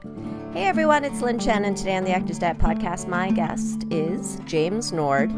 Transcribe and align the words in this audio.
Hey 0.00 0.66
everyone, 0.66 1.04
it's 1.04 1.20
Lynn 1.22 1.40
Chen, 1.40 1.64
and 1.64 1.76
today 1.76 1.96
on 1.96 2.04
the 2.04 2.12
Actor's 2.12 2.38
Diet 2.38 2.58
podcast, 2.58 3.08
my 3.08 3.32
guest 3.32 3.82
is 3.90 4.38
James 4.46 4.92
Nord. 4.92 5.28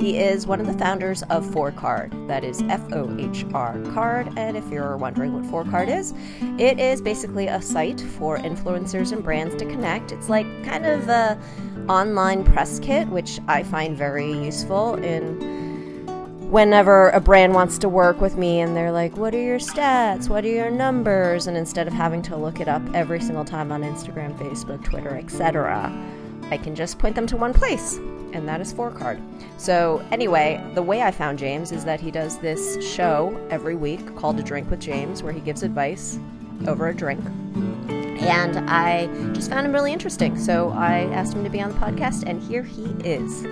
He 0.00 0.16
is 0.16 0.46
one 0.46 0.58
of 0.58 0.66
the 0.66 0.72
founders 0.72 1.22
of 1.24 1.44
Fohr 1.44 1.76
Card. 1.76 2.14
That 2.26 2.42
is 2.42 2.62
F 2.62 2.80
O 2.94 3.14
H 3.18 3.44
R 3.52 3.78
Card. 3.92 4.30
And 4.38 4.56
if 4.56 4.66
you're 4.70 4.96
wondering 4.96 5.34
what 5.34 5.44
Fohr 5.44 5.70
Card 5.70 5.90
is, 5.90 6.14
it 6.58 6.80
is 6.80 7.02
basically 7.02 7.48
a 7.48 7.60
site 7.60 8.00
for 8.00 8.38
influencers 8.38 9.12
and 9.12 9.22
brands 9.22 9.54
to 9.56 9.66
connect. 9.66 10.12
It's 10.12 10.30
like 10.30 10.46
kind 10.64 10.86
of 10.86 11.10
a 11.10 11.38
online 11.86 12.42
press 12.42 12.78
kit, 12.78 13.08
which 13.08 13.38
I 13.48 13.64
find 13.64 13.94
very 13.94 14.32
useful 14.32 14.94
in 14.94 15.65
whenever 16.48 17.10
a 17.10 17.20
brand 17.20 17.54
wants 17.54 17.76
to 17.78 17.88
work 17.88 18.20
with 18.20 18.36
me 18.36 18.60
and 18.60 18.76
they're 18.76 18.92
like, 18.92 19.16
What 19.16 19.34
are 19.34 19.42
your 19.42 19.58
stats? 19.58 20.28
What 20.28 20.44
are 20.44 20.48
your 20.48 20.70
numbers? 20.70 21.46
And 21.46 21.56
instead 21.56 21.86
of 21.86 21.92
having 21.92 22.22
to 22.22 22.36
look 22.36 22.60
it 22.60 22.68
up 22.68 22.82
every 22.94 23.20
single 23.20 23.44
time 23.44 23.72
on 23.72 23.82
Instagram, 23.82 24.36
Facebook, 24.38 24.84
Twitter, 24.84 25.16
etc., 25.16 25.92
I 26.50 26.56
can 26.56 26.74
just 26.76 26.98
point 26.98 27.16
them 27.16 27.26
to 27.28 27.36
one 27.36 27.52
place, 27.52 27.96
and 28.32 28.46
that 28.48 28.60
is 28.60 28.72
FohrCard. 28.72 29.20
So, 29.58 30.04
anyway, 30.12 30.64
the 30.74 30.82
way 30.82 31.02
I 31.02 31.10
found 31.10 31.40
James 31.40 31.72
is 31.72 31.84
that 31.84 32.00
he 32.00 32.12
does 32.12 32.38
this 32.38 32.84
show 32.86 33.36
every 33.50 33.74
week 33.74 34.14
called 34.14 34.38
A 34.38 34.44
Drink 34.44 34.70
with 34.70 34.80
James, 34.80 35.24
where 35.24 35.32
he 35.32 35.40
gives 35.40 35.64
advice 35.64 36.20
over 36.68 36.88
a 36.88 36.94
drink. 36.94 37.24
And 37.88 38.70
I 38.70 39.08
just 39.32 39.50
found 39.50 39.66
him 39.66 39.72
really 39.72 39.92
interesting. 39.92 40.38
So 40.38 40.70
I 40.70 41.00
asked 41.12 41.34
him 41.34 41.42
to 41.42 41.50
be 41.50 41.60
on 41.60 41.70
the 41.70 41.78
podcast, 41.78 42.22
and 42.28 42.40
here 42.40 42.62
he 42.62 42.84
is 43.04 43.44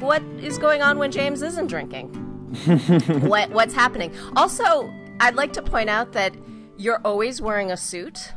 what 0.00 0.22
is 0.40 0.58
going 0.58 0.82
on 0.82 0.98
when 0.98 1.10
James 1.10 1.42
isn't 1.42 1.66
drinking? 1.66 2.08
what 3.28 3.50
what's 3.50 3.74
happening? 3.74 4.14
Also, 4.36 4.92
I'd 5.20 5.34
like 5.34 5.52
to 5.54 5.62
point 5.62 5.88
out 5.88 6.12
that 6.12 6.34
you're 6.76 7.00
always 7.04 7.40
wearing 7.40 7.70
a 7.70 7.76
suit. 7.76 8.32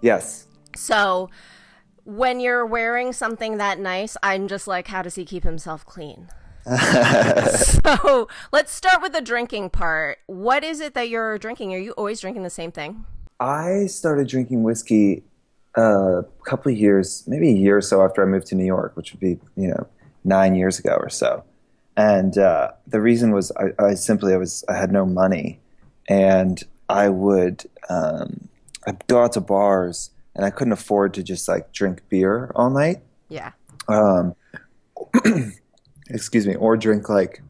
Yes. 0.00 0.46
So 0.76 1.30
when 2.04 2.40
you're 2.40 2.64
wearing 2.64 3.12
something 3.12 3.58
that 3.58 3.78
nice, 3.78 4.16
I'm 4.22 4.48
just 4.48 4.66
like, 4.66 4.88
how 4.88 5.02
does 5.02 5.16
he 5.16 5.24
keep 5.24 5.42
himself 5.42 5.84
clean? 5.84 6.28
so 6.66 8.28
let's 8.52 8.72
start 8.72 9.00
with 9.00 9.12
the 9.12 9.22
drinking 9.22 9.70
part. 9.70 10.18
What 10.26 10.62
is 10.62 10.80
it 10.80 10.94
that 10.94 11.08
you're 11.08 11.38
drinking? 11.38 11.72
Are 11.74 11.78
you 11.78 11.92
always 11.92 12.20
drinking 12.20 12.42
the 12.42 12.50
same 12.50 12.72
thing? 12.72 13.04
I 13.40 13.86
started 13.86 14.28
drinking 14.28 14.62
whiskey 14.62 15.22
uh, 15.76 16.22
a 16.22 16.44
couple 16.44 16.72
of 16.72 16.78
years, 16.78 17.24
maybe 17.26 17.50
a 17.50 17.54
year 17.54 17.78
or 17.78 17.80
so 17.80 18.02
after 18.02 18.22
I 18.22 18.26
moved 18.26 18.46
to 18.48 18.54
New 18.54 18.66
York, 18.66 18.96
which 18.96 19.12
would 19.12 19.20
be, 19.20 19.38
you 19.56 19.68
know, 19.68 19.86
nine 20.28 20.54
years 20.54 20.78
ago 20.78 20.94
or 20.94 21.08
so. 21.08 21.42
And 21.96 22.38
uh, 22.38 22.72
the 22.86 23.00
reason 23.00 23.32
was 23.32 23.50
I, 23.56 23.84
I, 23.84 23.94
simply 23.94 24.32
I 24.32 24.36
was 24.36 24.64
I 24.68 24.74
had 24.74 24.92
no 24.92 25.04
money, 25.04 25.58
and 26.08 26.62
I 26.88 27.08
would 27.08 27.64
um, 27.88 28.48
I'd 28.86 29.04
go 29.08 29.22
out 29.24 29.32
to 29.32 29.40
bars, 29.40 30.10
and 30.34 30.44
I 30.44 30.50
couldn't 30.50 30.72
afford 30.72 31.14
to 31.14 31.22
just 31.22 31.48
like 31.48 31.72
drink 31.72 32.02
beer 32.08 32.52
all 32.54 32.70
night. 32.70 32.98
Yeah. 33.28 33.52
Um, 33.88 34.34
excuse 36.08 36.46
me, 36.46 36.54
or 36.54 36.76
drink 36.76 37.08
like, 37.08 37.42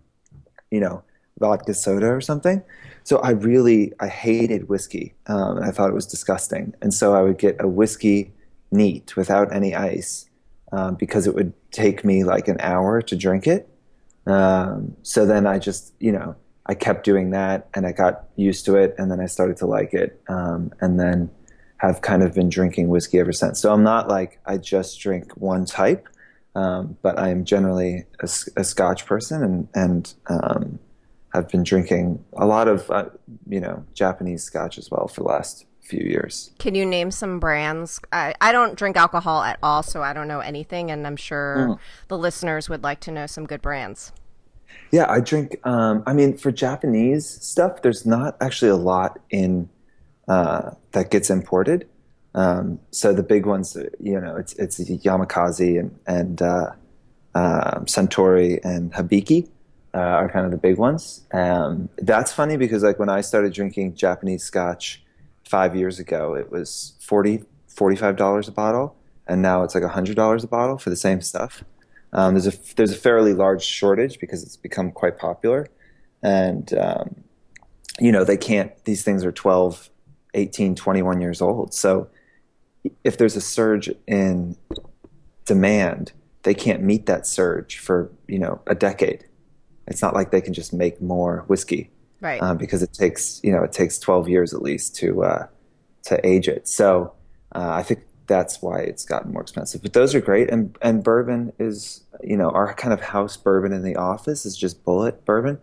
you 0.70 0.80
know, 0.80 1.02
vodka 1.38 1.74
soda 1.74 2.06
or 2.06 2.20
something. 2.20 2.62
So 3.04 3.18
I 3.18 3.30
really 3.30 3.92
I 4.00 4.08
hated 4.08 4.68
whiskey. 4.68 5.14
Um, 5.26 5.62
I 5.62 5.70
thought 5.70 5.90
it 5.90 5.94
was 5.94 6.06
disgusting, 6.06 6.74
and 6.82 6.92
so 6.92 7.14
I 7.14 7.22
would 7.22 7.38
get 7.38 7.56
a 7.60 7.68
whiskey 7.68 8.32
neat 8.70 9.16
without 9.16 9.52
any 9.54 9.74
ice, 9.74 10.27
um, 10.72 10.94
because 10.94 11.26
it 11.26 11.34
would 11.34 11.52
take 11.70 12.04
me 12.04 12.24
like 12.24 12.48
an 12.48 12.56
hour 12.60 13.02
to 13.02 13.16
drink 13.16 13.46
it. 13.46 13.68
Um, 14.26 14.96
so 15.02 15.24
then 15.26 15.46
I 15.46 15.58
just, 15.58 15.94
you 15.98 16.12
know, 16.12 16.36
I 16.66 16.74
kept 16.74 17.04
doing 17.04 17.30
that 17.30 17.68
and 17.74 17.86
I 17.86 17.92
got 17.92 18.24
used 18.36 18.66
to 18.66 18.76
it 18.76 18.94
and 18.98 19.10
then 19.10 19.20
I 19.20 19.26
started 19.26 19.56
to 19.58 19.66
like 19.66 19.94
it. 19.94 20.20
Um, 20.28 20.72
and 20.80 21.00
then 21.00 21.30
have 21.78 22.02
kind 22.02 22.22
of 22.22 22.34
been 22.34 22.48
drinking 22.48 22.88
whiskey 22.88 23.18
ever 23.18 23.32
since. 23.32 23.60
So 23.60 23.72
I'm 23.72 23.82
not 23.82 24.08
like 24.08 24.40
I 24.44 24.58
just 24.58 25.00
drink 25.00 25.32
one 25.36 25.64
type, 25.64 26.08
um, 26.54 26.96
but 27.02 27.18
I 27.18 27.30
am 27.30 27.44
generally 27.44 28.04
a, 28.20 28.28
a 28.56 28.64
Scotch 28.64 29.06
person 29.06 29.42
and, 29.42 29.68
and 29.74 30.14
um, 30.26 30.78
have 31.32 31.48
been 31.48 31.62
drinking 31.62 32.24
a 32.36 32.46
lot 32.46 32.68
of, 32.68 32.90
uh, 32.90 33.06
you 33.48 33.60
know, 33.60 33.84
Japanese 33.94 34.42
Scotch 34.42 34.76
as 34.76 34.90
well 34.90 35.06
for 35.08 35.22
the 35.22 35.28
last 35.28 35.66
few 35.88 36.04
years. 36.04 36.50
Can 36.58 36.74
you 36.74 36.84
name 36.84 37.10
some 37.10 37.40
brands? 37.40 38.00
I, 38.12 38.34
I 38.40 38.52
don't 38.52 38.76
drink 38.76 38.96
alcohol 38.96 39.42
at 39.42 39.58
all, 39.62 39.82
so 39.82 40.02
I 40.02 40.12
don't 40.12 40.28
know 40.28 40.40
anything, 40.40 40.90
and 40.90 41.06
I'm 41.06 41.16
sure 41.16 41.56
mm. 41.56 41.78
the 42.08 42.18
listeners 42.18 42.68
would 42.68 42.82
like 42.82 43.00
to 43.00 43.10
know 43.10 43.26
some 43.26 43.46
good 43.46 43.62
brands. 43.62 44.12
Yeah, 44.90 45.10
I 45.10 45.20
drink. 45.20 45.58
Um, 45.64 46.02
I 46.06 46.12
mean, 46.12 46.36
for 46.36 46.52
Japanese 46.52 47.26
stuff, 47.26 47.82
there's 47.82 48.06
not 48.06 48.36
actually 48.40 48.70
a 48.70 48.76
lot 48.76 49.18
in 49.30 49.68
uh, 50.28 50.72
that 50.92 51.10
gets 51.10 51.30
imported. 51.30 51.88
Um, 52.34 52.78
so 52.90 53.12
the 53.12 53.22
big 53.22 53.46
ones, 53.46 53.76
you 53.98 54.20
know, 54.20 54.36
it's 54.36 54.52
it's 54.54 54.78
Yamazaki 54.78 55.80
and 55.80 55.98
and 56.06 56.42
uh, 56.42 56.72
uh, 57.34 57.80
Suntory 57.80 58.60
and 58.64 58.92
Hibiki 58.92 59.48
uh, 59.94 59.98
are 59.98 60.28
kind 60.28 60.44
of 60.44 60.52
the 60.52 60.58
big 60.58 60.78
ones. 60.78 61.22
Um, 61.32 61.88
that's 61.98 62.32
funny 62.32 62.56
because 62.56 62.82
like 62.82 62.98
when 62.98 63.08
I 63.08 63.22
started 63.22 63.52
drinking 63.52 63.94
Japanese 63.94 64.44
Scotch 64.44 65.02
five 65.48 65.74
years 65.74 65.98
ago, 65.98 66.34
it 66.34 66.50
was 66.50 66.94
40 67.00 67.44
$45 67.78 68.48
a 68.48 68.50
bottle, 68.50 68.96
and 69.26 69.40
now 69.40 69.62
it's 69.62 69.74
like 69.74 69.84
$100 69.84 70.44
a 70.44 70.46
bottle 70.46 70.78
for 70.78 70.90
the 70.90 70.96
same 70.96 71.20
stuff. 71.20 71.64
Um, 72.12 72.34
there's, 72.34 72.46
a, 72.46 72.74
there's 72.74 72.90
a 72.90 72.96
fairly 72.96 73.34
large 73.34 73.62
shortage 73.62 74.18
because 74.18 74.42
it's 74.42 74.56
become 74.56 74.90
quite 74.90 75.18
popular. 75.18 75.68
And, 76.22 76.72
um, 76.74 77.24
you 78.00 78.10
know, 78.10 78.24
they 78.24 78.36
can't, 78.36 78.72
these 78.84 79.04
things 79.04 79.24
are 79.24 79.32
12, 79.32 79.90
18, 80.34 80.74
21 80.74 81.20
years 81.20 81.40
old. 81.40 81.74
So 81.74 82.08
if 83.04 83.18
there's 83.18 83.36
a 83.36 83.40
surge 83.40 83.90
in 84.06 84.56
demand, 85.44 86.12
they 86.42 86.54
can't 86.54 86.82
meet 86.82 87.06
that 87.06 87.26
surge 87.26 87.78
for, 87.78 88.10
you 88.26 88.38
know, 88.38 88.60
a 88.66 88.74
decade. 88.74 89.26
It's 89.86 90.02
not 90.02 90.14
like 90.14 90.30
they 90.30 90.40
can 90.40 90.54
just 90.54 90.72
make 90.72 91.00
more 91.00 91.44
whiskey 91.46 91.90
right? 92.20 92.42
Um, 92.42 92.56
because 92.56 92.82
it 92.82 92.92
takes 92.92 93.40
you 93.42 93.52
know 93.52 93.62
it 93.62 93.72
takes 93.72 93.98
12 93.98 94.28
years 94.28 94.54
at 94.54 94.62
least 94.62 94.96
to 94.96 95.24
uh, 95.24 95.46
to 96.04 96.26
age 96.26 96.48
it. 96.48 96.68
So 96.68 97.12
uh, 97.54 97.70
I 97.70 97.82
think 97.82 98.00
that's 98.26 98.60
why 98.62 98.80
it's 98.80 99.04
gotten 99.04 99.32
more 99.32 99.42
expensive. 99.42 99.82
But 99.82 99.92
those 99.94 100.14
are 100.14 100.20
great, 100.20 100.50
and 100.50 100.76
and 100.82 101.02
bourbon 101.02 101.52
is 101.58 102.02
you 102.22 102.36
know 102.36 102.50
our 102.50 102.74
kind 102.74 102.92
of 102.92 103.00
house 103.00 103.36
bourbon 103.36 103.72
in 103.72 103.82
the 103.82 103.96
office 103.96 104.46
is 104.46 104.56
just 104.56 104.84
Bulleit 104.84 105.24
bourbon. 105.24 105.58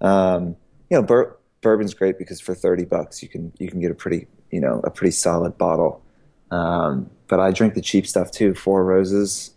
Um, 0.00 0.56
you 0.90 0.96
know, 0.96 1.02
bur- 1.02 1.36
bourbon's 1.62 1.94
great 1.94 2.18
because 2.18 2.40
for 2.40 2.54
30 2.54 2.84
bucks 2.84 3.22
you 3.22 3.28
can 3.28 3.52
you 3.58 3.68
can 3.68 3.80
get 3.80 3.90
a 3.90 3.94
pretty 3.94 4.26
you 4.50 4.60
know 4.60 4.80
a 4.84 4.90
pretty 4.90 5.12
solid 5.12 5.56
bottle. 5.56 6.02
Um, 6.50 7.10
but 7.28 7.40
I 7.40 7.50
drink 7.50 7.74
the 7.74 7.80
cheap 7.80 8.06
stuff 8.06 8.30
too, 8.30 8.54
Four 8.54 8.84
Roses, 8.84 9.52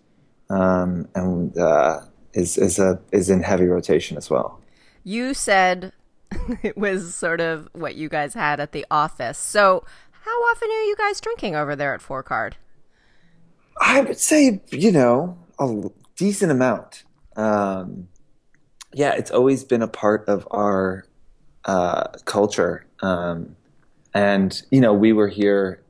um, 0.50 1.08
and 1.16 1.58
uh, 1.58 2.02
is 2.34 2.58
is 2.58 2.80
a 2.80 3.00
is 3.12 3.30
in 3.30 3.44
heavy 3.44 3.66
rotation 3.66 4.18
as 4.18 4.30
well. 4.30 4.60
You 5.04 5.34
said 5.34 5.94
it 6.64 6.78
was 6.78 7.16
sort 7.16 7.42
of 7.42 7.68
what 7.74 7.96
you 7.96 8.10
guys 8.10 8.34
had 8.34 8.60
at 8.60 8.72
the 8.72 8.86
office. 8.92 9.38
So, 9.38 9.84
how 10.12 10.32
often 10.32 10.70
are 10.70 10.84
you 10.84 10.96
guys 10.98 11.20
drinking 11.20 11.56
over 11.56 11.76
there 11.76 11.94
at 11.94 12.02
Fohr 12.02 12.24
Card? 12.24 12.58
I 13.80 14.02
would 14.02 14.20
say, 14.20 14.62
you 14.72 14.92
know, 14.92 15.38
a 15.60 15.90
decent 16.16 16.52
amount. 16.52 17.04
Um, 17.36 18.10
yeah, 18.94 19.14
it's 19.14 19.32
always 19.32 19.64
been 19.64 19.82
a 19.82 19.88
part 19.88 20.28
of 20.28 20.48
our 20.52 21.06
uh, 21.66 22.10
culture. 22.26 22.86
Um, 23.02 23.56
and, 24.14 24.62
you 24.72 24.82
know, 24.82 24.94
we 24.94 25.14
were 25.14 25.28
here 25.28 25.82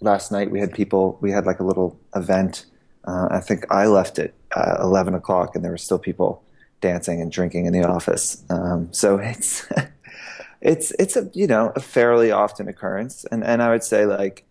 last 0.00 0.30
night. 0.30 0.50
We 0.50 0.60
had 0.60 0.72
people, 0.72 1.18
we 1.20 1.30
had 1.30 1.46
like 1.46 1.60
a 1.60 1.64
little 1.64 1.98
event. 2.14 2.66
Uh, 3.04 3.28
I 3.30 3.40
think 3.40 3.64
I 3.72 3.86
left 3.86 4.18
at 4.18 4.34
uh, 4.54 4.76
11 4.80 5.14
o'clock 5.14 5.54
and 5.54 5.64
there 5.64 5.70
were 5.70 5.78
still 5.78 5.98
people 5.98 6.44
dancing 6.80 7.20
and 7.20 7.30
drinking 7.30 7.66
in 7.66 7.72
the 7.72 7.86
office. 7.86 8.44
Um, 8.50 8.92
so 8.92 9.18
it's 9.18 9.66
it's 10.60 10.92
it's 10.98 11.16
a 11.16 11.30
you 11.32 11.46
know 11.46 11.72
a 11.76 11.80
fairly 11.80 12.30
often 12.30 12.68
occurrence, 12.68 13.24
and 13.30 13.44
and 13.44 13.62
I 13.62 13.70
would 13.70 13.84
say 13.84 14.06
like 14.06 14.44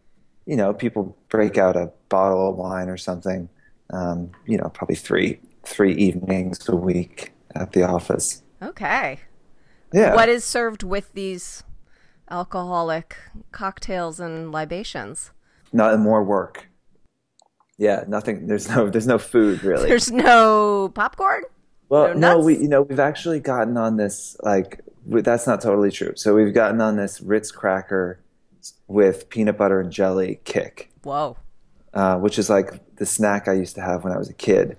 you 0.45 0.55
know 0.55 0.73
people 0.73 1.17
break 1.29 1.57
out 1.57 1.75
a 1.75 1.91
bottle 2.09 2.49
of 2.49 2.55
wine 2.55 2.89
or 2.89 2.97
something, 2.97 3.49
um, 3.91 4.31
you 4.45 4.57
know 4.57 4.69
probably 4.69 4.95
three 4.95 5.39
three 5.63 5.93
evenings 5.95 6.67
a 6.69 6.75
week 6.75 7.33
at 7.55 7.73
the 7.73 7.83
office. 7.83 8.43
Okay. 8.61 9.19
Yeah. 9.93 10.15
What 10.15 10.29
is 10.29 10.43
served 10.43 10.83
with 10.83 11.13
these 11.13 11.63
alcoholic 12.29 13.15
cocktails 13.51 14.19
and 14.19 14.51
libations? 14.51 15.31
Not 15.71 15.97
more 15.99 16.23
work. 16.23 16.69
Yeah, 17.77 18.03
nothing. 18.07 18.47
There's 18.47 18.67
no. 18.69 18.89
There's 18.89 19.07
no 19.07 19.19
food 19.19 19.63
really. 19.63 19.87
There's 19.89 20.11
no 20.11 20.91
popcorn. 20.95 21.43
Well, 21.89 22.15
no, 22.15 22.39
we 22.39 22.57
you 22.57 22.67
know 22.67 22.81
we've 22.81 22.99
actually 22.99 23.39
gotten 23.39 23.77
on 23.77 23.97
this 23.97 24.37
like 24.43 24.81
that's 25.05 25.47
not 25.47 25.61
totally 25.61 25.91
true. 25.91 26.13
So 26.15 26.35
we've 26.35 26.53
gotten 26.53 26.81
on 26.81 26.97
this 26.97 27.21
Ritz 27.21 27.51
cracker 27.51 28.19
with 28.87 29.29
peanut 29.29 29.57
butter 29.57 29.79
and 29.79 29.91
jelly 29.91 30.39
kick. 30.43 30.91
Whoa. 31.03 31.37
Uh, 31.93 32.17
which 32.17 32.37
is 32.37 32.49
like 32.49 32.95
the 32.97 33.05
snack 33.05 33.47
I 33.47 33.53
used 33.53 33.75
to 33.75 33.81
have 33.81 34.03
when 34.03 34.13
I 34.13 34.17
was 34.17 34.29
a 34.29 34.33
kid, 34.33 34.77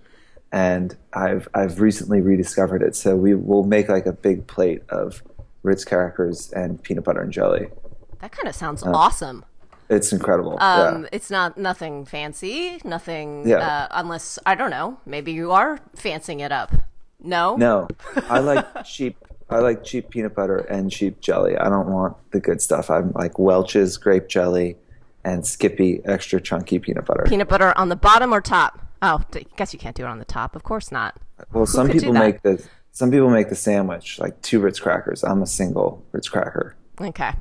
and 0.53 0.97
I've 1.13 1.49
I've 1.55 1.81
recently 1.81 2.21
rediscovered 2.21 2.83
it. 2.83 2.95
So 2.95 3.17
we 3.17 3.35
will 3.35 3.65
make 3.65 3.89
like 3.89 4.07
a 4.07 4.13
big 4.13 4.47
plate 4.47 4.83
of 4.91 5.23
Ritz 5.63 5.85
crackers 5.85 6.53
and 6.53 6.83
peanut 6.83 7.05
butter 7.05 7.23
and 7.23 7.33
jelly. 7.33 7.69
That 8.21 8.33
kind 8.33 8.49
of 8.49 8.55
sounds 8.55 8.83
uh, 8.83 8.91
awesome. 8.91 9.45
It's 9.89 10.13
incredible. 10.13 10.59
Um, 10.61 11.03
yeah. 11.03 11.09
It's 11.13 11.31
not 11.31 11.57
nothing 11.57 12.05
fancy, 12.05 12.81
nothing. 12.85 13.49
Yeah. 13.49 13.57
Uh, 13.67 13.89
unless 13.93 14.39
I 14.45 14.55
don't 14.55 14.71
know, 14.71 14.99
maybe 15.07 15.33
you 15.33 15.51
are 15.53 15.81
fancying 15.97 16.41
it 16.41 16.53
up. 16.53 16.73
No. 17.21 17.57
No, 17.57 17.89
I 18.29 18.41
like 18.41 18.67
cheap. 18.85 19.17
I 19.51 19.59
like 19.61 19.83
cheap 19.83 20.11
peanut 20.11 20.35
butter 20.35 20.59
and 20.59 20.91
cheap 20.91 21.21
jelly. 21.21 21.57
I 21.57 21.69
don't 21.69 21.89
want 21.89 22.17
the 22.33 22.41
good 22.41 22.61
stuff. 22.61 22.91
I'm 22.91 23.13
like 23.13 23.39
Welch's 23.39 23.97
grape 23.97 24.29
jelly 24.29 24.77
and 25.25 25.47
Skippy 25.47 26.01
extra 26.05 26.41
chunky 26.41 26.79
peanut 26.79 27.07
butter. 27.07 27.25
Peanut 27.27 27.49
butter 27.49 27.73
on 27.77 27.89
the 27.89 27.97
bottom 27.97 28.33
or 28.33 28.41
top? 28.41 28.81
Oh, 29.01 29.23
I 29.35 29.45
guess 29.57 29.73
you 29.73 29.79
can't 29.79 29.97
do 29.97 30.05
it 30.05 30.09
on 30.09 30.19
the 30.19 30.25
top. 30.25 30.55
Of 30.55 30.65
course 30.65 30.93
not. 30.93 31.17
well, 31.53 31.67
some 31.67 31.89
people 31.89 32.13
make 32.13 32.43
the 32.43 32.63
some 32.93 33.11
people 33.11 33.31
make 33.31 33.49
the 33.49 33.55
sandwich 33.55 34.19
like 34.19 34.41
two 34.43 34.61
Ritz 34.61 34.81
crackers. 34.81 35.23
I'm 35.25 35.43
a 35.43 35.47
single 35.47 36.05
Ritz 36.13 36.29
cracker. 36.29 36.77
Okay. 37.01 37.33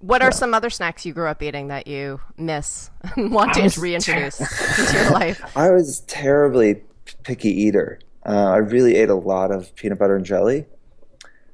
What 0.00 0.20
are 0.20 0.30
some 0.30 0.52
other 0.52 0.68
snacks 0.68 1.06
you 1.06 1.14
grew 1.14 1.26
up 1.26 1.42
eating 1.42 1.68
that 1.68 1.86
you 1.86 2.20
miss 2.36 2.90
and 3.16 3.32
want 3.32 3.54
to 3.54 3.80
reintroduce 3.80 4.40
into 4.40 4.92
your 4.98 5.10
life? 5.10 5.42
I 5.56 5.70
was 5.70 6.00
terribly 6.00 6.82
picky 7.22 7.48
eater. 7.48 7.98
Uh, 8.26 8.50
I 8.50 8.56
really 8.56 8.96
ate 8.96 9.10
a 9.10 9.14
lot 9.14 9.50
of 9.50 9.74
peanut 9.74 9.98
butter 9.98 10.16
and 10.16 10.24
jelly, 10.24 10.66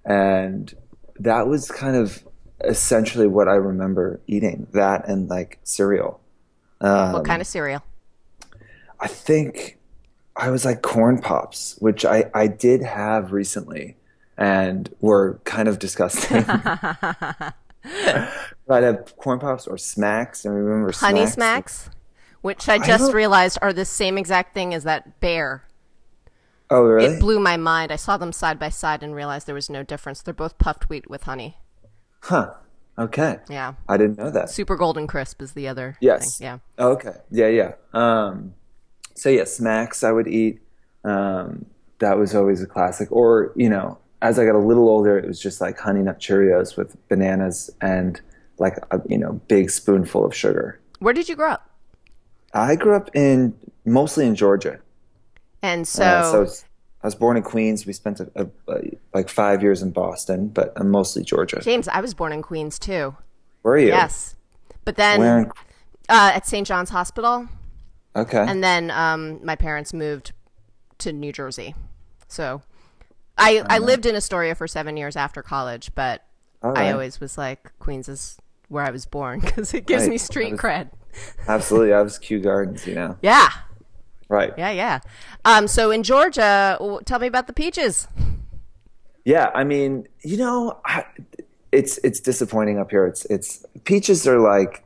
and 0.05 0.73
that 1.19 1.47
was 1.49 1.71
kind 1.71 1.97
of 1.97 2.23
essentially 2.65 3.27
what 3.27 3.49
I 3.49 3.55
remember 3.55 4.21
eating. 4.27 4.67
That 4.73 5.09
and 5.09 5.29
like 5.29 5.59
cereal. 5.65 6.21
Um, 6.81 7.13
What 7.13 7.25
kind 7.25 7.41
of 7.41 7.47
cereal? 7.47 7.83
I 9.01 9.07
think 9.09 9.79
I 10.37 10.51
was 10.51 10.65
like 10.65 10.83
corn 10.83 11.21
pops, 11.21 11.77
which 11.79 12.05
I, 12.05 12.31
I 12.35 12.47
did 12.47 12.83
have 12.83 13.33
recently 13.33 13.97
and 14.39 14.89
were 15.01 15.41
kind 15.45 15.69
of 15.69 15.79
disgusting. 15.79 16.45
I'd 16.49 17.53
have 18.69 19.17
corn 19.17 19.39
pops 19.39 19.67
or 19.67 19.77
smacks. 19.79 20.45
And 20.45 20.55
remember 20.55 20.93
Honey 20.93 21.27
smacks? 21.27 21.33
smacks, 21.85 21.91
which 22.43 22.69
I 22.69 22.79
just 22.79 23.05
don't- 23.07 23.15
realized 23.15 23.59
are 23.63 23.73
the 23.73 23.85
same 23.85 24.17
exact 24.19 24.55
thing 24.55 24.73
as 24.75 24.85
that 24.85 25.21
bear. 25.21 25.65
Oh, 26.71 26.83
really? 26.83 27.17
It 27.17 27.21
blew 27.21 27.41
my 27.41 27.57
mind. 27.57 27.91
I 27.91 27.97
saw 27.97 28.17
them 28.17 28.33
side 28.33 28.59
by 28.59 28.69
side 28.69 29.03
and 29.03 29.15
realized 29.15 29.47
there 29.47 29.55
was 29.55 29.69
no 29.71 29.83
difference. 29.83 30.23
They're 30.23 30.33
both 30.35 30.57
puffed 30.59 30.89
wheat 30.89 31.11
with 31.11 31.25
honey. 31.25 31.57
huh. 32.23 32.55
Okay. 32.99 33.39
Yeah. 33.49 33.75
I 33.89 33.97
didn't 33.97 34.19
know 34.19 34.31
that. 34.31 34.51
Super 34.51 34.77
golden 34.77 35.07
crisp 35.07 35.41
is 35.41 35.53
the 35.53 35.67
other 35.69 35.97
Yes. 36.01 36.37
thing. 36.39 36.45
Yeah. 36.47 36.59
Okay. 36.85 37.15
Yeah, 37.31 37.47
yeah. 37.49 37.73
Um, 37.95 38.53
so 39.15 39.31
yeah, 39.31 39.45
smacks 39.45 40.05
I 40.05 40.13
would 40.13 40.29
eat. 40.29 40.61
Um, 41.05 41.65
that 42.01 42.19
was 42.19 42.35
always 42.35 42.61
a 42.63 42.67
classic. 42.67 43.11
Or 43.11 43.53
you 43.57 43.71
know, 43.71 43.97
as 44.21 44.39
I 44.39 44.45
got 44.45 44.55
a 44.55 44.59
little 44.59 44.89
older, 44.89 45.17
it 45.19 45.27
was 45.27 45.41
just 45.41 45.63
like 45.63 45.79
Honey 45.79 46.03
Nut 46.03 46.21
Cheerios 46.21 46.77
with 46.77 46.95
bananas 47.09 47.71
and 47.81 48.21
like 48.59 48.77
a 48.91 49.01
you 49.09 49.17
know 49.17 49.41
big 49.49 49.71
spoonful 49.71 50.25
of 50.27 50.35
sugar. 50.35 50.79
Where 50.99 51.15
did 51.15 51.27
you 51.29 51.37
grow 51.37 51.53
up? 51.53 51.71
I 52.53 52.77
grew 52.77 52.95
up 52.97 53.09
in 53.15 53.55
mostly 53.87 54.27
in 54.27 54.35
Georgia. 54.35 54.79
And 55.63 55.87
so, 55.87 56.05
Uh, 56.05 56.33
so 56.33 56.43
it's- 56.43 56.65
I 57.03 57.07
was 57.07 57.15
born 57.15 57.37
in 57.39 57.43
Queens. 57.43 57.87
We 57.87 57.93
spent 57.95 58.21
a, 58.21 58.31
a, 58.37 58.47
a, 58.69 58.81
like 59.15 59.29
five 59.31 59.63
years 59.63 59.81
in 59.83 59.91
Boston, 59.91 60.49
but 60.49 60.73
I'm 60.77 60.91
mostly 60.91 61.23
Georgia. 61.23 61.61
James, 61.63 61.89
I 61.89 62.01
was 62.01 62.13
born 62.13 62.33
in 62.33 62.43
Queens 62.43 62.79
too. 62.79 63.17
Where 63.63 63.75
are 63.75 63.79
you? 63.79 63.89
Yes. 63.89 64.37
But 64.85 64.97
then? 64.97 65.21
In, 65.21 65.45
uh, 66.11 66.33
at 66.35 66.47
St. 66.47 66.67
John's 66.67 66.91
Hospital. 66.91 67.49
okay. 68.17 68.45
And 68.47 68.63
then 68.63 68.91
um, 68.91 69.43
my 69.45 69.57
parents 69.57 69.95
moved 69.95 70.33
to 70.99 71.13
New 71.13 71.33
Jersey. 71.33 71.75
So 72.29 72.61
I, 73.39 73.65
I 73.71 73.79
lived 73.79 74.05
in 74.05 74.15
Astoria 74.15 74.55
for 74.55 74.69
seven 74.69 74.97
years 74.99 75.17
after 75.17 75.43
college, 75.43 75.93
but 75.95 76.23
All 76.63 76.77
I 76.77 76.93
always 76.93 77.19
was 77.21 77.39
like, 77.39 77.73
Queens 77.79 78.09
is 78.11 78.37
where 78.69 78.85
I 78.85 78.91
was 78.91 79.07
born 79.07 79.41
because 79.45 79.73
it 79.73 79.87
gives 79.87 80.03
Right. 80.03 80.11
me 80.11 80.19
street 80.19 80.53
was- 80.53 80.61
cred. 80.61 80.91
Absolutely. 81.49 81.95
I 81.95 82.03
was 82.03 82.19
Kew 82.19 82.41
Gardens. 82.41 82.87
You 82.87 82.95
know. 82.95 83.17
Yeah. 83.23 83.49
Right. 84.31 84.55
Yeah, 84.57 84.71
yeah. 84.71 85.01
Um, 85.45 85.67
so 85.67 85.91
in 85.91 86.05
Georgia, 86.05 86.79
tell 87.05 87.19
me 87.19 87.27
about 87.27 87.49
the 87.49 87.53
peaches. 87.53 88.07
Yeah, 89.25 89.51
I 89.53 89.65
mean, 89.65 90.07
you 90.23 90.37
know, 90.37 90.79
I, 90.85 91.05
it's 91.73 91.99
it's 91.99 92.21
disappointing 92.21 92.79
up 92.79 92.93
here. 92.93 93.07
It's 93.07 93.25
it's 93.25 93.67
peaches 93.85 94.27
are 94.29 94.39
like 94.39 94.85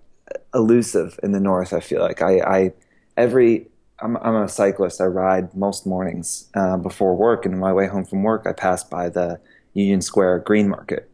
elusive 0.54 1.20
in 1.22 1.32
the 1.32 1.40
north. 1.40 1.74
I 1.74 1.80
feel 1.80 2.00
like 2.00 2.22
I, 2.22 2.38
I 2.40 2.72
every 3.18 3.68
I'm 4.00 4.16
I'm 4.16 4.34
a 4.34 4.48
cyclist. 4.48 5.02
I 5.02 5.04
ride 5.04 5.54
most 5.54 5.86
mornings 5.86 6.48
uh, 6.54 6.78
before 6.78 7.14
work, 7.14 7.44
and 7.44 7.54
on 7.54 7.60
my 7.60 7.72
way 7.72 7.86
home 7.86 8.06
from 8.06 8.22
work, 8.22 8.46
I 8.46 8.54
pass 8.54 8.82
by 8.82 9.10
the 9.10 9.38
Union 9.74 10.00
Square 10.00 10.38
Green 10.40 10.70
Market, 10.70 11.10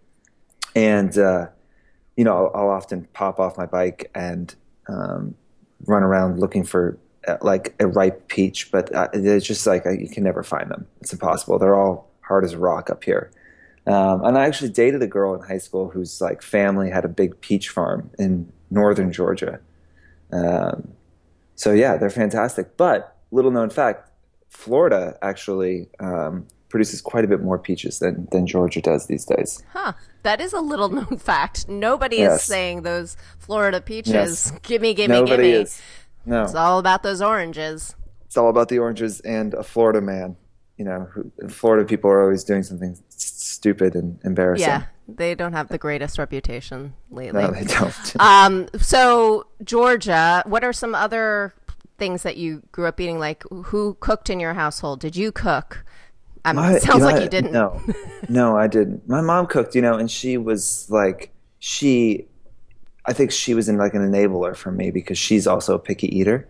and 0.76 1.18
uh, 1.18 1.48
you 2.16 2.22
know, 2.22 2.46
I'll, 2.46 2.62
I'll 2.62 2.70
often 2.70 3.08
pop 3.12 3.40
off 3.40 3.58
my 3.58 3.66
bike 3.66 4.08
and 4.14 4.54
um, 4.88 5.34
run 5.86 6.04
around 6.04 6.38
looking 6.38 6.62
for 6.62 6.96
like 7.42 7.74
a 7.80 7.86
ripe 7.86 8.28
peach, 8.28 8.70
but 8.72 8.94
uh, 8.94 9.08
it's 9.12 9.46
just 9.46 9.66
like 9.66 9.86
uh, 9.86 9.90
you 9.90 10.08
can 10.08 10.24
never 10.24 10.42
find 10.42 10.70
them. 10.70 10.86
It's 11.00 11.12
impossible. 11.12 11.58
They're 11.58 11.74
all 11.74 12.10
hard 12.22 12.44
as 12.44 12.54
rock 12.56 12.90
up 12.90 13.04
here. 13.04 13.30
Um, 13.86 14.24
and 14.24 14.38
I 14.38 14.46
actually 14.46 14.70
dated 14.70 15.02
a 15.02 15.06
girl 15.06 15.34
in 15.34 15.40
high 15.42 15.58
school 15.58 15.88
whose 15.88 16.20
like 16.20 16.42
family 16.42 16.90
had 16.90 17.04
a 17.04 17.08
big 17.08 17.40
peach 17.40 17.68
farm 17.70 18.10
in 18.18 18.52
northern 18.70 19.12
Georgia. 19.12 19.60
Um, 20.32 20.92
so 21.56 21.72
yeah, 21.72 21.96
they're 21.96 22.10
fantastic. 22.10 22.76
But 22.76 23.16
little 23.30 23.50
known 23.50 23.70
fact, 23.70 24.08
Florida 24.48 25.16
actually 25.22 25.88
um, 25.98 26.46
produces 26.68 27.00
quite 27.00 27.24
a 27.24 27.28
bit 27.28 27.40
more 27.42 27.58
peaches 27.58 27.98
than 27.98 28.28
than 28.30 28.46
Georgia 28.46 28.80
does 28.80 29.06
these 29.06 29.24
days. 29.24 29.62
Huh. 29.72 29.92
That 30.22 30.40
is 30.40 30.52
a 30.52 30.60
little 30.60 30.90
known 30.90 31.16
fact. 31.18 31.68
Nobody 31.68 32.16
is 32.16 32.20
Yes. 32.20 32.44
saying 32.44 32.60
saying 32.60 32.82
those 32.82 33.16
Florida 33.38 33.80
peaches. 33.80 34.12
Yes. 34.12 34.52
Gimme, 34.62 34.92
gimme, 34.94 35.14
Nobody 35.14 35.44
gimme. 35.44 35.62
is. 35.62 35.80
No, 36.26 36.42
It's 36.44 36.54
all 36.54 36.78
about 36.78 37.02
those 37.02 37.22
oranges. 37.22 37.94
it's 38.26 38.36
all 38.36 38.48
about 38.50 38.68
the 38.68 38.78
oranges 38.78 39.20
and 39.20 39.54
a 39.54 39.62
Florida 39.62 40.00
man. 40.00 40.36
You 40.76 40.84
know, 40.86 41.08
who, 41.12 41.30
Florida 41.48 41.84
people 41.86 42.10
are 42.10 42.22
always 42.22 42.42
doing 42.44 42.62
something 42.62 42.96
stupid 43.10 43.94
and 43.94 44.18
embarrassing. 44.24 44.66
Yeah, 44.66 44.84
they 45.08 45.34
don't 45.34 45.52
have 45.52 45.68
the 45.68 45.76
greatest 45.78 46.18
reputation 46.18 46.94
lately. 47.10 47.42
No, 47.42 47.50
they 47.50 47.64
don't. 47.64 48.14
Um, 48.20 48.68
so 48.78 49.46
Georgia, 49.62 50.42
what 50.46 50.64
are 50.64 50.72
some 50.72 50.94
other 50.94 51.52
things 51.98 52.22
that 52.22 52.38
you 52.38 52.62
grew 52.72 52.86
up 52.86 52.98
eating? 52.98 53.18
Like, 53.18 53.42
who 53.50 53.94
cooked 54.00 54.30
in 54.30 54.40
your 54.40 54.54
household? 54.54 55.00
Did 55.00 55.16
you 55.16 55.32
cook? 55.32 55.84
Um, 56.46 56.56
My- 56.56 56.76
it 56.76 56.82
sounds 56.82 57.00
know, 57.00 57.06
like 57.10 57.22
you 57.22 57.28
didn't. 57.28 57.52
No, 57.52 57.78
no, 58.30 58.56
I 58.56 58.66
didn't. 58.66 59.06
My 59.06 59.20
mom 59.20 59.46
cooked, 59.48 59.74
you 59.74 59.82
know, 59.82 59.94
and 59.98 60.10
she 60.10 60.38
was 60.38 60.86
like, 60.88 61.30
she, 61.58 62.26
I 63.10 63.12
think 63.12 63.32
she 63.32 63.54
was 63.54 63.68
in 63.68 63.76
like 63.76 63.94
an 63.94 64.08
enabler 64.08 64.54
for 64.54 64.70
me 64.70 64.92
because 64.92 65.18
she's 65.18 65.48
also 65.48 65.74
a 65.74 65.80
picky 65.80 66.06
eater, 66.16 66.46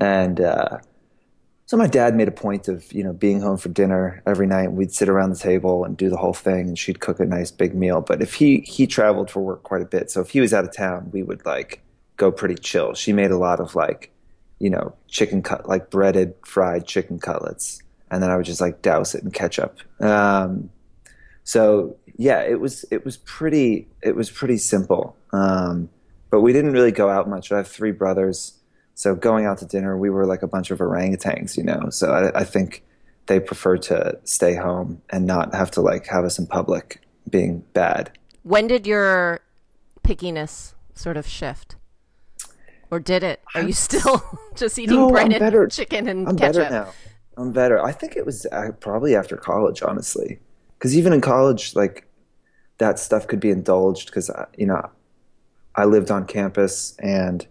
and 0.00 0.40
uh, 0.40 0.78
so 1.66 1.76
my 1.76 1.86
dad 1.86 2.16
made 2.16 2.28
a 2.28 2.32
point 2.32 2.66
of 2.66 2.90
you 2.94 3.04
know 3.04 3.12
being 3.12 3.42
home 3.42 3.58
for 3.58 3.68
dinner 3.68 4.22
every 4.26 4.46
night. 4.46 4.72
We'd 4.72 4.90
sit 4.90 5.10
around 5.10 5.34
the 5.34 5.38
table 5.38 5.84
and 5.84 5.98
do 5.98 6.08
the 6.08 6.16
whole 6.16 6.32
thing, 6.32 6.68
and 6.68 6.78
she'd 6.78 7.00
cook 7.00 7.20
a 7.20 7.26
nice 7.26 7.50
big 7.50 7.74
meal. 7.74 8.00
But 8.00 8.22
if 8.22 8.32
he 8.32 8.60
he 8.60 8.86
traveled 8.86 9.30
for 9.30 9.40
work 9.40 9.64
quite 9.64 9.82
a 9.82 9.84
bit, 9.84 10.10
so 10.10 10.22
if 10.22 10.30
he 10.30 10.40
was 10.40 10.54
out 10.54 10.64
of 10.64 10.74
town, 10.74 11.10
we 11.12 11.22
would 11.22 11.44
like 11.44 11.82
go 12.16 12.32
pretty 12.32 12.54
chill. 12.54 12.94
She 12.94 13.12
made 13.12 13.30
a 13.30 13.36
lot 13.36 13.60
of 13.60 13.74
like, 13.74 14.10
you 14.60 14.70
know, 14.70 14.94
chicken 15.08 15.42
cut 15.42 15.68
like 15.68 15.90
breaded 15.90 16.32
fried 16.42 16.86
chicken 16.86 17.18
cutlets, 17.18 17.82
and 18.10 18.22
then 18.22 18.30
I 18.30 18.36
would 18.38 18.46
just 18.46 18.62
like 18.62 18.80
douse 18.80 19.14
it 19.14 19.24
in 19.24 19.30
ketchup. 19.30 19.78
Um, 20.00 20.70
so 21.44 21.98
yeah, 22.16 22.40
it 22.40 22.60
was 22.60 22.86
it 22.90 23.04
was 23.04 23.18
pretty 23.18 23.88
it 24.02 24.16
was 24.16 24.30
pretty 24.30 24.56
simple. 24.56 25.18
Um, 25.34 25.90
but 26.30 26.40
we 26.40 26.52
didn't 26.52 26.72
really 26.72 26.92
go 26.92 27.08
out 27.08 27.28
much. 27.28 27.50
I 27.52 27.58
have 27.58 27.68
three 27.68 27.92
brothers, 27.92 28.54
so 28.94 29.14
going 29.14 29.46
out 29.46 29.58
to 29.58 29.66
dinner, 29.66 29.96
we 29.96 30.10
were 30.10 30.26
like 30.26 30.42
a 30.42 30.46
bunch 30.48 30.70
of 30.70 30.78
orangutans, 30.78 31.56
you 31.56 31.62
know. 31.62 31.88
So 31.90 32.12
I, 32.12 32.40
I 32.40 32.44
think 32.44 32.84
they 33.26 33.40
prefer 33.40 33.76
to 33.76 34.18
stay 34.24 34.54
home 34.54 35.00
and 35.10 35.26
not 35.26 35.54
have 35.54 35.70
to 35.72 35.80
like 35.80 36.06
have 36.06 36.24
us 36.24 36.38
in 36.38 36.46
public 36.46 37.02
being 37.30 37.64
bad. 37.74 38.10
When 38.42 38.66
did 38.66 38.86
your 38.86 39.40
pickiness 40.02 40.74
sort 40.94 41.16
of 41.16 41.26
shift? 41.26 41.76
Or 42.90 42.98
did 42.98 43.22
it? 43.22 43.42
Are 43.54 43.62
you 43.62 43.74
still 43.74 44.22
just 44.56 44.78
eating 44.78 44.96
No, 44.96 45.10
breaded 45.10 45.38
better. 45.40 45.66
chicken 45.66 46.08
and 46.08 46.26
I'm 46.26 46.36
ketchup? 46.36 46.62
better 46.62 46.70
now. 46.70 46.92
I'm 47.36 47.52
better. 47.52 47.82
I 47.84 47.92
think 47.92 48.16
it 48.16 48.24
was 48.24 48.46
uh, 48.50 48.70
probably 48.80 49.14
after 49.14 49.36
college, 49.36 49.82
honestly, 49.82 50.40
because 50.78 50.96
even 50.96 51.12
in 51.12 51.20
college, 51.20 51.76
like 51.76 52.08
that 52.78 52.98
stuff 52.98 53.26
could 53.26 53.40
be 53.40 53.50
indulged 53.50 54.06
because 54.06 54.30
you 54.56 54.66
know 54.66 54.88
I 55.78 55.84
lived 55.84 56.10
on 56.10 56.26
campus 56.26 56.96
and 56.98 57.46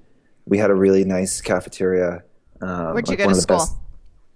we 0.45 0.57
had 0.57 0.69
a 0.69 0.75
really 0.75 1.05
nice 1.05 1.39
cafeteria. 1.41 2.23
Um, 2.61 2.93
Where'd 2.93 3.07
you 3.07 3.15
like 3.17 3.27
go 3.27 3.29
to 3.33 3.35
school? 3.41 3.57
best- 3.57 3.75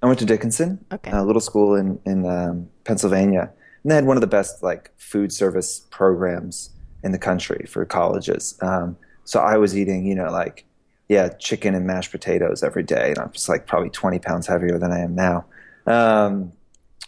I 0.01 0.07
went 0.07 0.17
to 0.19 0.25
Dickinson, 0.25 0.83
Okay. 0.91 1.11
a 1.11 1.23
little 1.23 1.41
school 1.41 1.75
in 1.75 1.99
in 2.05 2.25
um, 2.25 2.69
Pennsylvania, 2.85 3.51
and 3.83 3.91
they 3.91 3.95
had 3.95 4.05
one 4.05 4.17
of 4.17 4.21
the 4.21 4.33
best 4.39 4.63
like 4.63 4.91
food 4.97 5.31
service 5.31 5.85
programs 5.91 6.71
in 7.03 7.11
the 7.11 7.19
country 7.19 7.65
for 7.67 7.85
colleges. 7.85 8.57
Um, 8.61 8.97
so 9.25 9.39
I 9.39 9.57
was 9.57 9.77
eating, 9.77 10.05
you 10.05 10.15
know, 10.15 10.31
like 10.31 10.65
yeah, 11.09 11.27
chicken 11.47 11.75
and 11.75 11.85
mashed 11.85 12.11
potatoes 12.11 12.63
every 12.63 12.83
day, 12.83 13.09
and 13.09 13.19
I'm 13.19 13.31
just 13.31 13.49
like 13.49 13.67
probably 13.67 13.89
20 13.89 14.17
pounds 14.19 14.47
heavier 14.47 14.79
than 14.79 14.91
I 14.91 14.99
am 14.99 15.13
now. 15.13 15.45
Um, 15.85 16.53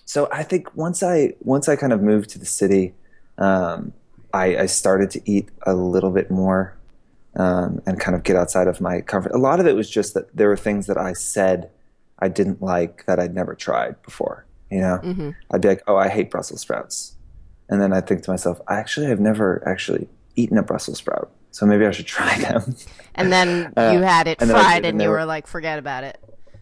so 0.06 0.28
I 0.32 0.44
think 0.44 0.76
once 0.76 1.02
I 1.02 1.34
once 1.40 1.68
I 1.70 1.76
kind 1.76 1.94
of 1.94 2.02
moved 2.02 2.30
to 2.32 2.40
the 2.40 2.46
city, 2.46 2.94
um, 3.38 3.94
I, 4.34 4.58
I 4.58 4.66
started 4.66 5.12
to 5.12 5.22
eat 5.32 5.50
a 5.66 5.74
little 5.76 6.10
bit 6.10 6.32
more 6.32 6.76
um, 7.36 7.82
and 7.86 8.00
kind 8.00 8.16
of 8.16 8.24
get 8.24 8.36
outside 8.36 8.68
of 8.68 8.82
my 8.82 9.02
comfort. 9.02 9.32
A 9.34 9.38
lot 9.38 9.60
of 9.60 9.68
it 9.68 9.76
was 9.76 9.90
just 9.90 10.14
that 10.16 10.36
there 10.36 10.48
were 10.48 10.58
things 10.58 10.88
that 10.88 10.98
I 10.98 11.14
said 11.14 11.70
I 12.20 12.28
didn't 12.28 12.62
like 12.62 13.06
that 13.06 13.20
I'd 13.20 13.34
never 13.34 13.54
tried 13.54 14.02
before. 14.02 14.46
You 14.72 14.82
know, 14.82 15.00
mm-hmm. 15.04 15.30
I'd 15.52 15.62
be 15.62 15.68
like, 15.68 15.84
"Oh, 15.86 15.98
I 15.98 16.08
hate 16.08 16.32
Brussels 16.32 16.62
sprouts," 16.62 17.16
and 17.70 17.80
then 17.80 17.94
I 17.94 18.02
think 18.02 18.24
to 18.24 18.32
myself, 18.32 18.60
"I 18.68 18.76
actually 18.76 19.06
have 19.08 19.20
never 19.20 19.62
actually 19.68 20.08
eaten 20.36 20.58
a 20.58 20.64
Brussels 20.64 20.98
sprout, 20.98 21.32
so 21.52 21.68
maybe 21.68 21.86
I 21.86 21.92
should 21.92 22.08
try 22.08 22.38
them." 22.40 22.76
And 23.16 23.32
then 23.32 23.72
uh, 23.78 23.92
you 23.94 24.00
had 24.00 24.28
it 24.28 24.42
and 24.42 24.50
fried, 24.50 24.86
and 24.86 25.00
you 25.00 25.10
were 25.10 25.26
like, 25.26 25.46
"Forget 25.46 25.78
about 25.78 26.04
it." 26.04 26.18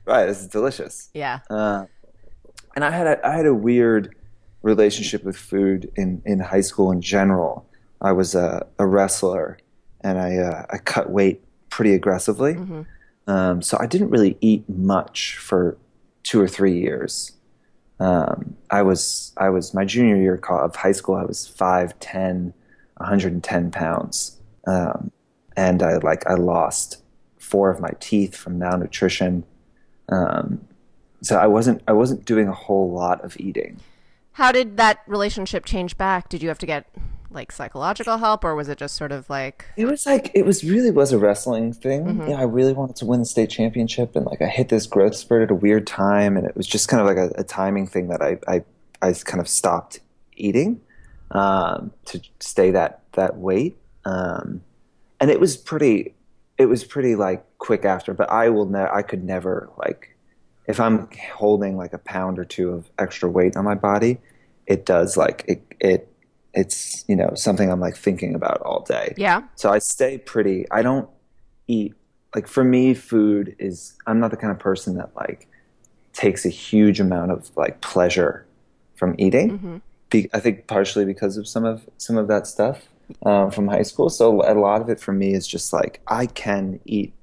Right, 0.06 0.26
this 0.26 0.42
is 0.42 0.48
delicious. 0.48 1.10
Yeah. 1.14 1.40
Uh, 1.50 1.86
and 2.76 2.84
I 2.84 2.92
had 2.92 3.08
a, 3.08 3.26
I 3.26 3.34
had 3.34 3.46
a 3.46 3.54
weird 3.54 4.14
relationship 4.62 5.24
with 5.24 5.38
food 5.38 5.92
in 5.96 6.22
in 6.26 6.40
high 6.40 6.62
school 6.62 6.92
in 6.92 7.02
general. 7.02 7.68
I 8.02 8.12
was 8.14 8.36
a, 8.36 8.66
a 8.80 8.86
wrestler, 8.86 9.58
and 10.02 10.18
I 10.20 10.38
uh, 10.38 10.66
I 10.70 10.78
cut 10.78 11.10
weight 11.10 11.44
pretty 11.70 11.94
aggressively. 11.94 12.56
Mm-hmm. 12.56 12.82
Um, 13.28 13.62
so 13.62 13.78
I 13.80 13.86
didn't 13.86 14.10
really 14.10 14.38
eat 14.42 14.68
much 14.68 15.38
for 15.38 15.78
two 16.24 16.42
or 16.42 16.48
three 16.48 16.80
years. 16.80 17.32
Um, 18.00 18.58
I 18.70 18.82
was 18.82 19.34
I 19.38 19.50
was 19.50 19.74
my 19.74 19.86
junior 19.86 20.18
year 20.18 20.36
of 20.36 20.76
high 20.76 20.92
school. 20.92 21.16
I 21.16 21.24
was 21.24 21.48
5'10", 21.48 22.54
110 22.98 23.72
pounds, 23.72 24.40
um, 24.66 25.12
and 25.56 25.84
I 25.84 25.98
like 25.98 26.26
I 26.28 26.34
lost 26.34 27.04
four 27.38 27.70
of 27.70 27.80
my 27.80 27.92
teeth 28.00 28.36
from 28.36 28.58
malnutrition. 28.58 29.44
Um, 30.10 30.68
so 31.22 31.38
I 31.38 31.46
wasn't 31.46 31.84
I 31.88 31.94
wasn't 31.94 32.26
doing 32.26 32.48
a 32.48 32.54
whole 32.54 32.92
lot 32.92 33.24
of 33.24 33.40
eating. 33.40 33.80
How 34.34 34.52
did 34.52 34.78
that 34.78 35.00
relationship 35.08 35.66
change 35.66 35.98
back? 35.98 36.30
Did 36.30 36.42
you 36.42 36.50
have 36.50 36.60
to 36.60 36.66
get 36.66 36.88
like 37.34 37.52
psychological 37.52 38.18
help 38.18 38.44
or 38.44 38.56
was 38.56 38.68
it 38.68 38.78
just 38.78 38.96
sort 38.96 39.12
of 39.12 39.30
like 39.30 39.66
it 39.78 39.86
was 39.86 40.06
like 40.06 40.32
it 40.34 40.46
was 40.46 40.64
really 40.64 40.92
was 40.92 41.12
a 41.12 41.18
wrestling 41.18 41.72
thing 41.74 42.04
mm-hmm. 42.04 42.30
yeah 42.30 42.38
i 42.38 42.44
really 42.44 42.74
wanted 42.74 42.96
to 42.96 43.06
win 43.06 43.20
the 43.22 43.26
state 43.26 43.50
championship 43.50 44.16
and 44.16 44.26
like 44.26 44.42
i 44.42 44.48
hit 44.48 44.70
this 44.70 44.86
growth 44.86 45.16
spurt 45.16 45.44
at 45.44 45.52
a 45.52 45.56
weird 45.56 45.88
time 45.88 46.36
and 46.36 46.46
it 46.46 46.56
was 46.56 46.68
just 46.68 46.88
kind 46.88 47.00
of 47.00 47.08
like 47.08 47.18
a, 47.18 47.32
a 47.40 47.44
timing 47.44 47.88
thing 47.88 48.10
that 48.10 48.22
i 48.22 48.38
i, 48.48 48.64
I 49.02 49.14
kind 49.14 49.40
of 49.40 49.48
stopped 49.48 50.02
eating 50.36 50.82
um, 51.32 51.94
to 52.06 52.22
stay 52.40 52.72
that 52.72 53.04
that 53.14 53.38
weight 53.38 53.78
um, 54.04 54.62
and 55.20 55.32
it 55.32 55.40
was 55.40 55.56
pretty 55.56 56.14
it 56.58 56.66
was 56.66 56.84
pretty 56.84 57.16
like 57.16 57.46
quick 57.58 57.86
after 57.86 58.14
but 58.14 58.30
i 58.30 58.50
will 58.50 58.66
ne- 58.66 58.90
i 58.92 59.02
could 59.02 59.24
never 59.24 59.70
like 59.78 60.11
if 60.72 60.80
i'm 60.80 61.08
holding 61.34 61.78
like 61.78 61.94
a 61.94 62.00
pound 62.00 62.40
or 62.40 62.46
two 62.46 62.72
of 62.72 62.90
extra 62.98 63.30
weight 63.30 63.56
on 63.56 63.64
my 63.64 63.76
body 63.76 64.18
it 64.66 64.86
does 64.86 65.18
like 65.18 65.46
it 65.48 65.62
it 65.80 66.12
it's 66.54 67.06
you 67.08 67.16
know 67.16 67.32
something 67.36 67.72
I'm 67.72 67.80
like 67.80 67.96
thinking 67.96 68.36
about 68.36 68.62
all 68.62 68.82
day. 68.82 69.14
Yeah. 69.18 69.44
So 69.56 69.72
I 69.72 69.80
stay 69.80 70.18
pretty. 70.18 70.66
I 70.72 70.82
don't 70.82 71.10
eat 71.68 71.94
like 72.36 72.48
for 72.48 72.64
me, 72.64 72.94
food 72.94 73.56
is. 73.60 73.98
I'm 74.08 74.20
not 74.20 74.32
the 74.32 74.38
kind 74.38 74.52
of 74.52 74.60
person 74.60 74.98
that 74.98 75.16
like 75.16 75.48
takes 76.14 76.46
a 76.46 76.50
huge 76.50 77.00
amount 77.00 77.32
of 77.32 77.50
like 77.56 77.82
pleasure 77.82 78.46
from 78.96 79.16
eating. 79.18 79.58
Mm-hmm. 79.58 79.78
Be, 80.10 80.30
I 80.34 80.40
think 80.40 80.68
partially 80.68 81.06
because 81.06 81.38
of 81.38 81.48
some 81.48 81.66
of 81.66 81.88
some 81.98 82.18
of 82.18 82.28
that 82.28 82.48
stuff 82.48 82.90
um, 83.26 83.52
from 83.52 83.68
high 83.68 83.84
school. 83.84 84.10
So 84.10 84.42
a 84.42 84.56
lot 84.56 84.82
of 84.82 84.90
it 84.90 85.00
for 85.00 85.14
me 85.14 85.34
is 85.34 85.48
just 85.48 85.72
like 85.72 86.02
I 86.08 86.26
can 86.26 86.80
eat. 86.86 87.14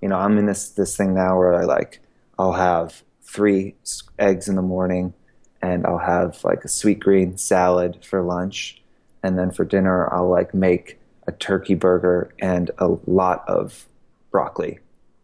You 0.00 0.08
know, 0.08 0.16
I'm 0.16 0.38
in 0.38 0.46
this 0.46 0.70
this 0.70 0.96
thing 0.96 1.14
now 1.14 1.36
where 1.36 1.54
I 1.54 1.64
like 1.64 2.00
I'll 2.38 2.52
have 2.52 3.02
three 3.22 3.74
eggs 4.18 4.48
in 4.48 4.56
the 4.56 4.62
morning 4.62 5.12
and 5.60 5.86
I'll 5.86 5.98
have 5.98 6.42
like 6.44 6.64
a 6.64 6.68
Sweetgreen 6.68 7.38
salad 7.38 8.04
for 8.04 8.22
lunch. 8.22 8.80
And 9.22 9.38
then 9.38 9.50
for 9.50 9.64
dinner, 9.64 10.12
I'll 10.12 10.28
like 10.28 10.54
make 10.54 10.98
a 11.26 11.32
turkey 11.32 11.74
burger 11.74 12.32
and 12.38 12.70
a 12.78 12.96
lot 13.06 13.44
of 13.48 13.86
broccoli. 14.30 14.78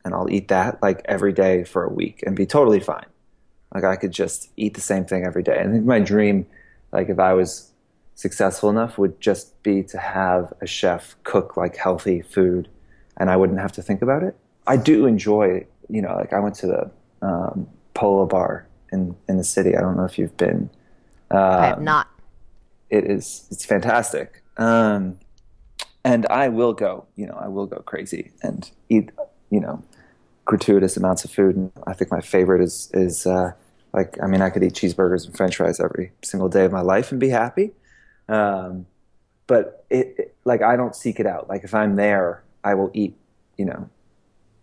And 0.05 0.13
I'll 0.13 0.31
eat 0.31 0.49
that 0.49 0.83
like 0.83 1.01
every 1.05 1.33
day 1.33 1.65
for 1.65 1.85
a 1.85 1.89
week 1.89 2.23
and 2.27 2.37
be 2.37 2.47
totally 2.47 2.81
fine. 2.81 3.07
Like 3.73 3.85
I 3.85 3.97
could 3.97 4.13
just 4.13 4.51
eat 4.57 4.75
the 4.75 4.81
same 4.81 5.05
thing 5.05 5.25
every 5.25 5.43
day. 5.43 5.59
I 5.59 5.65
think 5.65 5.85
my 5.85 6.01
dream, 6.01 6.47
like 6.93 7.09
if 7.09 7.19
I 7.19 7.33
was 7.33 7.71
successful 8.17 8.71
enough, 8.71 8.99
would 8.99 9.21
just 9.21 9.63
be 9.63 9.83
to 9.85 9.99
have 9.99 10.53
a 10.61 10.67
chef 10.67 11.17
cook 11.23 11.57
like 11.57 11.77
healthy 11.77 12.23
food 12.23 12.69
and 13.17 13.31
I 13.31 13.37
wouldn't 13.37 13.61
have 13.61 13.73
to 13.73 13.83
think 13.83 14.03
about 14.03 14.23
it. 14.23 14.37
I 14.67 14.77
do 14.77 15.07
enjoy, 15.07 15.67
you 15.89 16.03
know, 16.03 16.15
like 16.17 16.33
I 16.33 16.41
went 16.41 16.57
to 16.57 16.67
the 16.67 16.91
um, 17.25 17.69
Polo 17.95 18.27
Bar 18.27 18.69
in 18.93 19.17
in 19.29 19.37
the 19.37 19.45
city. 19.45 19.77
I 19.77 19.81
don't 19.81 19.97
know 19.97 20.05
if 20.05 20.19
you've 20.19 20.37
been. 20.37 20.71
Um, 21.31 21.39
I 21.39 21.67
have 21.67 21.79
um, 21.79 21.85
not. 21.85 22.09
It 22.91 23.05
is. 23.05 23.47
It's 23.51 23.65
fantastic. 23.65 24.43
Um, 24.57 25.19
and 26.05 26.27
I 26.27 26.49
will 26.49 26.73
go. 26.75 27.07
You 27.17 27.27
know, 27.27 27.39
I 27.41 27.49
will 27.49 27.67
go 27.67 27.79
crazy 27.79 28.33
and 28.43 28.71
eat. 28.89 29.11
You 29.51 29.61
know, 29.61 29.83
gratuitous 30.45 30.97
amounts 30.97 31.25
of 31.25 31.31
food. 31.31 31.57
And 31.57 31.73
I 31.87 31.93
think 31.95 32.11
my 32.11 32.21
favorite 32.21 32.63
is 32.63 32.91
is 32.93 33.27
uh, 33.27 33.53
like 33.93 34.17
I 34.23 34.27
mean 34.27 34.43
I 34.43 34.51
could 34.51 34.63
eat 34.63 34.75
cheeseburgers 34.75 35.27
and 35.27 35.37
French 35.37 35.57
fries 35.57 35.81
every 35.81 36.13
single 36.23 36.49
day 36.49 36.65
of 36.65 36.73
my 36.73 36.83
life 36.83 37.11
and 37.11 37.21
be 37.21 37.31
happy. 37.31 37.73
Um, 38.29 38.87
but 39.47 39.85
it, 39.91 40.15
it 40.19 40.37
like 40.45 40.63
I 40.63 40.77
don't 40.77 40.95
seek 40.95 41.21
it 41.21 41.27
out. 41.27 41.49
Like 41.49 41.65
if 41.65 41.75
I'm 41.75 41.97
there, 41.97 42.43
I 42.63 42.75
will 42.75 42.91
eat. 42.95 43.17
You 43.57 43.67
know, 43.67 43.89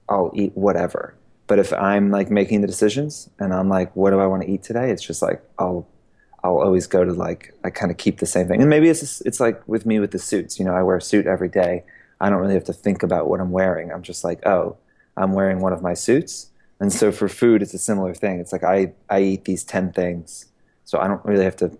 I'll 0.09 0.31
eat 0.35 0.51
whatever. 0.55 1.15
But 1.47 1.59
if 1.59 1.73
I'm 1.73 2.11
like 2.11 2.29
making 2.31 2.61
the 2.61 2.67
decisions 2.67 3.29
and 3.39 3.53
I'm 3.53 3.69
like, 3.69 3.95
what 3.95 4.11
do 4.11 4.19
I 4.19 4.27
want 4.27 4.43
to 4.43 4.49
eat 4.49 4.63
today? 4.63 4.89
It's 4.91 5.03
just 5.03 5.21
like 5.21 5.43
I'll 5.59 5.87
I'll 6.43 6.59
always 6.59 6.87
go 6.87 7.03
to 7.03 7.13
like 7.13 7.53
I 7.63 7.69
kind 7.69 7.91
of 7.91 7.97
keep 7.97 8.19
the 8.19 8.25
same 8.25 8.47
thing. 8.47 8.61
And 8.61 8.69
maybe 8.69 8.89
it's 8.89 9.01
just, 9.01 9.25
it's 9.25 9.39
like 9.39 9.67
with 9.67 9.85
me 9.85 9.99
with 9.99 10.11
the 10.11 10.19
suits. 10.19 10.59
You 10.59 10.65
know, 10.65 10.73
I 10.73 10.83
wear 10.83 10.97
a 10.97 11.01
suit 11.01 11.27
every 11.27 11.49
day. 11.49 11.83
I 12.19 12.29
don't 12.29 12.39
really 12.39 12.53
have 12.53 12.63
to 12.65 12.73
think 12.73 13.03
about 13.03 13.27
what 13.27 13.39
I'm 13.39 13.51
wearing. 13.51 13.91
I'm 13.91 14.03
just 14.03 14.23
like, 14.23 14.45
oh, 14.45 14.77
I'm 15.17 15.33
wearing 15.33 15.59
one 15.59 15.73
of 15.73 15.81
my 15.81 15.93
suits. 15.93 16.51
And 16.79 16.91
so 16.91 17.11
for 17.11 17.27
food, 17.27 17.61
it's 17.61 17.73
a 17.73 17.79
similar 17.79 18.13
thing. 18.13 18.39
It's 18.39 18.51
like 18.51 18.63
I 18.63 18.93
I 19.09 19.21
eat 19.21 19.45
these 19.45 19.63
ten 19.63 19.91
things, 19.91 20.45
so 20.83 20.99
I 20.99 21.07
don't 21.07 21.23
really 21.25 21.43
have 21.43 21.57
to 21.57 21.77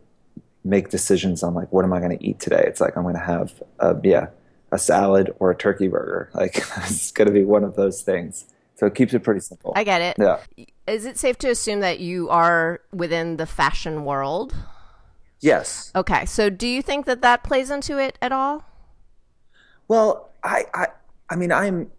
make 0.63 0.89
decisions 0.89 1.41
on 1.41 1.56
like 1.56 1.72
what 1.72 1.84
am 1.84 1.94
I 1.94 2.00
going 2.00 2.15
to 2.18 2.24
eat 2.24 2.39
today. 2.39 2.63
It's 2.68 2.80
like 2.80 2.96
I'm 2.96 3.03
going 3.03 3.15
to 3.15 3.22
have 3.22 3.63
a 3.80 3.96
yeah 4.03 4.27
a 4.72 4.77
salad 4.77 5.34
or 5.39 5.51
a 5.51 5.56
turkey 5.56 5.88
burger. 5.88 6.30
Like 6.34 6.58
it's 6.77 7.12
going 7.12 7.27
to 7.27 7.34
be 7.34 7.44
one 7.44 7.63
of 7.63 7.75
those 7.75 8.01
things. 8.01 8.46
So 8.82 8.88
it 8.88 8.96
keeps 8.96 9.14
it 9.14 9.20
pretty 9.20 9.42
simple. 9.42 9.74
I 9.76 9.84
get 9.84 10.02
it. 10.02 10.16
Yeah. 10.18 10.40
Is 10.88 11.06
it 11.06 11.16
safe 11.16 11.38
to 11.38 11.52
assume 11.52 11.82
that 11.82 12.00
you 12.00 12.30
are 12.30 12.82
within 12.92 13.38
the 13.38 13.46
fashion 13.46 14.06
world? 14.06 14.56
Yes. 15.40 15.92
Okay. 15.96 16.26
So 16.26 16.50
do 16.50 16.68
you 16.68 16.82
think 16.82 17.06
that 17.06 17.22
that 17.22 17.44
plays 17.44 17.70
into 17.70 18.00
it 18.00 18.18
at 18.24 18.32
all? 18.32 18.64
Well, 19.88 20.32
I, 20.44 20.64
I, 20.74 20.88
I 21.30 21.36
mean, 21.36 21.52
I'm, 21.52 21.92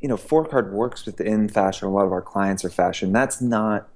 you 0.00 0.08
know, 0.08 0.16
Fohr 0.16 0.48
Card 0.48 0.72
works 0.72 1.06
within 1.06 1.48
fashion. 1.48 1.88
A 1.88 1.90
lot 1.90 2.06
of 2.06 2.12
our 2.12 2.22
clients 2.22 2.64
are 2.64 2.70
fashion. 2.70 3.10
That's 3.12 3.40
not, 3.40 3.88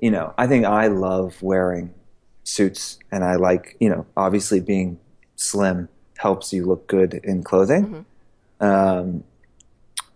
you 0.00 0.10
know, 0.10 0.32
I 0.38 0.46
think 0.46 0.64
I 0.64 0.86
love 0.86 1.42
wearing 1.42 1.92
suits 2.44 2.98
and 3.12 3.22
I 3.22 3.34
like, 3.34 3.76
you 3.78 3.90
know, 3.90 4.06
obviously 4.16 4.60
being 4.60 4.98
slim 5.36 5.90
helps 6.16 6.50
you 6.50 6.64
look 6.64 6.86
good 6.86 7.20
in 7.22 7.42
clothing. 7.42 8.06
Mm-hmm. 8.62 8.64
Um, 8.64 9.24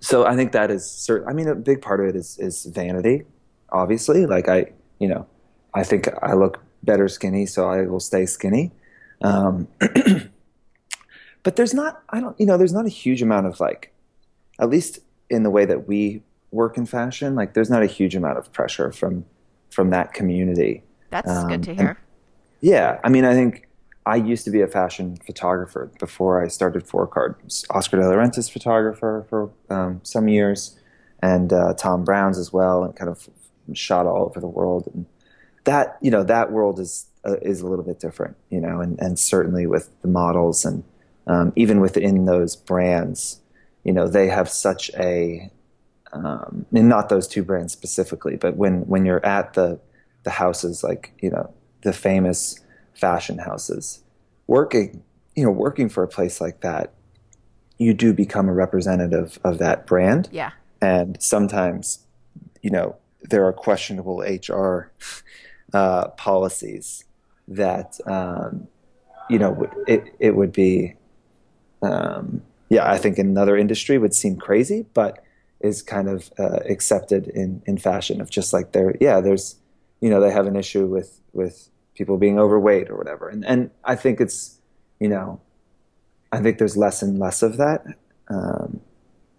so 0.03 0.27
I 0.27 0.35
think 0.35 0.51
that 0.53 0.71
is 0.71 0.85
certain. 0.85 1.29
I 1.29 1.33
mean, 1.33 1.47
a 1.47 1.55
big 1.55 1.81
part 1.81 2.01
of 2.01 2.07
it 2.07 2.17
is 2.17 2.37
is 2.39 2.65
vanity, 2.65 3.23
obviously. 3.71 4.27
Like 4.27 4.49
I, 4.49 4.73
you 4.99 5.07
know, 5.07 5.27
I 5.73 5.85
think 5.85 6.09
I 6.21 6.35
look 6.35 6.61
better 6.83 7.09
skinny, 7.09 7.47
so 7.47 7.69
I 7.71 7.83
will 7.83 8.01
stay 8.01 8.27
skinny. 8.27 8.73
Um, 9.23 9.69
but 11.45 11.55
there's 11.55 11.73
not, 11.73 12.03
I 12.11 12.21
don't, 12.21 12.39
you 12.41 12.47
know, 12.47 12.59
there's 12.59 12.73
not 12.73 12.85
a 12.85 12.89
huge 12.91 13.23
amount 13.23 13.47
of 13.47 13.61
like, 13.61 13.93
at 14.59 14.69
least 14.69 14.99
in 15.31 15.45
the 15.45 15.51
way 15.51 15.65
that 15.65 15.87
we 15.87 16.25
work 16.51 16.77
in 16.77 16.85
fashion, 16.85 17.37
like 17.37 17.55
there's 17.55 17.71
not 17.71 17.85
a 17.85 17.87
huge 17.87 18.17
amount 18.17 18.39
of 18.39 18.53
pressure 18.53 18.91
from 18.91 19.25
from 19.71 19.91
that 19.91 20.13
community. 20.13 20.83
That's 21.11 21.31
um, 21.31 21.49
good 21.49 21.63
to 21.63 21.75
hear. 21.77 21.99
Yeah, 22.61 22.99
I 23.05 23.09
mean, 23.09 23.25
I 23.25 23.35
think 23.35 23.69
I 24.05 24.17
used 24.17 24.45
to 24.45 24.51
be 24.51 24.61
a 24.61 24.67
fashion 24.67 25.17
photographer 25.17 25.91
before 26.01 26.43
I 26.43 26.49
started 26.49 26.85
Fohr 26.87 27.09
Card. 27.09 27.37
Oscar 27.71 27.99
de 27.99 28.09
la 28.09 28.15
Renta's 28.15 28.49
photographer 28.49 29.27
for 29.29 29.51
um, 29.71 30.01
some 30.03 30.29
years, 30.29 30.79
and 31.23 31.53
uh, 31.53 31.75
Thom 31.75 32.05
Browne's 32.05 32.39
as 32.39 32.53
well, 32.53 32.83
and 32.83 32.97
kind 32.97 33.11
of 33.11 33.29
shot 33.75 34.07
all 34.07 34.25
over 34.25 34.41
the 34.41 34.49
world. 34.49 34.89
And 34.93 35.07
that 35.65 35.99
you 36.01 36.11
know 36.11 36.25
that 36.25 36.51
world 36.51 36.81
is 36.81 37.07
uh, 37.25 37.37
is 37.43 37.61
a 37.61 37.67
little 37.67 37.85
bit 37.85 38.01
different, 38.01 38.37
you 38.51 38.61
know, 38.61 38.81
and 38.81 38.99
and 39.01 39.19
certainly 39.19 39.67
with 39.67 39.89
the 40.03 40.09
models 40.09 40.65
and 40.65 40.83
um, 41.27 41.53
even 41.55 41.81
within 41.81 42.25
those 42.25 42.57
brands, 42.57 43.41
you 43.85 43.93
know, 43.93 44.09
they 44.09 44.29
have 44.29 44.49
such 44.49 44.91
a 44.95 45.51
um, 46.13 46.67
and 46.75 46.89
not 46.89 47.09
those 47.09 47.27
two 47.27 47.43
brands 47.43 47.73
specifically, 47.73 48.37
but 48.37 48.57
when 48.57 48.81
when 48.83 49.07
you're 49.07 49.25
at 49.25 49.55
the 49.55 49.81
the 50.25 50.31
houses 50.31 50.85
like 50.85 51.13
you 51.21 51.31
know 51.31 51.53
the 51.83 51.93
famous 51.93 52.59
fashion 52.95 53.39
houses. 53.39 54.03
Working, 54.47 55.03
you 55.35 55.45
know, 55.45 55.51
working 55.51 55.89
for 55.89 56.03
a 56.03 56.09
place 56.09 56.41
like 56.41 56.61
that, 56.61 56.93
you 57.79 57.95
do 57.95 58.13
become 58.13 58.49
a 58.49 58.53
representative 58.53 59.39
of 59.45 59.59
that 59.59 59.87
brand. 59.87 60.29
Yeah. 60.33 60.53
And 60.81 61.21
sometimes, 61.23 62.07
you 62.63 62.71
know, 62.71 62.97
there 63.23 63.45
are 63.45 63.53
questionable 63.53 64.21
HR 64.21 64.93
uh, 65.73 66.09
policies 66.09 67.05
that, 67.49 67.99
um, 68.07 68.69
you 69.29 69.39
know, 69.39 69.71
it, 69.87 70.15
it 70.19 70.37
would 70.37 70.53
be, 70.53 70.95
um, 71.83 72.43
yeah, 72.69 72.91
I 72.91 72.99
think 72.99 73.19
in 73.19 73.27
another 73.27 73.57
industry 73.57 73.99
would 73.99 74.15
seem 74.15 74.37
crazy, 74.37 74.87
but 74.95 75.25
is 75.61 75.83
kind 75.83 76.09
of 76.09 76.31
uh, 76.39 76.59
accepted 76.69 77.29
in 77.29 77.63
in 77.67 77.79
fashion 77.79 78.21
of 78.21 78.29
just 78.31 78.53
like 78.53 78.73
there, 78.73 78.97
yeah, 79.01 79.21
there's, 79.21 79.57
you 80.01 80.11
know, 80.11 80.21
they 80.21 80.31
have 80.31 80.47
an 80.47 80.57
issue 80.57 80.87
with 80.87 81.21
with 81.33 81.69
people 81.95 82.17
being 82.17 82.39
overweight 82.39 82.91
or 82.91 82.97
whatever, 82.97 83.29
and 83.29 83.45
and 83.45 83.71
I 83.85 83.97
think 83.97 84.21
it's, 84.21 84.59
you 84.99 85.09
know, 85.09 85.41
I 86.31 86.41
think 86.41 86.59
there's 86.59 86.77
less 86.77 87.03
and 87.03 87.19
less 87.19 87.43
of 87.43 87.57
that. 87.59 87.85
Um, 88.29 88.81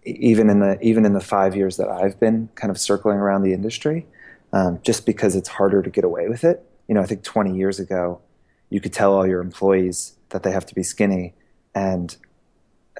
even 0.04 0.50
in 0.50 0.60
the 0.60 0.78
even 0.80 1.04
in 1.04 1.12
the 1.12 1.20
five 1.20 1.56
years 1.56 1.76
that 1.78 1.88
I've 1.88 2.18
been 2.20 2.48
kind 2.54 2.70
of 2.70 2.78
circling 2.78 3.18
around 3.18 3.42
the 3.42 3.52
industry, 3.52 4.06
um, 4.52 4.78
just 4.82 5.06
because 5.06 5.34
it's 5.34 5.48
harder 5.48 5.82
to 5.82 5.90
get 5.90 6.04
away 6.04 6.28
with 6.28 6.44
it. 6.44 6.64
You 6.88 6.94
know, 6.94 7.00
I 7.00 7.06
think 7.06 7.22
20 7.22 7.56
years 7.56 7.80
ago, 7.80 8.20
you 8.68 8.80
could 8.80 8.92
tell 8.92 9.14
all 9.14 9.26
your 9.26 9.40
employees 9.40 10.16
that 10.30 10.42
they 10.42 10.52
have 10.52 10.66
to 10.66 10.74
be 10.74 10.82
skinny, 10.82 11.34
and 11.74 12.16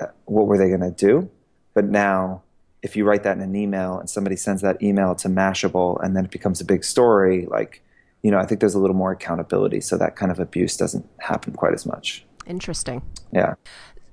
uh, 0.00 0.06
what 0.24 0.46
were 0.46 0.58
they 0.58 0.68
going 0.68 0.80
to 0.80 0.90
do? 0.90 1.30
But 1.74 1.84
now, 1.84 2.42
if 2.82 2.96
you 2.96 3.04
write 3.04 3.22
that 3.24 3.36
in 3.36 3.42
an 3.42 3.54
email 3.54 3.98
and 3.98 4.08
somebody 4.08 4.36
sends 4.36 4.62
that 4.62 4.82
email 4.82 5.14
to 5.16 5.28
Mashable, 5.28 6.02
and 6.02 6.16
then 6.16 6.24
it 6.24 6.30
becomes 6.30 6.60
a 6.60 6.64
big 6.64 6.84
story, 6.84 7.46
like 7.46 7.82
you 8.24 8.30
know, 8.30 8.38
I 8.38 8.46
think 8.46 8.60
there's 8.60 8.74
a 8.74 8.78
little 8.78 8.96
more 8.96 9.12
accountability, 9.12 9.82
so 9.82 9.98
that 9.98 10.16
kind 10.16 10.32
of 10.32 10.40
abuse 10.40 10.78
doesn't 10.78 11.06
happen 11.18 11.52
quite 11.52 11.74
as 11.74 11.84
much. 11.84 12.24
Interesting. 12.46 13.02
Yeah. 13.32 13.54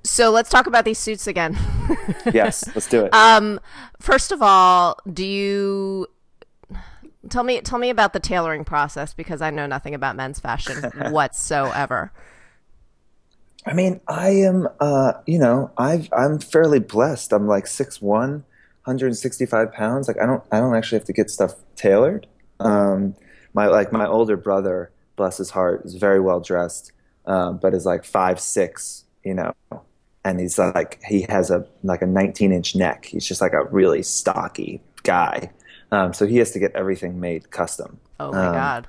So 0.04 0.30
let's 0.30 0.50
talk 0.50 0.66
about 0.66 0.84
these 0.84 0.98
suits 0.98 1.26
again. 1.26 1.58
yes, 2.32 2.62
let's 2.74 2.88
do 2.88 3.06
it. 3.06 3.14
Um, 3.14 3.58
first 4.00 4.30
of 4.30 4.42
all, 4.42 4.98
do 5.10 5.24
you 5.24 6.08
tell 7.30 7.42
me 7.42 7.62
tell 7.62 7.78
me 7.78 7.88
about 7.88 8.12
the 8.12 8.20
tailoring 8.20 8.64
process 8.64 9.14
because 9.14 9.40
I 9.40 9.48
know 9.48 9.66
nothing 9.66 9.94
about 9.94 10.14
men's 10.14 10.38
fashion 10.38 10.82
whatsoever. 11.10 12.12
I 13.64 13.72
mean, 13.72 14.00
I 14.08 14.30
am, 14.30 14.68
uh, 14.80 15.12
you 15.24 15.38
know, 15.38 15.70
I've, 15.78 16.08
I'm 16.12 16.40
fairly 16.40 16.80
blessed. 16.80 17.32
I'm 17.32 17.46
like 17.46 17.66
6'1", 17.66 18.02
165 18.02 19.72
pounds. 19.72 20.08
Like 20.08 20.18
I 20.20 20.26
don't, 20.26 20.42
I 20.50 20.58
don't 20.58 20.74
actually 20.74 20.98
have 20.98 21.06
to 21.06 21.12
get 21.12 21.30
stuff 21.30 21.54
tailored. 21.76 22.26
Um, 22.58 23.14
my, 23.54 23.66
like 23.66 23.92
my 23.92 24.06
older 24.06 24.36
brother, 24.36 24.90
bless 25.16 25.38
his 25.38 25.50
heart, 25.50 25.84
is 25.84 25.94
very 25.94 26.20
well 26.20 26.40
dressed, 26.40 26.92
um, 27.26 27.58
but 27.58 27.74
is 27.74 27.84
like 27.86 28.04
five, 28.04 28.40
six, 28.40 29.04
you 29.24 29.34
know, 29.34 29.52
and 30.24 30.40
he's 30.40 30.58
like, 30.58 31.00
he 31.06 31.22
has 31.28 31.50
a, 31.50 31.66
like 31.82 32.02
a 32.02 32.06
19 32.06 32.52
inch 32.52 32.74
neck. 32.76 33.04
He's 33.06 33.26
just 33.26 33.40
like 33.40 33.52
a 33.52 33.64
really 33.64 34.02
stocky 34.02 34.80
guy. 35.02 35.50
Um, 35.90 36.12
so 36.12 36.26
he 36.26 36.38
has 36.38 36.52
to 36.52 36.58
get 36.58 36.72
everything 36.74 37.20
made 37.20 37.50
custom. 37.50 37.98
Oh 38.18 38.32
my 38.32 38.46
Um, 38.46 38.54
god. 38.54 38.88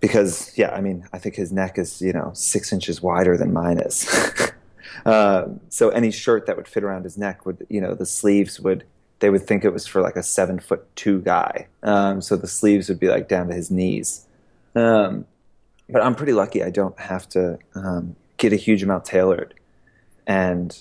because 0.00 0.56
yeah, 0.56 0.70
I 0.74 0.80
mean, 0.80 1.08
I 1.12 1.18
think 1.18 1.34
his 1.34 1.50
neck 1.52 1.78
is 1.78 2.00
you 2.00 2.12
know 2.12 2.30
six 2.34 2.72
inches 2.72 3.02
wider 3.02 3.36
than 3.36 3.52
mine 3.52 3.78
is. 3.78 4.06
um, 5.06 5.60
so 5.70 5.88
any 5.90 6.10
shirt 6.10 6.46
that 6.46 6.56
would 6.56 6.68
fit 6.68 6.84
around 6.84 7.04
his 7.04 7.16
neck 7.18 7.46
would, 7.46 7.66
you 7.68 7.80
know, 7.80 7.94
the 7.94 8.06
sleeves 8.06 8.60
would 8.60 8.84
they 9.20 9.30
would 9.30 9.46
think 9.46 9.64
it 9.64 9.72
was 9.72 9.86
for 9.86 10.02
like 10.02 10.16
a 10.16 10.22
seven 10.22 10.58
foot 10.58 10.84
two 10.96 11.20
guy. 11.20 11.68
Um, 11.82 12.20
so 12.20 12.36
the 12.36 12.46
sleeves 12.46 12.88
would 12.88 13.00
be 13.00 13.08
like 13.08 13.28
down 13.28 13.48
to 13.48 13.54
his 13.54 13.70
knees. 13.70 14.26
Um, 14.74 15.26
but 15.88 16.02
I'm 16.02 16.14
pretty 16.14 16.32
lucky; 16.32 16.62
I 16.62 16.70
don't 16.70 16.98
have 16.98 17.28
to 17.30 17.58
um, 17.74 18.16
get 18.36 18.52
a 18.52 18.56
huge 18.56 18.82
amount 18.82 19.04
tailored, 19.04 19.54
and 20.26 20.76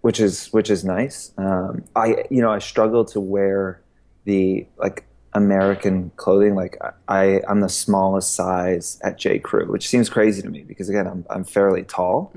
which 0.00 0.20
is 0.20 0.48
which 0.48 0.70
is 0.70 0.84
nice. 0.84 1.32
Um, 1.38 1.84
I 1.94 2.24
you 2.30 2.40
know 2.40 2.50
I 2.50 2.58
struggle 2.58 3.04
to 3.06 3.20
wear 3.20 3.80
the 4.24 4.66
like 4.78 5.04
American 5.34 6.10
clothing. 6.16 6.54
Like 6.54 6.78
I, 7.08 7.40
I'm 7.48 7.60
the 7.60 7.68
smallest 7.68 8.34
size 8.34 8.98
at 9.02 9.18
J 9.18 9.38
Crew, 9.38 9.70
which 9.70 9.88
seems 9.88 10.08
crazy 10.08 10.42
to 10.42 10.48
me 10.48 10.62
because 10.62 10.88
again, 10.88 11.06
I'm 11.06 11.24
I'm 11.30 11.44
fairly 11.44 11.84
tall. 11.84 12.32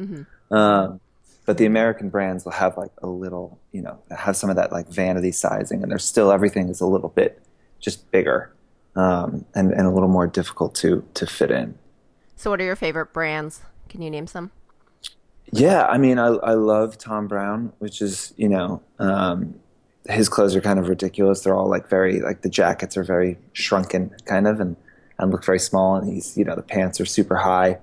Um, 0.51 1.00
but 1.46 1.58
the 1.58 1.66
American 1.66 2.10
brands 2.10 2.44
will 2.46 2.52
have 2.54 2.78
like 2.78 2.92
a 3.02 3.08
little, 3.08 3.60
you 3.72 3.82
know, 3.82 4.00
have 4.16 4.36
some 4.36 4.50
of 4.50 4.56
that 4.56 4.72
like 4.72 4.88
vanity 4.88 5.32
sizing, 5.32 5.84
and 5.84 5.92
they're 5.92 6.00
still 6.00 6.32
everything 6.32 6.70
is 6.70 6.82
a 6.82 6.88
little 6.88 7.10
bit 7.10 7.42
just 7.80 8.10
bigger 8.12 8.56
um, 8.96 9.46
and 9.54 9.72
and 9.72 9.88
a 9.88 9.92
little 9.92 10.10
more 10.10 10.27
difficult 10.27 10.75
to 10.75 11.05
to 11.14 11.25
fit 11.25 11.51
in. 11.51 11.77
So 12.36 12.50
what 12.50 12.60
are 12.62 12.66
your 12.66 12.75
favorite 12.75 13.14
brands? 13.14 13.62
Can 13.90 14.01
you 14.01 14.10
name 14.10 14.27
some? 14.27 14.51
Yeah, 15.51 15.86
I 15.86 15.98
mean, 15.98 16.18
I 16.18 16.27
I 16.27 16.53
love 16.53 16.98
Thom 16.98 17.27
Browne, 17.27 17.74
which 17.79 18.01
is 18.01 18.34
you 18.38 18.50
know, 18.50 18.81
um, 19.00 19.55
his 20.10 20.29
clothes 20.29 20.55
are 20.55 20.62
kind 20.62 20.79
of 20.79 20.90
ridiculous. 20.90 21.42
They're 21.42 21.55
all 21.55 21.70
like 21.70 21.90
very 21.90 22.20
like 22.22 22.42
the 22.42 22.50
jackets 22.50 22.98
are 22.98 23.03
very 23.03 23.38
shrunken, 23.53 24.16
kind 24.25 24.48
of, 24.48 24.60
and 24.60 24.75
and 25.20 25.31
look 25.31 25.46
very 25.46 25.60
small. 25.60 25.96
And 25.96 26.12
he's 26.12 26.38
you 26.38 26.46
know 26.46 26.55
the 26.55 26.64
pants 26.64 27.00
are 27.00 27.05
super 27.05 27.36
high. 27.36 27.79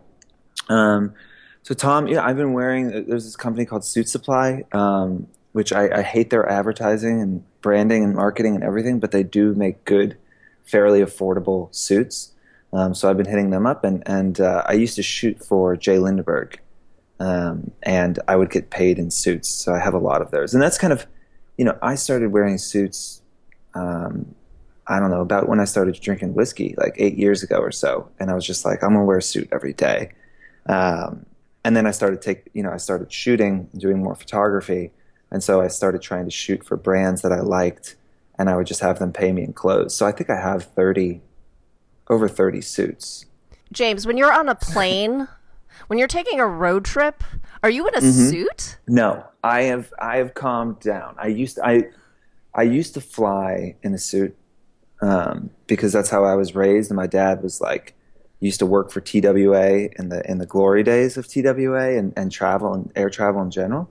Um, 0.69 1.15
so 1.63 1.75
Thom, 1.75 2.09
yeah, 2.09 2.25
I've 2.25 2.37
been 2.37 2.53
wearing. 2.53 2.91
There's 3.07 3.25
this 3.25 3.37
company 3.37 3.65
called 3.65 3.85
Suit 3.85 4.09
Supply, 4.09 4.65
um, 4.73 5.29
which 5.53 5.73
I, 5.73 5.99
I 5.99 6.03
hate 6.03 6.31
their 6.31 6.49
advertising 6.49 7.21
and 7.21 7.45
branding 7.61 8.03
and 8.03 8.15
marketing 8.15 8.57
and 8.57 8.65
everything, 8.65 8.99
but 8.99 9.13
they 9.13 9.23
do 9.23 9.55
make 9.55 9.85
good, 9.85 10.17
fairly 10.65 11.01
affordable 11.01 11.73
suits. 11.75 12.33
Um, 12.73 12.95
so 12.95 13.09
I've 13.09 13.17
been 13.17 13.27
hitting 13.27 13.51
them 13.51 13.67
up, 13.67 13.85
and 13.85 14.03
and 14.07 14.41
uh, 14.41 14.65
I 14.67 14.73
used 14.73 14.97
to 14.97 15.03
shoot 15.03 15.45
for 15.45 15.77
J. 15.77 15.99
Lindeberg, 15.99 16.59
um, 17.21 17.71
and 17.83 18.19
I 18.27 18.35
would 18.35 18.51
get 18.51 18.71
paid 18.71 18.99
in 18.99 19.11
suits. 19.11 19.49
So 19.49 19.73
I 19.73 19.79
have 19.79 19.95
a 19.95 19.99
lot 19.99 20.21
of 20.21 20.33
those, 20.33 20.55
and 20.55 20.63
that's 20.63 20.79
kind 20.79 20.93
of, 20.93 21.07
you 21.59 21.65
know, 21.65 21.79
I 21.81 21.95
started 21.95 22.33
wearing 22.33 22.59
suits. 22.59 23.23
Um, 23.75 24.35
I 24.89 24.99
don't 24.99 25.11
know 25.11 25.21
about 25.21 25.49
when 25.49 25.61
I 25.61 25.65
started 25.65 25.95
drinking 26.01 26.35
whiskey, 26.35 26.75
like 26.77 26.95
eight 26.97 27.17
years 27.17 27.45
ago 27.45 27.59
or 27.59 27.71
so, 27.71 28.11
and 28.19 28.31
I 28.31 28.35
was 28.35 28.45
just 28.45 28.65
like, 28.65 28.83
I'm 28.83 28.95
gonna 28.95 29.05
wear 29.05 29.19
a 29.19 29.23
suit 29.23 29.49
every 29.53 29.75
day. 29.75 30.11
Um, 30.67 31.27
and 31.65 31.77
then 31.77 31.87
I 31.87 31.91
started 31.91 32.23
take, 32.23 32.49
you 32.55 32.63
know, 32.63 32.71
I 32.71 32.77
started 32.77 33.13
shooting, 33.13 33.69
doing 33.77 34.03
more 34.03 34.15
photography, 34.15 34.93
and 35.31 35.43
so 35.43 35.61
I 35.61 35.69
started 35.69 36.03
trying 36.03 36.25
to 36.25 36.31
shoot 36.31 36.65
for 36.65 36.77
brands 36.77 37.23
that 37.23 37.33
I 37.33 37.41
liked, 37.41 37.97
and 38.39 38.51
I 38.51 38.57
would 38.57 38.67
just 38.67 38.81
have 38.81 38.99
them 38.99 39.13
pay 39.13 39.33
me 39.33 39.43
in 39.45 39.53
clothes. 39.53 39.95
So 39.95 40.07
I 40.07 40.13
think 40.13 40.31
I 40.31 40.41
have 40.41 40.65
thirty, 40.65 41.21
over 42.09 42.29
thirty 42.29 42.61
suits. 42.61 43.27
James, 43.73 44.07
when 44.07 44.17
you're 44.17 44.33
on 44.33 44.49
a 44.49 44.55
plane, 44.55 45.29
when 45.87 45.99
you're 45.99 46.09
taking 46.09 46.41
a 46.41 46.47
road 46.47 46.85
trip, 46.85 47.23
are 47.63 47.71
you 47.71 47.87
in 47.87 47.95
a 47.95 48.03
suit? 48.03 48.79
No, 48.89 49.25
I 49.43 49.63
have 49.63 49.93
I 50.01 50.17
have 50.17 50.35
calmed 50.35 50.81
down. 50.81 51.15
I 51.19 51.29
used 51.29 51.57
to, 51.57 51.67
I 51.67 51.85
I 52.55 52.63
used 52.63 52.95
to 52.95 53.01
fly 53.01 53.77
in 53.83 53.95
a 53.95 53.99
suit 53.99 54.37
um, 55.01 55.51
because 55.67 55.93
that's 55.93 56.11
how 56.11 56.25
I 56.25 56.35
was 56.35 56.55
raised, 56.55 56.91
and 56.91 56.97
my 56.97 57.07
dad 57.07 57.43
was 57.43 57.61
like 57.61 57.95
used 58.43 58.59
to 58.59 58.67
work 58.67 58.91
for 58.91 59.01
TWA 59.01 59.89
in 59.99 60.09
the 60.09 60.23
in 60.29 60.39
the 60.39 60.47
glory 60.47 60.83
days 60.83 61.17
of 61.17 61.29
TWA 61.29 61.97
and, 61.97 62.13
and 62.17 62.31
travel 62.31 62.75
and 62.75 62.93
air 62.97 63.09
travel 63.09 63.41
in 63.41 63.51
general. 63.51 63.89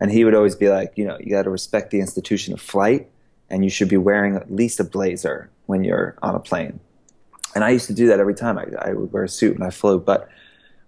And 0.00 0.10
he 0.10 0.24
would 0.24 0.34
always 0.34 0.56
be 0.56 0.70
like, 0.70 0.94
you 0.96 1.04
know, 1.04 1.18
you 1.20 1.30
got 1.30 1.42
to 1.42 1.50
respect 1.50 1.90
the 1.90 2.00
institution 2.00 2.54
of 2.54 2.60
flight, 2.60 3.10
and 3.50 3.62
you 3.62 3.70
should 3.70 3.88
be 3.88 3.98
wearing 3.98 4.34
at 4.36 4.50
least 4.50 4.80
a 4.80 4.84
blazer 4.84 5.50
when 5.66 5.84
you're 5.84 6.16
on 6.22 6.34
a 6.34 6.40
plane. 6.40 6.80
And 7.54 7.62
I 7.62 7.70
used 7.70 7.86
to 7.88 7.94
do 7.94 8.06
that 8.06 8.18
every 8.18 8.34
time 8.34 8.56
I, 8.58 8.66
I 8.80 8.92
would 8.94 9.12
wear 9.12 9.24
a 9.24 9.28
suit 9.28 9.58
when 9.58 9.66
I 9.66 9.70
flew. 9.70 10.00
But 10.00 10.28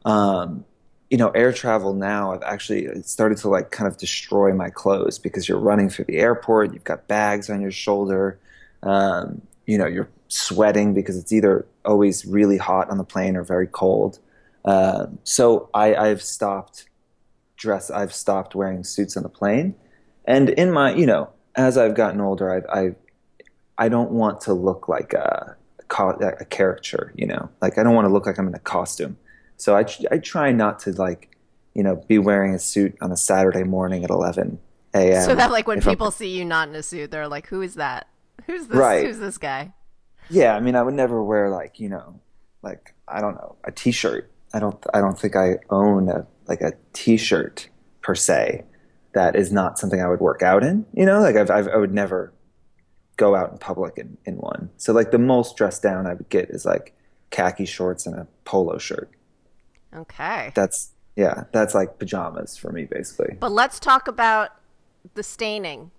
um, 0.07 0.64
you 1.11 1.18
know, 1.18 1.29
air 1.31 1.53
travel 1.53 1.92
now, 1.92 2.33
I've 2.33 2.42
actually 2.42 3.03
started 3.03 3.37
to 3.38 3.51
like 3.51 3.70
kind 3.70 3.87
of 3.87 3.98
destroy 3.98 4.55
my 4.55 4.70
clothes 4.70 5.18
because 5.18 5.46
you're 5.46 5.59
running 5.59 5.90
through 5.90 6.07
the 6.07 6.16
airport, 6.16 6.72
you've 6.72 6.85
got 6.85 7.07
bags 7.07 7.51
on 7.51 7.61
your 7.61 7.70
shoulder, 7.70 8.40
um, 8.83 9.42
you 9.66 9.77
know, 9.77 9.87
you're 9.87 10.09
sweating 10.33 10.95
because 10.95 11.16
it's 11.16 11.33
either 11.33 11.66
always 11.85 12.25
really 12.25 12.57
hot 12.57 12.90
on 12.90 12.99
the 12.99 13.05
plane 13.05 13.37
or 13.37 13.42
very 13.42 13.66
cold. 13.66 14.18
Uh, 14.64 15.07
so 15.25 15.68
I, 15.75 15.95
I've 15.95 16.23
stopped 16.23 16.87
dress. 17.57 17.90
I've 17.90 18.14
stopped 18.14 18.55
wearing 18.55 18.85
suits 18.85 19.16
on 19.16 19.23
the 19.23 19.29
plane, 19.29 19.75
and 20.25 20.51
in 20.51 20.71
my, 20.73 20.95
you 20.95 21.07
know, 21.07 21.31
as 21.57 21.77
I've 21.77 21.95
gotten 21.95 22.21
older, 22.21 22.51
I've, 22.51 22.66
I, 22.66 22.95
I 23.85 23.88
don't 23.88 24.12
want 24.12 24.40
to 24.42 24.53
look 24.55 24.88
like 24.88 25.12
a, 25.14 25.57
a 25.90 26.45
caricature. 26.45 27.12
You 27.16 27.27
know, 27.27 27.51
like 27.61 27.77
I 27.79 27.83
don't 27.83 27.95
want 27.95 28.07
to 28.07 28.12
look 28.12 28.27
like 28.27 28.38
I'm 28.38 28.49
in 28.49 28.55
a 28.55 28.61
costume. 28.61 29.16
So 29.57 29.77
I, 29.77 29.85
I 30.11 30.18
try 30.18 30.51
not 30.53 30.79
to 30.81 30.92
like, 30.92 31.37
you 31.75 31.83
know, 31.83 31.97
be 31.97 32.18
wearing 32.18 32.55
a 32.55 32.59
suit 32.59 32.97
on 33.01 33.12
a 33.12 33.16
Saturday 33.16 33.62
morning 33.64 34.03
at 34.03 34.11
11 34.11 34.59
a.m. 34.95 35.25
So 35.25 35.35
that 35.35 35.51
like 35.51 35.66
when 35.66 35.79
if 35.79 35.87
I'm- 35.87 35.92
people 35.92 36.11
see 36.11 36.37
you 36.37 36.45
not 36.45 36.68
in 36.68 36.75
a 36.75 36.83
suit, 36.83 37.11
they're 37.11 37.29
like, 37.29 37.47
"Who 37.49 37.62
is 37.62 37.75
that? 37.75 38.07
Who's 38.47 38.66
this? 38.68 38.77
Right. 38.77 39.07
Who's 39.07 39.18
this 39.18 39.38
guy?" 39.38 39.73
Yeah, 40.30 40.54
I 40.54 40.61
mean, 40.61 40.76
I 40.76 40.82
would 40.82 40.94
never 40.94 41.22
wear 41.22 41.50
like 41.50 41.80
you 41.80 41.88
know, 41.88 42.20
like 42.62 42.94
I 43.08 43.20
don't 43.20 43.35
know, 43.35 43.56
a 43.64 43.72
T-shirt. 43.72 44.30
I 44.54 44.58
don't. 44.58 44.85
I 44.92 45.00
don't 45.00 45.18
think 45.18 45.37
I 45.37 45.58
own 45.70 46.08
a 46.08 46.26
like 46.46 46.61
a 46.61 46.72
T-shirt 46.92 47.68
per 48.00 48.14
se. 48.14 48.64
That 49.14 49.37
is 49.37 49.52
not 49.52 49.78
something 49.78 50.00
I 50.00 50.08
would 50.08 50.20
work 50.20 50.42
out 50.42 50.62
in. 50.64 50.87
You 50.94 51.04
know, 51.04 51.20
like 51.20 51.37
I've, 51.37 51.50
I've 51.50 51.68
I 51.68 51.76
would 51.76 51.92
never 51.92 52.32
go 53.16 53.35
out 53.35 53.52
in 53.52 53.58
public 53.58 53.98
in, 53.98 54.16
in 54.24 54.37
one. 54.37 54.70
So 54.76 54.92
like 54.92 55.11
the 55.11 55.18
most 55.18 55.56
dressed 55.56 55.82
down 55.82 56.06
I 56.06 56.14
would 56.14 56.28
get 56.28 56.50
is 56.50 56.64
like 56.64 56.94
khaki 57.30 57.64
shorts 57.64 58.06
and 58.06 58.16
a 58.16 58.26
polo 58.44 58.78
shirt. 58.78 59.11
Okay. 59.94 60.52
That's 60.54 60.90
yeah, 61.16 61.44
that's 61.52 61.74
like 61.74 61.98
pajamas 61.98 62.56
for 62.56 62.72
me 62.72 62.85
basically. 62.85 63.37
But 63.38 63.52
let's 63.52 63.78
talk 63.78 64.08
about 64.08 64.50
the 65.14 65.22
staining. 65.22 65.90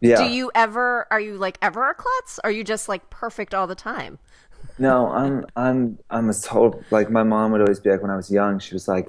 Yeah. 0.00 0.16
Do 0.16 0.30
you 0.30 0.50
ever 0.54 1.06
are 1.10 1.20
you 1.20 1.36
like 1.36 1.58
ever 1.62 1.88
a 1.90 1.94
klutz? 1.94 2.38
Are 2.44 2.50
you 2.50 2.64
just 2.64 2.88
like 2.88 3.10
perfect 3.10 3.54
all 3.54 3.66
the 3.66 3.74
time? 3.74 4.18
No, 4.80 5.08
I'm 5.08 5.44
I'm 5.56 5.98
I'm 6.08 6.30
a 6.30 6.34
total 6.34 6.84
like 6.92 7.10
my 7.10 7.24
mom 7.24 7.50
would 7.50 7.60
always 7.60 7.80
be 7.80 7.90
like 7.90 8.00
when 8.00 8.12
I 8.12 8.16
was 8.16 8.30
young, 8.30 8.60
she 8.60 8.74
was 8.74 8.86
like, 8.86 9.08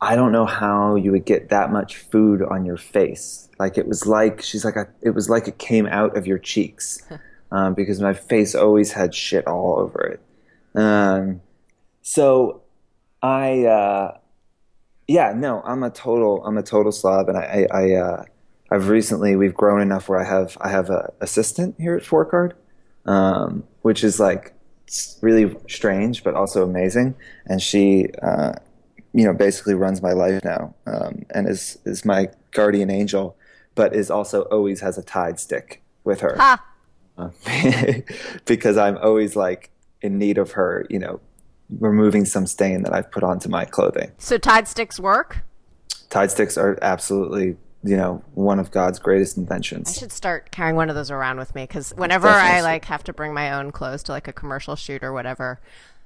I 0.00 0.16
don't 0.16 0.32
know 0.32 0.46
how 0.46 0.94
you 0.94 1.12
would 1.12 1.26
get 1.26 1.50
that 1.50 1.70
much 1.70 1.98
food 1.98 2.42
on 2.42 2.64
your 2.64 2.78
face. 2.78 3.50
Like 3.58 3.76
it 3.76 3.86
was 3.86 4.06
like 4.06 4.40
she's 4.40 4.64
like 4.64 4.76
a, 4.76 4.88
it 5.02 5.10
was 5.10 5.28
like 5.28 5.46
it 5.46 5.58
came 5.58 5.86
out 5.86 6.16
of 6.16 6.26
your 6.26 6.38
cheeks 6.38 7.02
um, 7.50 7.74
because 7.74 8.00
my 8.00 8.14
face 8.14 8.54
always 8.54 8.92
had 8.92 9.14
shit 9.14 9.46
all 9.46 9.78
over 9.78 10.00
it. 10.00 10.20
Um, 10.74 11.42
so 12.02 12.62
I, 13.22 13.64
uh, 13.64 14.18
yeah, 15.06 15.32
no, 15.34 15.62
I'm 15.62 15.82
a 15.82 15.90
total, 15.90 16.44
I'm 16.46 16.56
a 16.56 16.62
total 16.62 16.92
slob, 16.92 17.28
and 17.28 17.36
I, 17.36 17.66
I, 17.70 17.82
I 17.82 17.92
uh, 17.94 18.24
I've 18.70 18.88
recently 18.88 19.36
we've 19.36 19.54
grown 19.54 19.80
enough 19.80 20.08
where 20.08 20.18
I 20.18 20.24
have 20.24 20.56
I 20.60 20.68
have 20.68 20.90
a 20.90 21.12
assistant 21.20 21.76
here 21.78 21.96
at 21.96 22.02
Fohr 22.02 22.28
Card, 22.28 22.54
um, 23.06 23.64
which 23.82 24.04
is 24.04 24.20
like 24.20 24.54
really 25.20 25.56
strange 25.68 26.24
but 26.24 26.34
also 26.34 26.62
amazing, 26.62 27.14
and 27.46 27.60
she, 27.62 28.08
uh, 28.22 28.52
you 29.12 29.24
know, 29.24 29.32
basically 29.32 29.74
runs 29.74 30.02
my 30.02 30.12
life 30.12 30.44
now, 30.44 30.74
um, 30.86 31.24
and 31.30 31.48
is 31.48 31.78
is 31.84 32.04
my 32.04 32.28
guardian 32.52 32.90
angel, 32.90 33.36
but 33.74 33.94
is 33.94 34.10
also 34.10 34.42
always 34.42 34.80
has 34.80 34.98
a 34.98 35.02
Tide 35.02 35.40
stick 35.40 35.82
with 36.04 36.20
her, 36.20 36.36
Ha! 36.36 36.64
uh, 37.16 37.30
because 38.44 38.76
I'm 38.76 38.98
always 38.98 39.36
like 39.36 39.70
in 40.02 40.18
need 40.18 40.38
of 40.38 40.52
her, 40.52 40.86
you 40.90 40.98
know, 40.98 41.20
removing 41.70 42.24
some 42.24 42.46
stain 42.46 42.82
that 42.82 42.92
I've 42.92 43.10
put 43.10 43.22
onto 43.22 43.48
my 43.48 43.64
clothing. 43.64 44.12
So 44.18 44.38
Tide 44.38 44.68
sticks 44.68 44.98
work? 44.98 45.42
Tide 46.10 46.30
sticks 46.30 46.56
are 46.56 46.78
absolutely, 46.82 47.56
you 47.84 47.96
know, 47.96 48.22
one 48.34 48.58
of 48.58 48.70
God's 48.70 48.98
greatest 48.98 49.36
inventions. 49.36 49.88
I 49.96 50.00
should 50.00 50.12
start 50.12 50.50
carrying 50.50 50.76
one 50.76 50.88
of 50.90 50.96
those 50.96 51.10
around 51.10 51.38
with 51.38 51.54
me 51.54 51.62
because 51.64 51.92
whenever 51.96 52.28
I 52.28 52.60
like 52.60 52.84
have 52.86 53.04
to 53.04 53.12
bring 53.12 53.32
my 53.32 53.52
own 53.52 53.70
clothes 53.72 54.02
to 54.04 54.12
like 54.12 54.26
a 54.28 54.32
commercial 54.32 54.74
shoot 54.76 55.02
or 55.04 55.12
whatever, 55.12 55.60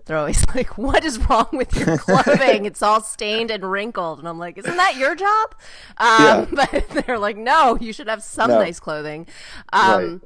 they're 0.04 0.18
always 0.18 0.44
like, 0.54 0.76
"What 0.76 1.04
is 1.04 1.18
wrong 1.28 1.48
with 1.52 1.74
your 1.76 1.96
clothing? 1.98 2.64
it's 2.66 2.82
all 2.82 3.00
stained 3.00 3.50
and 3.50 3.64
wrinkled." 3.70 4.18
And 4.18 4.28
I'm 4.28 4.38
like, 4.38 4.58
"Isn't 4.58 4.76
that 4.76 4.96
your 4.96 5.14
job?" 5.14 5.54
Um, 5.98 6.48
But 6.54 6.88
they're 7.06 7.18
like, 7.18 7.37
"No, 7.37 7.78
you 7.80 7.92
should 7.92 8.08
have 8.08 8.22
some 8.22 8.50
No. 8.50 8.58
nice 8.58 8.78
clothing." 8.80 9.26
Um, 9.72 10.20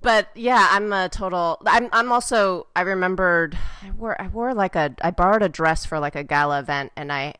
But 0.00 0.28
yeah, 0.34 0.68
I'm 0.70 0.92
a 0.92 1.08
total. 1.08 1.60
I'm. 1.66 1.88
I'm 1.92 2.12
also. 2.12 2.68
I 2.76 2.82
remembered. 2.82 3.58
I 3.82 3.90
wore. 3.90 4.20
I 4.20 4.28
wore 4.28 4.54
like 4.54 4.76
a. 4.76 4.94
I 5.02 5.10
borrowed 5.10 5.42
a 5.42 5.48
dress 5.48 5.84
for 5.84 5.98
like 5.98 6.14
a 6.14 6.22
gala 6.22 6.60
event, 6.60 6.92
and 6.96 7.12
I. 7.12 7.34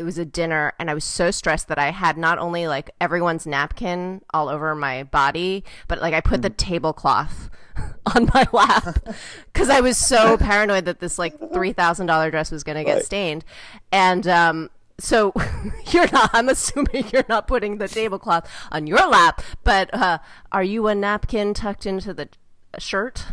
It 0.00 0.04
was 0.04 0.16
a 0.16 0.24
dinner, 0.24 0.72
and 0.78 0.90
I 0.90 0.94
was 0.94 1.04
so 1.04 1.30
stressed 1.30 1.68
that 1.68 1.78
I 1.78 1.90
had 1.90 2.16
not 2.16 2.38
only 2.38 2.66
like 2.66 2.88
everyone's 3.02 3.46
napkin 3.46 4.22
all 4.32 4.48
over 4.48 4.74
my 4.74 5.02
body, 5.02 5.62
but 5.88 6.00
like 6.00 6.14
I 6.14 6.22
put 6.22 6.40
the 6.40 6.48
tablecloth 6.48 7.50
on 8.16 8.30
my 8.32 8.46
lap 8.50 8.96
because 9.52 9.68
I 9.68 9.82
was 9.82 9.98
so 9.98 10.38
paranoid 10.38 10.86
that 10.86 11.00
this 11.00 11.18
like 11.18 11.34
three 11.52 11.74
thousand 11.74 12.06
dollar 12.06 12.30
dress 12.30 12.50
was 12.50 12.64
going 12.64 12.78
to 12.78 12.84
get 12.84 12.94
Right. 12.94 13.04
stained, 13.04 13.44
and 13.92 14.26
um, 14.26 14.70
so 14.98 15.34
you're 15.92 16.10
not. 16.10 16.30
I'm 16.32 16.48
assuming 16.48 17.04
you're 17.12 17.26
not 17.28 17.46
putting 17.46 17.76
the 17.76 17.86
tablecloth 17.86 18.48
on 18.72 18.86
your 18.86 19.06
lap, 19.06 19.42
but 19.64 19.92
uh, 19.92 20.16
are 20.50 20.64
you 20.64 20.86
a 20.86 20.94
napkin 20.94 21.52
tucked 21.52 21.84
into 21.84 22.14
the 22.14 22.30
shirt 22.78 23.26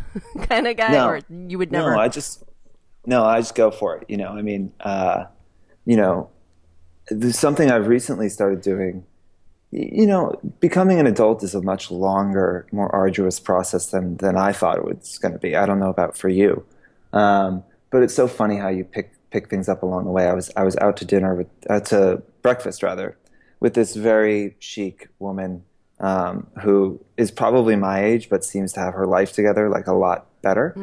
kind 0.49 0.67
of 0.67 0.75
guy, 0.75 0.91
No. 0.91 1.07
or 1.07 1.21
you 1.29 1.57
would 1.59 1.71
never? 1.71 1.91
No, 1.93 1.99
I 2.01 2.09
just 2.09 2.43
no, 3.05 3.23
I 3.23 3.39
just 3.39 3.55
go 3.55 3.71
for 3.71 3.95
it. 3.95 4.03
You 4.09 4.17
know, 4.17 4.27
I 4.31 4.41
mean, 4.41 4.73
uh, 4.81 5.27
you 5.85 5.95
know, 5.95 6.29
there's 7.09 7.39
something 7.39 7.71
I've 7.71 7.87
recently 7.87 8.29
started 8.29 8.61
doing. 8.61 9.05
You 9.71 10.07
know, 10.07 10.39
becoming 10.59 10.99
an 10.99 11.07
adult 11.07 11.43
is 11.43 11.53
a 11.53 11.61
much 11.61 11.91
longer, 11.91 12.67
more 12.71 12.93
arduous 12.95 13.39
process 13.39 13.87
than 13.87 14.17
than 14.17 14.37
I 14.37 14.53
thought 14.53 14.77
it 14.77 14.85
was 14.85 15.17
going 15.17 15.33
to 15.33 15.39
be. 15.39 15.55
I 15.55 15.65
don't 15.65 15.79
know 15.79 15.89
about 15.89 16.17
for 16.17 16.29
you, 16.29 16.65
um, 17.11 17.63
but 17.91 18.01
it's 18.01 18.15
so 18.15 18.27
funny 18.27 18.55
how 18.55 18.69
you 18.69 18.85
pick 18.85 19.11
pick 19.29 19.49
things 19.49 19.67
up 19.67 19.83
along 19.83 20.05
the 20.05 20.11
way. 20.11 20.27
I 20.27 20.33
was 20.33 20.51
I 20.55 20.63
was 20.63 20.77
out 20.77 20.95
to 20.97 21.05
dinner 21.05 21.35
with 21.35 21.47
uh, 21.69 21.81
to 21.81 22.21
breakfast 22.41 22.81
rather 22.81 23.17
with 23.59 23.73
this 23.73 23.95
very 23.95 24.55
chic 24.59 25.09
woman 25.19 25.63
um, 25.99 26.47
who 26.61 27.03
is 27.17 27.31
probably 27.31 27.75
my 27.75 28.03
age 28.03 28.29
but 28.29 28.45
seems 28.45 28.71
to 28.73 28.79
have 28.79 28.93
her 28.93 29.07
life 29.07 29.33
together 29.33 29.69
like 29.69 29.87
a 29.87 29.93
lot 29.93 30.27
better. 30.41 30.73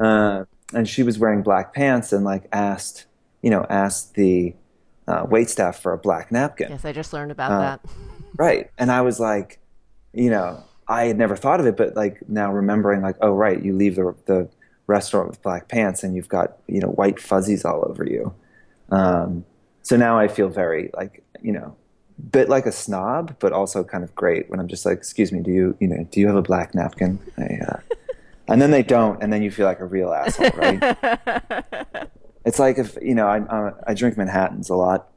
Uh, 0.00 0.44
and 0.74 0.88
she 0.88 1.02
was 1.02 1.18
wearing 1.18 1.42
black 1.42 1.74
pants 1.74 2.12
and 2.12 2.24
like 2.24 2.44
asked, 2.52 3.06
you 3.42 3.50
know, 3.50 3.66
asked 3.68 4.14
the 4.14 4.54
uh, 5.08 5.26
wait 5.28 5.48
staff 5.50 5.80
for 5.80 5.92
a 5.92 5.98
black 5.98 6.30
napkin. 6.32 6.68
yes, 6.70 6.84
I 6.84 6.92
just 6.92 7.12
learned 7.12 7.32
about 7.32 7.52
Uh, 7.52 7.58
that. 7.58 7.80
Right. 8.38 8.70
And 8.78 8.90
I 8.90 9.02
was 9.02 9.20
like, 9.20 9.58
you 10.14 10.30
know, 10.30 10.64
I 10.88 11.04
had 11.04 11.18
never 11.18 11.36
thought 11.36 11.60
of 11.60 11.66
it, 11.66 11.76
but 11.76 11.94
like 11.94 12.26
now 12.28 12.50
remembering, 12.50 13.02
like, 13.02 13.16
oh, 13.20 13.32
right, 13.34 13.62
you 13.62 13.74
leave 13.76 13.96
the, 13.96 14.14
the 14.24 14.48
restaurant 14.86 15.28
with 15.28 15.42
black 15.42 15.68
pants 15.68 16.02
and 16.02 16.16
you've 16.16 16.28
got, 16.30 16.56
you 16.66 16.80
know, 16.80 16.88
white 16.88 17.20
fuzzies 17.20 17.64
all 17.66 17.84
over 17.86 18.04
you. 18.06 18.32
Um, 18.90 19.44
so 19.82 19.96
now 19.98 20.18
I 20.18 20.28
feel 20.28 20.48
very 20.48 20.90
like, 20.94 21.22
you 21.42 21.52
know, 21.52 21.76
bit 22.30 22.48
like 22.48 22.64
a 22.64 22.72
snob, 22.72 23.36
but 23.38 23.52
also 23.52 23.84
kind 23.84 24.02
of 24.02 24.14
great 24.14 24.48
when 24.48 24.60
I'm 24.60 24.68
just 24.68 24.86
like, 24.86 24.96
excuse 24.96 25.30
me, 25.30 25.40
do 25.40 25.50
you, 25.50 25.76
you 25.78 25.88
know, 25.88 26.04
do 26.10 26.18
you 26.20 26.26
have 26.26 26.36
a 26.36 26.42
black 26.42 26.74
napkin? 26.74 27.18
I, 27.36 27.58
uh, 27.68 27.80
and 28.48 28.62
then 28.62 28.70
they 28.70 28.82
don't, 28.82 29.22
and 29.22 29.30
then 29.30 29.42
you 29.42 29.50
feel 29.50 29.66
like 29.66 29.80
a 29.80 29.84
real 29.86 30.12
asshole, 30.12 30.50
right? 30.56 30.96
it's 32.44 32.58
like 32.58 32.78
if 32.78 32.96
you 33.00 33.14
know, 33.14 33.26
I, 33.26 33.38
I, 33.38 33.72
I 33.88 33.94
drink 33.94 34.16
Manhattan's 34.16 34.70
a 34.70 34.74
lot, 34.74 35.08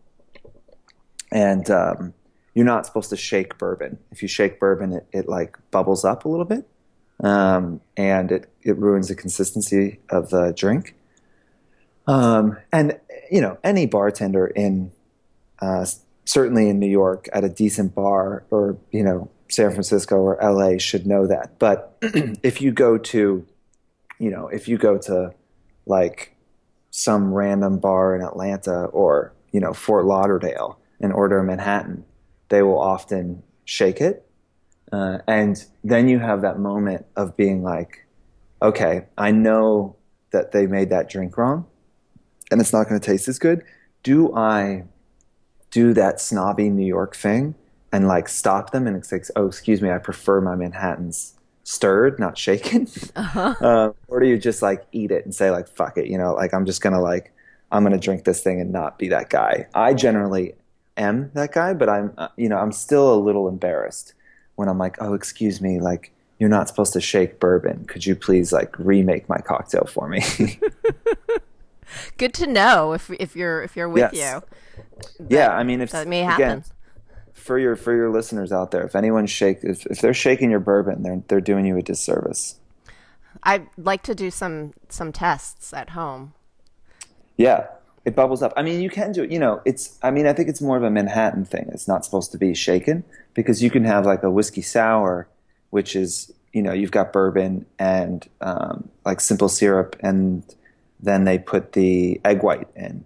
and 1.31 1.69
um, 1.69 2.13
you're 2.53 2.65
not 2.65 2.85
supposed 2.85 3.09
to 3.09 3.17
shake 3.17 3.57
bourbon. 3.57 3.97
If 4.11 4.21
you 4.21 4.27
shake 4.27 4.59
bourbon, 4.59 4.93
it, 4.93 5.07
it 5.11 5.27
like 5.27 5.57
bubbles 5.71 6.05
up 6.05 6.25
a 6.25 6.29
little 6.29 6.45
bit, 6.45 6.67
um, 7.23 7.81
and 7.97 8.31
it 8.31 8.49
it 8.61 8.77
ruins 8.77 9.07
the 9.07 9.15
consistency 9.15 9.99
of 10.09 10.29
the 10.29 10.53
drink. 10.55 10.95
Um, 12.07 12.57
and 12.71 12.99
you 13.31 13.41
know, 13.41 13.57
any 13.63 13.85
bartender 13.85 14.47
in 14.47 14.91
uh, 15.59 15.85
certainly 16.25 16.69
in 16.69 16.79
New 16.79 16.89
York 16.89 17.27
at 17.33 17.43
a 17.43 17.49
decent 17.49 17.95
bar 17.95 18.43
or 18.51 18.77
you 18.91 19.03
know 19.03 19.29
San 19.49 19.71
Francisco 19.71 20.17
or 20.17 20.37
LA 20.41 20.77
should 20.77 21.07
know 21.07 21.27
that. 21.27 21.57
But 21.59 21.97
if 22.01 22.61
you 22.61 22.71
go 22.71 22.97
to, 22.97 23.45
you 24.19 24.29
know, 24.29 24.47
if 24.47 24.67
you 24.67 24.77
go 24.77 24.97
to 24.99 25.33
like 25.85 26.34
some 26.95 27.33
random 27.33 27.77
bar 27.77 28.15
in 28.15 28.21
Atlanta 28.21 28.85
or 28.85 29.33
you 29.51 29.59
know 29.59 29.73
Fort 29.73 30.05
Lauderdale 30.05 30.79
and 31.01 31.11
order 31.11 31.39
a 31.39 31.43
Manhattan, 31.43 32.05
they 32.47 32.61
will 32.61 32.79
often 32.79 33.43
shake 33.65 33.99
it, 33.99 34.25
uh, 34.93 35.17
and 35.27 35.65
then 35.83 36.07
you 36.07 36.19
have 36.19 36.41
that 36.41 36.57
moment 36.57 37.05
of 37.17 37.35
being 37.35 37.63
like, 37.63 38.05
okay, 38.61 39.05
I 39.17 39.31
know 39.31 39.97
that 40.31 40.53
they 40.53 40.67
made 40.67 40.89
that 40.89 41.09
drink 41.09 41.37
wrong, 41.37 41.65
and 42.49 42.61
it's 42.61 42.71
not 42.71 42.87
going 42.87 42.99
to 42.99 43.05
taste 43.05 43.27
as 43.27 43.39
good. 43.39 43.63
Do 44.03 44.33
I 44.33 44.85
do 45.71 45.93
that 45.93 46.21
snobby 46.21 46.69
New 46.69 46.85
York 46.85 47.13
thing 47.13 47.55
and 47.91 48.07
like 48.07 48.29
stop 48.29 48.71
them 48.71 48.87
and 48.87 49.05
say, 49.05 49.19
oh, 49.35 49.47
excuse 49.47 49.81
me, 49.81 49.91
I 49.91 49.97
prefer 49.97 50.39
my 50.39 50.55
Manhattans 50.55 51.34
stirred, 51.65 52.17
not 52.19 52.37
shaken? 52.37 52.87
uh, 53.17 53.91
or 54.07 54.19
do 54.21 54.27
you 54.27 54.37
just 54.37 54.61
like 54.61 54.85
eat 54.93 55.11
it 55.11 55.25
and 55.25 55.35
say 55.35 55.51
like, 55.51 55.67
fuck 55.67 55.97
it, 55.97 56.07
you 56.07 56.17
know, 56.17 56.33
like 56.33 56.53
I'm 56.53 56.65
just 56.65 56.81
gonna 56.81 57.01
like, 57.01 57.33
I'm 57.71 57.83
gonna 57.83 57.97
drink 57.97 58.23
this 58.23 58.41
thing 58.41 58.61
and 58.61 58.71
not 58.71 58.97
be 58.97 59.09
that 59.09 59.29
guy. 59.29 59.67
I 59.73 59.93
generally 59.93 60.53
am 60.95 61.31
that 61.33 61.51
guy, 61.51 61.73
but 61.73 61.89
I'm, 61.89 62.13
uh, 62.17 62.29
you 62.37 62.47
know, 62.47 62.57
I'm 62.57 62.71
still 62.71 63.13
a 63.13 63.19
little 63.19 63.49
embarrassed 63.49 64.13
when 64.55 64.69
I'm 64.69 64.77
like, 64.77 64.95
oh, 65.01 65.13
excuse 65.13 65.59
me, 65.59 65.81
like 65.81 66.11
you're 66.39 66.49
not 66.49 66.67
supposed 66.67 66.93
to 66.93 67.01
shake 67.01 67.39
bourbon. 67.39 67.85
Could 67.85 68.05
you 68.05 68.15
please 68.15 68.53
like 68.53 68.77
remake 68.79 69.27
my 69.27 69.37
cocktail 69.39 69.85
for 69.85 70.07
me? 70.07 70.21
Good 72.17 72.33
to 72.35 72.47
know 72.47 72.93
if 72.93 73.09
if 73.11 73.35
you're 73.35 73.61
if 73.63 73.75
you're 73.75 73.89
with 73.89 74.11
Yes. 74.13 74.41
you. 75.19 75.27
yeah, 75.29 75.49
I 75.49 75.63
mean, 75.63 75.81
if 75.81 75.91
That 75.91 76.07
may 76.07 76.21
again, 76.21 76.61
happen. 76.61 76.63
For 77.45 77.59
your 77.59 77.75
for 77.75 77.95
your 77.95 78.09
listeners 78.09 78.51
out 78.51 78.71
there, 78.71 78.83
if 78.83 78.95
anyone 78.95 79.27
shake 79.27 79.59
if, 79.61 79.85
if 79.85 80.01
they're 80.01 80.15
shaking 80.15 80.49
your 80.49 80.59
bourbon, 80.59 81.03
they're 81.03 81.21
they're 81.27 81.41
doing 81.41 81.65
you 81.65 81.77
a 81.77 81.81
disservice. 81.83 82.59
I'd 83.43 83.67
like 83.77 84.01
to 84.03 84.15
do 84.15 84.31
some 84.31 84.73
some 84.89 85.11
tests 85.11 85.71
at 85.71 85.91
home. 85.91 86.33
Yeah, 87.37 87.67
it 88.03 88.15
bubbles 88.15 88.41
up. 88.41 88.51
I 88.57 88.63
mean, 88.63 88.81
you 88.81 88.89
can 88.89 89.11
do 89.11 89.23
it. 89.23 89.31
You 89.31 89.37
know, 89.37 89.61
it's. 89.63 89.99
I 90.01 90.09
mean, 90.09 90.25
I 90.25 90.33
think 90.33 90.49
it's 90.49 90.61
more 90.61 90.75
of 90.75 90.81
a 90.81 90.89
Manhattan 90.89 91.45
thing. 91.45 91.69
It's 91.71 91.87
not 91.87 92.03
supposed 92.03 92.31
to 92.31 92.39
be 92.39 92.55
shaken 92.55 93.03
because 93.35 93.61
you 93.61 93.69
can 93.69 93.83
have 93.83 94.07
like 94.07 94.23
a 94.23 94.31
whiskey 94.31 94.63
sour, 94.63 95.27
which 95.69 95.95
is 95.95 96.33
you 96.51 96.63
know 96.63 96.73
you've 96.73 96.91
got 96.91 97.13
bourbon 97.13 97.67
and 97.77 98.27
um, 98.41 98.89
like 99.05 99.21
simple 99.21 99.49
syrup, 99.49 99.95
and 99.99 100.43
then 100.99 101.25
they 101.25 101.37
put 101.37 101.73
the 101.73 102.19
egg 102.25 102.41
white 102.41 102.69
in, 102.75 103.05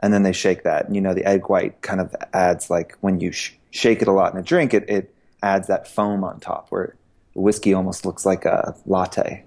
and 0.00 0.12
then 0.12 0.22
they 0.22 0.32
shake 0.32 0.64
that. 0.64 0.86
And 0.86 0.94
you 0.94 1.00
know, 1.00 1.14
the 1.14 1.24
egg 1.24 1.48
white 1.48 1.80
kind 1.82 2.00
of 2.00 2.14
adds 2.32 2.70
like 2.70 2.96
when 3.00 3.20
you 3.20 3.32
sh- 3.32 3.52
shake 3.70 4.02
it 4.02 4.08
a 4.08 4.12
lot 4.12 4.32
in 4.32 4.38
a 4.38 4.42
drink, 4.42 4.74
it 4.74 4.88
it 4.88 5.14
adds 5.42 5.68
that 5.68 5.86
foam 5.88 6.24
on 6.24 6.40
top 6.40 6.68
where 6.70 6.96
the 7.34 7.40
whiskey 7.40 7.74
almost 7.74 8.04
looks 8.04 8.26
like 8.26 8.44
a 8.44 8.74
latte. 8.86 9.44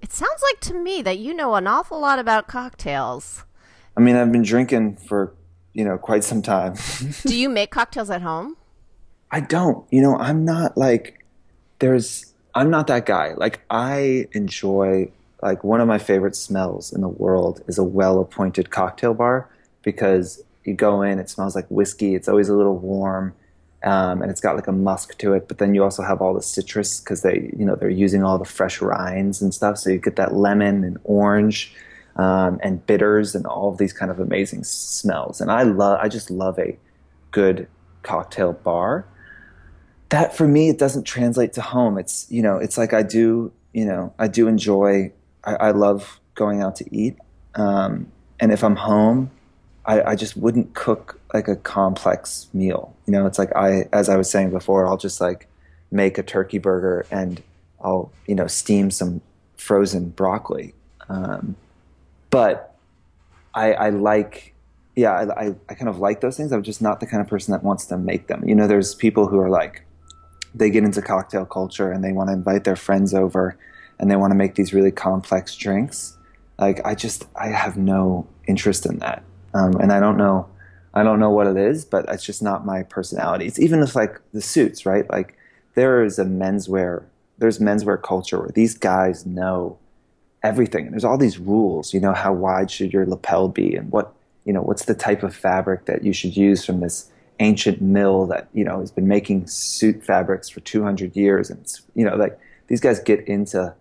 It 0.00 0.12
sounds 0.12 0.42
like 0.42 0.60
to 0.60 0.74
me 0.74 1.02
that 1.02 1.18
you 1.18 1.34
know 1.34 1.54
an 1.54 1.66
awful 1.66 2.00
lot 2.00 2.18
about 2.18 2.46
cocktails. 2.46 3.44
I 3.96 4.00
mean, 4.00 4.16
I've 4.16 4.32
been 4.32 4.42
drinking 4.42 4.96
for 4.96 5.32
you 5.72 5.84
know 5.84 5.98
quite 5.98 6.24
some 6.24 6.42
time. 6.42 6.74
Do 7.22 7.36
you 7.36 7.48
make 7.48 7.70
cocktails 7.70 8.10
at 8.10 8.22
home? 8.22 8.56
I 9.30 9.40
don't. 9.40 9.86
You 9.90 10.02
know, 10.02 10.16
I'm 10.16 10.44
not 10.44 10.76
like 10.76 11.24
there's 11.78 12.32
I'm 12.54 12.70
not 12.70 12.86
that 12.88 13.06
guy. 13.06 13.34
Like 13.34 13.60
I 13.70 14.28
enjoy 14.32 15.10
like 15.42 15.64
one 15.64 15.80
of 15.80 15.88
my 15.88 15.98
favorite 15.98 16.36
smells 16.36 16.92
in 16.92 17.00
the 17.00 17.08
world 17.08 17.62
is 17.66 17.76
a 17.76 17.84
well-appointed 17.84 18.70
cocktail 18.70 19.12
bar 19.12 19.48
because 19.84 20.42
you 20.64 20.74
go 20.74 21.02
in, 21.02 21.18
it 21.18 21.30
smells 21.30 21.54
like 21.54 21.66
whiskey. 21.68 22.14
It's 22.14 22.28
always 22.28 22.48
a 22.48 22.54
little 22.54 22.78
warm. 22.78 23.34
Um, 23.84 24.22
and 24.22 24.30
it's 24.30 24.40
got 24.40 24.56
like 24.56 24.66
a 24.66 24.72
musk 24.72 25.18
to 25.18 25.34
it. 25.34 25.46
But 25.46 25.58
then 25.58 25.74
you 25.74 25.84
also 25.84 26.02
have 26.02 26.22
all 26.22 26.32
the 26.32 26.42
citrus 26.42 27.00
because 27.00 27.20
they, 27.20 27.50
you 27.56 27.66
know, 27.66 27.76
they're 27.76 27.90
using 27.90 28.24
all 28.24 28.38
the 28.38 28.46
fresh 28.46 28.80
rinds 28.80 29.42
and 29.42 29.52
stuff. 29.52 29.76
So 29.76 29.90
you 29.90 29.98
get 29.98 30.16
that 30.16 30.34
lemon 30.34 30.84
and 30.84 30.96
orange 31.04 31.74
um, 32.16 32.58
and 32.62 32.84
bitters 32.86 33.34
and 33.34 33.46
all 33.46 33.68
of 33.68 33.78
these 33.78 33.92
kind 33.92 34.10
of 34.10 34.18
amazing 34.18 34.64
smells. 34.64 35.40
And 35.40 35.50
I 35.50 35.64
love, 35.64 35.98
I 36.00 36.08
just 36.08 36.30
love 36.30 36.58
a 36.58 36.78
good 37.30 37.68
cocktail 38.02 38.52
bar. 38.52 39.06
That 40.10 40.36
for 40.36 40.46
me, 40.46 40.68
it 40.68 40.78
doesn't 40.78 41.04
translate 41.04 41.52
to 41.54 41.60
home. 41.60 41.98
It's 41.98 42.30
you 42.30 42.42
know, 42.42 42.58
it's 42.58 42.78
like 42.78 42.92
I 42.92 43.02
do, 43.02 43.52
you 43.72 43.84
know, 43.84 44.14
I 44.18 44.28
do 44.28 44.46
enjoy. 44.46 45.12
I, 45.42 45.54
I 45.56 45.70
love 45.72 46.20
going 46.34 46.62
out 46.62 46.76
to 46.76 46.96
eat, 46.96 47.16
um, 47.56 48.12
and 48.38 48.52
if 48.52 48.62
I'm 48.62 48.76
home, 48.76 49.30
I, 49.86 50.02
I 50.02 50.16
just 50.16 50.36
wouldn't 50.36 50.74
cook 50.74 51.20
like 51.32 51.48
a 51.48 51.56
complex 51.56 52.48
meal. 52.52 52.94
You 53.06 53.12
know, 53.12 53.26
it's 53.26 53.38
like 53.38 53.54
I, 53.54 53.88
as 53.92 54.08
I 54.08 54.16
was 54.16 54.30
saying 54.30 54.50
before, 54.50 54.86
I'll 54.86 54.96
just 54.96 55.20
like 55.20 55.48
make 55.90 56.16
a 56.18 56.22
turkey 56.22 56.58
burger 56.58 57.06
and 57.10 57.42
I'll, 57.82 58.10
you 58.26 58.34
know, 58.34 58.46
steam 58.46 58.90
some 58.90 59.20
frozen 59.56 60.08
broccoli. 60.10 60.74
Um, 61.08 61.56
but 62.30 62.74
I, 63.54 63.72
I 63.74 63.90
like, 63.90 64.54
yeah, 64.96 65.12
I, 65.12 65.46
I, 65.46 65.54
I 65.68 65.74
kind 65.74 65.88
of 65.88 65.98
like 65.98 66.20
those 66.20 66.36
things. 66.36 66.52
I'm 66.52 66.62
just 66.62 66.80
not 66.80 67.00
the 67.00 67.06
kind 67.06 67.20
of 67.20 67.28
person 67.28 67.52
that 67.52 67.62
wants 67.62 67.84
to 67.86 67.98
make 67.98 68.26
them. 68.28 68.48
You 68.48 68.54
know, 68.54 68.66
there's 68.66 68.94
people 68.94 69.26
who 69.26 69.38
are 69.38 69.50
like, 69.50 69.84
they 70.54 70.70
get 70.70 70.84
into 70.84 71.02
cocktail 71.02 71.44
culture 71.44 71.90
and 71.90 72.02
they 72.02 72.12
want 72.12 72.28
to 72.28 72.32
invite 72.32 72.64
their 72.64 72.76
friends 72.76 73.12
over 73.12 73.58
and 73.98 74.10
they 74.10 74.16
want 74.16 74.30
to 74.30 74.36
make 74.36 74.54
these 74.54 74.72
really 74.72 74.92
complex 74.92 75.54
drinks. 75.56 76.16
Like, 76.58 76.80
I 76.86 76.94
just, 76.94 77.26
I 77.36 77.48
have 77.48 77.76
no 77.76 78.26
interest 78.46 78.86
in 78.86 78.98
that. 79.00 79.24
Um, 79.54 79.76
and 79.80 79.92
I 79.92 80.00
don't 80.00 80.16
know, 80.16 80.48
I 80.92 81.02
don't 81.02 81.20
know 81.20 81.30
what 81.30 81.46
it 81.46 81.56
is, 81.56 81.84
but 81.84 82.06
it's 82.08 82.24
just 82.24 82.42
not 82.42 82.66
my 82.66 82.82
personality. 82.82 83.46
It's 83.46 83.58
even 83.58 83.80
with 83.80 83.94
like 83.94 84.20
the 84.32 84.40
suits, 84.40 84.84
right? 84.84 85.08
Like 85.10 85.36
there 85.74 86.04
is 86.04 86.18
a 86.18 86.24
menswear, 86.24 87.04
there's 87.38 87.58
menswear 87.58 88.00
culture 88.00 88.40
where 88.40 88.50
these 88.50 88.76
guys 88.76 89.24
know 89.24 89.78
everything. 90.44 90.84
And 90.84 90.92
There's 90.92 91.04
all 91.04 91.18
these 91.18 91.38
rules. 91.38 91.94
You 91.94 92.00
know, 92.00 92.12
how 92.12 92.32
wide 92.32 92.70
should 92.70 92.92
your 92.92 93.06
lapel 93.06 93.48
be, 93.48 93.74
and 93.74 93.90
what 93.90 94.14
you 94.44 94.52
know, 94.52 94.60
what's 94.60 94.84
the 94.84 94.94
type 94.94 95.22
of 95.22 95.34
fabric 95.34 95.86
that 95.86 96.04
you 96.04 96.12
should 96.12 96.36
use 96.36 96.64
from 96.64 96.80
this 96.80 97.10
ancient 97.40 97.80
mill 97.80 98.26
that 98.26 98.48
you 98.52 98.62
know 98.64 98.78
has 98.78 98.92
been 98.92 99.08
making 99.08 99.46
suit 99.46 100.04
fabrics 100.04 100.48
for 100.48 100.60
200 100.60 101.16
years, 101.16 101.50
and 101.50 101.60
it's 101.60 101.82
you 101.94 102.04
know 102.04 102.14
like 102.14 102.38
these 102.68 102.80
guys 102.80 103.00
get 103.00 103.26
into 103.26 103.74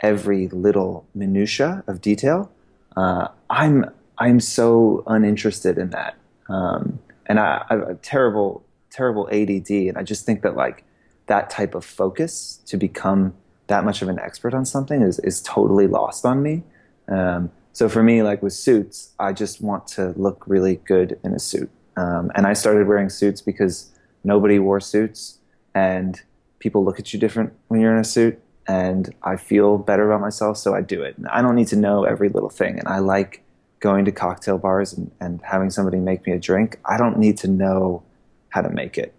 every 0.00 0.48
little 0.48 1.06
minutia 1.14 1.82
of 1.86 2.00
detail. 2.00 2.50
Uh, 2.96 3.28
I'm 3.48 3.86
I'm 4.22 4.38
so 4.38 5.02
uninterested 5.08 5.78
in 5.78 5.90
that. 5.90 6.16
Um, 6.48 7.00
and 7.26 7.40
I, 7.40 7.64
I 7.68 7.74
have 7.74 7.88
a 7.88 7.94
terrible, 7.96 8.64
terrible 8.88 9.28
ADD. 9.32 9.70
And 9.70 9.98
I 9.98 10.04
just 10.04 10.24
think 10.24 10.42
that 10.42 10.54
like 10.54 10.84
that 11.26 11.50
type 11.50 11.74
of 11.74 11.84
focus 11.84 12.60
to 12.66 12.76
become 12.76 13.34
that 13.66 13.84
much 13.84 14.00
of 14.00 14.08
an 14.08 14.20
expert 14.20 14.54
on 14.54 14.64
something 14.64 15.02
is, 15.02 15.18
is 15.20 15.42
totally 15.42 15.88
lost 15.88 16.24
on 16.24 16.40
me. 16.40 16.62
Um, 17.08 17.50
so 17.72 17.88
for 17.88 18.04
me, 18.04 18.22
like 18.22 18.44
with 18.44 18.52
suits, 18.52 19.12
I 19.18 19.32
just 19.32 19.60
want 19.60 19.88
to 19.88 20.10
look 20.16 20.44
really 20.46 20.76
good 20.76 21.18
in 21.24 21.34
a 21.34 21.40
suit. 21.40 21.70
Um, 21.96 22.30
and 22.36 22.46
I 22.46 22.52
started 22.52 22.86
wearing 22.86 23.08
suits 23.08 23.40
because 23.40 23.90
nobody 24.22 24.60
wore 24.60 24.78
suits 24.78 25.38
and 25.74 26.22
people 26.60 26.84
look 26.84 27.00
at 27.00 27.12
you 27.12 27.18
different 27.18 27.52
when 27.66 27.80
you're 27.80 27.92
in 27.92 28.00
a 28.00 28.04
suit 28.04 28.40
and 28.68 29.12
I 29.24 29.36
feel 29.36 29.78
better 29.78 30.08
about 30.08 30.20
myself. 30.20 30.58
So 30.58 30.76
I 30.76 30.80
do 30.80 31.02
it. 31.02 31.16
I 31.28 31.42
don't 31.42 31.56
need 31.56 31.66
to 31.68 31.76
know 31.76 32.04
every 32.04 32.28
little 32.28 32.50
thing. 32.50 32.78
And 32.78 32.86
I 32.86 33.00
like 33.00 33.41
going 33.82 34.04
to 34.04 34.12
cocktail 34.12 34.56
bars 34.58 34.92
and, 34.92 35.10
and 35.20 35.40
having 35.42 35.68
somebody 35.68 35.98
make 35.98 36.24
me 36.24 36.32
a 36.32 36.38
drink, 36.38 36.78
I 36.86 36.96
don't 36.96 37.18
need 37.18 37.36
to 37.38 37.48
know 37.48 38.04
how 38.48 38.62
to 38.62 38.70
make 38.70 38.96
it. 38.96 39.12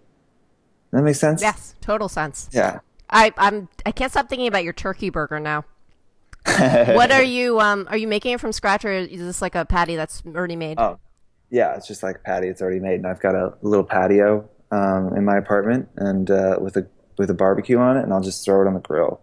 Does 0.89 0.99
that 0.99 1.03
make 1.03 1.15
sense? 1.15 1.41
Yes, 1.41 1.75
total 1.81 2.07
sense. 2.07 2.49
Yeah. 2.51 2.79
I 3.09 3.31
I'm 3.37 3.67
I 3.85 3.91
can't 3.91 4.11
stop 4.11 4.29
thinking 4.29 4.47
about 4.47 4.63
your 4.63 4.73
turkey 4.73 5.09
burger 5.09 5.39
now. 5.39 5.65
what 6.45 7.11
are 7.11 7.23
you 7.23 7.59
um 7.59 7.87
are 7.89 7.97
you 7.97 8.07
making 8.07 8.33
it 8.33 8.39
from 8.39 8.51
scratch 8.51 8.83
or 8.85 8.91
is 8.91 9.19
this 9.19 9.41
like 9.41 9.55
a 9.55 9.65
patty 9.65 9.95
that's 9.95 10.23
already 10.25 10.55
made? 10.55 10.79
Oh. 10.79 10.97
Yeah, 11.49 11.75
it's 11.75 11.87
just 11.87 12.01
like 12.01 12.15
a 12.15 12.19
patty 12.19 12.47
it's 12.47 12.61
already 12.61 12.79
made 12.79 12.95
and 12.95 13.07
I've 13.07 13.19
got 13.19 13.35
a 13.35 13.53
little 13.61 13.83
patio 13.83 14.49
um, 14.71 15.15
in 15.15 15.23
my 15.23 15.37
apartment 15.37 15.89
and 15.97 16.31
uh, 16.31 16.57
with 16.59 16.77
a 16.77 16.87
with 17.17 17.29
a 17.29 17.33
barbecue 17.33 17.77
on 17.77 17.97
it 17.97 18.03
and 18.03 18.13
I'll 18.13 18.23
just 18.23 18.43
throw 18.45 18.61
it 18.61 18.67
on 18.67 18.73
the 18.73 18.79
grill. 18.79 19.19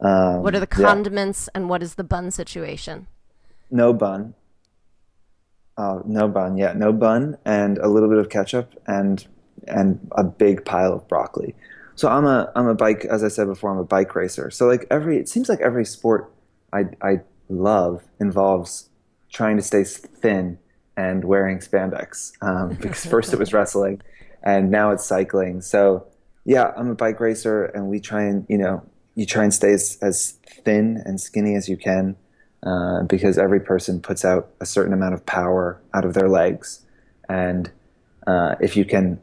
Um, 0.00 0.42
what 0.42 0.54
are 0.54 0.60
the 0.60 0.66
condiments 0.66 1.48
yeah. 1.48 1.60
and 1.60 1.68
what 1.68 1.82
is 1.82 1.96
the 1.96 2.04
bun 2.04 2.30
situation? 2.30 3.06
No 3.70 3.92
bun. 3.92 4.34
Uh, 5.80 6.02
no 6.04 6.28
bun, 6.28 6.58
yeah, 6.58 6.74
no 6.74 6.92
bun, 6.92 7.38
and 7.46 7.78
a 7.78 7.88
little 7.88 8.10
bit 8.10 8.18
of 8.18 8.28
ketchup, 8.28 8.74
and 8.86 9.26
and 9.66 10.06
a 10.12 10.22
big 10.22 10.62
pile 10.66 10.92
of 10.92 11.08
broccoli. 11.08 11.54
So 11.94 12.06
I'm 12.06 12.26
a 12.26 12.52
I'm 12.54 12.66
a 12.66 12.74
bike, 12.74 13.06
as 13.06 13.24
I 13.24 13.28
said 13.28 13.46
before, 13.46 13.70
I'm 13.70 13.78
a 13.78 13.84
bike 13.84 14.14
racer. 14.14 14.50
So 14.50 14.66
like 14.66 14.86
every, 14.90 15.16
it 15.16 15.26
seems 15.26 15.48
like 15.48 15.60
every 15.60 15.86
sport 15.86 16.30
I 16.70 16.84
I 17.00 17.20
love 17.48 18.02
involves 18.20 18.90
trying 19.32 19.56
to 19.56 19.62
stay 19.62 19.84
thin 19.84 20.58
and 20.98 21.24
wearing 21.24 21.60
spandex. 21.60 22.32
Um, 22.42 22.74
because 22.80 23.06
first 23.06 23.32
it 23.32 23.38
was 23.38 23.54
wrestling, 23.54 24.02
and 24.42 24.70
now 24.70 24.90
it's 24.90 25.06
cycling. 25.06 25.62
So 25.62 26.06
yeah, 26.44 26.72
I'm 26.76 26.90
a 26.90 26.94
bike 26.94 27.20
racer, 27.20 27.64
and 27.64 27.88
we 27.88 28.00
try 28.00 28.24
and 28.24 28.44
you 28.50 28.58
know 28.58 28.82
you 29.14 29.24
try 29.24 29.44
and 29.44 29.54
stay 29.54 29.72
as, 29.72 29.96
as 30.02 30.32
thin 30.62 31.02
and 31.06 31.18
skinny 31.18 31.54
as 31.54 31.70
you 31.70 31.78
can 31.78 32.16
uh, 32.62 33.02
because 33.04 33.38
every 33.38 33.60
person 33.60 34.00
puts 34.00 34.24
out 34.24 34.50
a 34.60 34.66
certain 34.66 34.92
amount 34.92 35.14
of 35.14 35.24
power 35.26 35.80
out 35.94 36.04
of 36.04 36.14
their 36.14 36.28
legs, 36.28 36.84
and 37.28 37.70
uh, 38.26 38.54
if 38.60 38.76
you 38.76 38.84
can, 38.84 39.20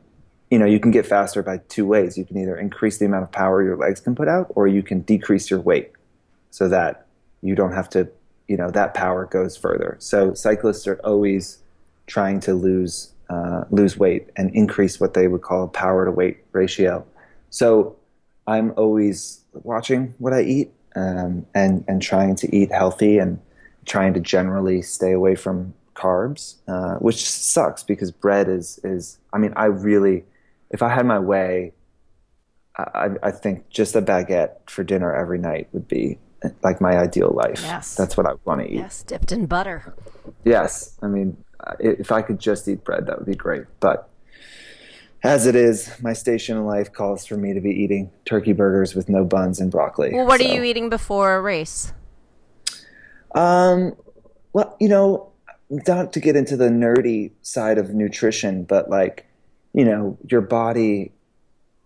you 0.50 0.58
know, 0.58 0.65
you 0.65 0.80
can 0.80 0.91
get 0.91 1.06
faster 1.06 1.43
by 1.43 1.58
two 1.69 1.86
ways. 1.86 2.17
You 2.17 2.26
can 2.26 2.38
either 2.38 2.58
increase 2.58 2.97
the 2.97 3.06
amount 3.06 3.23
of 3.23 3.32
power 3.32 3.63
your 3.63 3.78
legs 3.78 4.00
can 4.00 4.15
put 4.15 4.28
out, 4.28 4.52
or 4.56 4.67
you 4.67 4.82
can 4.82 5.02
decrease 5.02 5.50
your 5.50 5.60
weight 5.60 5.91
so 6.50 6.67
that 6.69 7.06
you 7.41 7.54
don't 7.54 7.73
have 7.73 7.89
to, 7.91 8.10
you 8.47 8.58
know, 8.58 8.71
that 8.71 8.93
power 8.93 9.26
goes 9.26 9.56
further. 9.56 9.97
So 10.00 10.34
cyclists 10.34 10.88
are 10.88 11.00
always 11.04 11.60
trying 12.08 12.39
to 12.39 12.54
lose 12.54 13.13
uh, 13.30 13.65
lose 13.69 13.97
weight 13.97 14.30
and 14.38 14.54
increase 14.56 15.00
what 15.00 15.13
they 15.13 15.28
would 15.28 15.41
call 15.41 15.63
a 15.63 15.67
power 15.67 16.06
to 16.06 16.12
weight 16.12 16.38
ratio. 16.54 17.06
So 17.50 17.97
I'm 18.47 18.73
always 18.78 19.41
watching 19.52 20.13
what 20.17 20.34
I 20.34 20.41
eat 20.41 20.71
um, 20.97 21.45
and 21.53 21.86
and 21.88 22.01
trying 22.01 22.36
to 22.36 22.55
eat 22.55 22.71
healthy 22.71 23.19
and 23.19 23.39
trying 23.86 24.13
to 24.15 24.19
generally 24.19 24.81
stay 24.81 25.12
away 25.12 25.36
from 25.36 25.73
carbs, 25.95 26.55
uh, 26.67 26.95
which 26.95 27.29
sucks 27.29 27.83
because 27.83 28.12
bread 28.12 28.49
is 28.49 28.79
is. 28.83 29.19
I 29.31 29.38
mean, 29.38 29.53
I 29.55 29.65
really, 29.65 30.25
if 30.71 30.81
I 30.81 30.89
had 30.89 31.05
my 31.05 31.19
way, 31.19 31.73
I, 32.77 33.10
I 33.21 33.31
think 33.31 33.69
just 33.69 33.95
a 33.95 34.01
baguette 34.01 34.69
for 34.69 34.83
dinner 34.83 35.13
every 35.13 35.38
night 35.38 35.67
would 35.71 35.88
be 35.88 36.17
like 36.63 36.81
my 36.81 36.97
ideal 36.97 37.31
life. 37.33 37.62
Yes, 37.62 37.95
that's 37.95 38.17
what 38.17 38.25
I 38.25 38.33
want 38.45 38.62
to 38.62 38.67
eat. 38.67 38.77
Yes, 38.77 39.03
dipped 39.03 39.31
in 39.31 39.45
butter. 39.45 39.93
Yes, 40.43 40.97
I 41.01 41.07
mean, 41.07 41.38
if 41.79 42.12
I 42.12 42.21
could 42.23 42.39
just 42.39 42.67
eat 42.67 42.83
bread, 42.83 43.05
that 43.05 43.19
would 43.19 43.27
be 43.27 43.36
great. 43.36 43.65
But 43.79 44.10
as 45.28 45.46
it 45.46 45.56
is, 45.56 45.92
my 46.02 46.13
station 46.13 46.56
in 46.56 46.66
life 46.66 46.94
calls 46.94 47.26
for 47.26 47.36
me 47.36 47.54
to 47.54 47.60
be 47.60 47.72
eating 47.72 48.10
turkey 48.24 48.54
burgers 48.54 48.96
with 48.96 49.10
no 49.10 49.26
buns 49.26 49.60
and 49.60 49.70
broccoli. 49.70 50.13
Well, 50.13 50.26
what 50.26 50.40
so. 50.40 50.48
are 50.48 50.54
you 50.54 50.63
eating 50.63 50.90
before 50.90 51.36
a 51.36 51.42
race? 51.42 51.92
Um, 53.36 53.94
well, 54.54 54.78
you 54.80 54.88
know, 54.88 55.30
not 55.70 56.13
to 56.13 56.22
get 56.22 56.38
into 56.38 56.56
the 56.56 56.70
nerdy 56.70 57.32
side 57.42 57.78
of 57.78 57.94
nutrition, 57.94 58.63
but 58.63 58.90
like, 58.90 59.28
you 59.74 59.84
know, 59.84 60.18
your 60.32 60.40
body. 60.40 61.12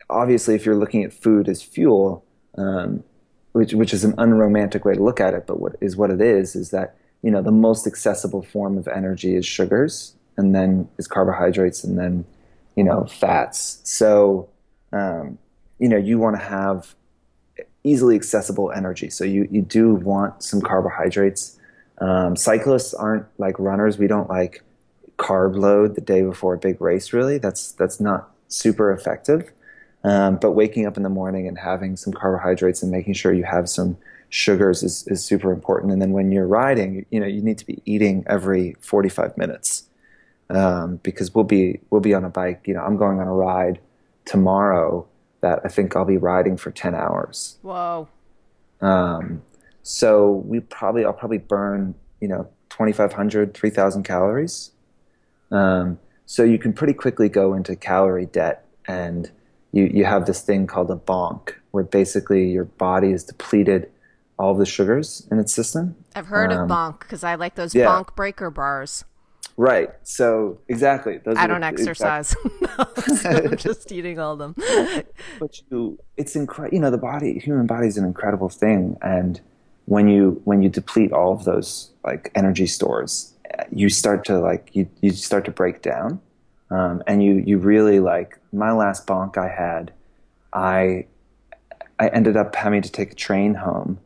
Obviously, 0.08 0.54
if 0.54 0.64
you're 0.64 0.76
looking 0.76 1.04
at 1.04 1.12
food 1.12 1.50
as 1.50 1.64
fuel, 1.64 2.24
um, 2.60 3.04
which 3.54 3.74
which 3.74 3.92
is 3.92 4.04
an 4.04 4.14
unromantic 4.20 4.86
way 4.86 4.94
to 4.94 5.02
look 5.02 5.20
at 5.20 5.34
it, 5.34 5.48
but 5.48 5.60
what 5.60 5.78
is 5.82 5.98
what 5.98 6.12
it 6.12 6.22
is 6.22 6.56
is 6.56 6.70
that 6.70 6.96
you 7.24 7.32
know 7.32 7.42
the 7.42 7.52
most 7.52 7.88
accessible 7.88 8.44
form 8.44 8.78
of 8.78 8.88
energy 8.88 9.36
is 9.36 9.48
sugars, 9.48 10.16
and 10.38 10.54
then 10.54 10.88
is 10.98 11.08
carbohydrates, 11.08 11.84
and 11.84 11.98
then 11.98 12.26
you 12.76 12.84
know, 12.84 13.06
fats. 13.06 13.82
So, 13.84 14.50
um, 14.94 15.38
you 15.80 15.90
know, 15.90 15.98
you 15.98 16.18
want 16.20 16.36
to 16.36 16.42
have 16.42 16.96
easily 17.84 18.16
accessible 18.16 18.72
energy. 18.72 19.10
So 19.10 19.24
you, 19.24 19.48
you 19.52 19.62
do 19.62 19.96
want 19.96 20.44
some 20.44 20.62
carbohydrates. 20.62 21.60
Um, 22.00 22.36
cyclists 22.36 22.94
aren't 22.94 23.26
like 23.38 23.58
runners. 23.60 23.98
We 23.98 24.08
don't 24.08 24.30
like 24.30 24.64
carb 25.18 25.56
load 25.56 25.96
the 25.96 26.02
day 26.02 26.22
before 26.22 26.54
a 26.54 26.58
big 26.58 26.82
race. 26.82 27.14
Really, 27.14 27.38
that's 27.38 27.72
that's 27.74 28.00
not 28.00 28.32
super 28.48 28.92
effective. 28.92 29.52
Um, 30.04 30.38
but 30.38 30.52
waking 30.52 30.88
up 30.88 30.98
in 30.98 31.04
the 31.04 31.10
morning 31.10 31.48
and 31.48 31.60
having 31.60 31.96
some 31.96 32.12
carbohydrates 32.12 32.82
and 32.82 32.92
making 32.92 33.14
sure 33.14 33.32
you 33.34 33.44
have 33.44 33.70
some 33.70 33.98
sugars 34.30 34.82
is, 34.82 35.06
is 35.08 35.24
super 35.24 35.52
important. 35.52 35.92
And 35.92 36.02
then 36.02 36.12
when 36.12 36.32
you're 36.32 36.48
riding, 36.48 37.06
you 37.12 37.20
know, 37.20 37.28
you 37.28 37.42
need 37.42 37.60
to 37.60 37.66
be 37.68 37.84
eating 37.86 38.24
every 38.28 38.76
45 38.80 39.38
minutes 39.38 39.84
um, 40.56 40.98
because 41.04 41.34
we'll 41.34 41.44
be 41.46 41.80
we'll 41.90 42.02
be 42.02 42.14
on 42.14 42.24
a 42.24 42.30
bike. 42.30 42.62
You 42.66 42.74
know, 42.76 42.82
I'm 42.82 42.98
going 42.98 43.20
on 43.20 43.28
a 43.28 43.34
ride 43.34 43.80
tomorrow 44.26 45.08
that 45.42 45.60
I 45.64 45.68
think 45.70 45.96
I'll 45.96 46.06
be 46.06 46.18
riding 46.18 46.58
for 46.58 46.72
ten 46.72 46.94
hours. 46.96 47.58
Whoa. 47.62 48.08
Um, 48.82 49.42
so 49.84 50.32
we 50.46 50.60
probably 50.60 51.06
I'll 51.06 51.14
probably 51.14 51.38
burn 51.40 51.96
you 52.20 52.28
know 52.28 52.48
2,500, 52.70 53.54
3,000 53.54 54.04
calories. 54.04 54.72
Um, 55.52 56.00
so 56.26 56.44
you 56.44 56.58
can 56.58 56.72
pretty 56.74 56.94
quickly 56.94 57.28
go 57.30 57.54
into 57.54 57.76
calorie 57.76 58.26
debt, 58.26 58.66
and 58.88 59.30
you 59.72 59.86
you 59.86 60.06
have 60.06 60.26
this 60.26 60.42
thing 60.42 60.68
called 60.68 60.90
a 60.92 60.96
bonk, 60.96 61.54
where 61.72 61.84
basically 61.84 62.50
your 62.50 62.66
body 62.66 63.12
is 63.12 63.24
depleted 63.24 63.90
all 64.40 64.52
of 64.54 64.58
the 64.58 64.66
sugars 64.66 65.28
in 65.30 65.38
its 65.40 65.54
system. 65.54 65.96
I've 66.16 66.28
heard 66.28 66.52
of 66.52 66.68
bonk 66.68 67.00
because 67.00 67.24
I 67.24 67.36
like 67.36 67.56
those 67.56 67.76
Um, 67.76 67.82
yeah. 67.82 67.88
bonk 67.88 68.16
breaker 68.16 68.50
bars. 68.50 69.04
Right. 69.58 69.90
So 70.04 70.60
exactly. 70.68 71.18
Those 71.18 71.38
I 71.38 71.48
don't 71.48 71.62
the- 71.62 71.68
exercise. 71.68 72.36
No, 72.78 72.86
so 73.16 73.30
I'm 73.30 73.58
just 73.58 73.92
eating 73.92 74.18
all 74.18 74.34
of 74.34 74.40
them. 74.40 74.56
but 75.40 75.62
you 75.70 76.00
it's 76.16 76.36
incredible 76.36 76.74
you 76.74 76.82
know 76.82 76.90
the 76.90 76.98
body 76.98 77.38
human 77.38 77.68
body 77.68 77.88
is 77.88 77.98
an 77.98 78.06
incredible 78.06 78.48
thing 78.50 78.98
and 79.02 79.42
when 79.86 80.08
you 80.08 80.42
when 80.46 80.62
you 80.62 80.70
deplete 80.70 81.12
all 81.12 81.34
of 81.34 81.44
those 81.44 81.92
like 82.06 82.32
energy 82.34 82.66
stores 82.66 83.34
you 83.72 83.90
start 83.90 84.24
to 84.26 84.40
like 84.40 84.70
you, 84.74 84.88
you 85.02 85.12
start 85.12 85.44
to 85.46 85.52
break 85.52 85.82
down 85.82 86.20
um, 86.70 87.04
and 87.08 87.24
you 87.24 87.44
you 87.46 87.58
really 87.58 88.00
like 88.00 88.40
my 88.54 88.72
last 88.72 89.06
bonk 89.06 89.38
i 89.38 89.50
had 89.50 89.92
i 90.54 91.06
i 92.00 92.08
ended 92.10 92.38
up 92.38 92.56
having 92.56 92.82
to 92.82 92.92
take 92.92 93.12
a 93.12 93.16
train 93.16 93.56
home 93.56 94.00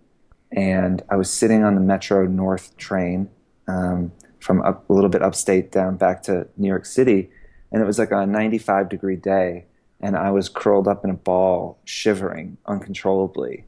and 0.52 1.04
i 1.10 1.16
was 1.16 1.32
sitting 1.32 1.64
on 1.64 1.76
the 1.76 1.82
metro 1.82 2.26
north 2.26 2.76
train 2.78 3.30
um, 3.68 4.12
from 4.46 4.62
up 4.62 4.88
a 4.90 4.94
little 4.94 5.10
bit 5.10 5.22
upstate 5.22 5.72
down 5.72 5.96
back 5.98 6.22
to 6.24 6.48
new 6.58 6.68
york 6.68 6.86
city 6.86 7.30
and 7.72 7.82
it 7.82 7.86
was 7.86 7.98
like 7.98 8.12
a 8.12 8.26
95 8.26 8.90
degree 8.90 9.16
day 9.16 9.66
and 10.02 10.16
I 10.16 10.30
was 10.32 10.50
curled 10.50 10.88
up 10.88 11.04
in 11.04 11.10
a 11.10 11.16
ball, 11.16 11.80
shivering 11.86 12.58
uncontrollably 12.66 13.64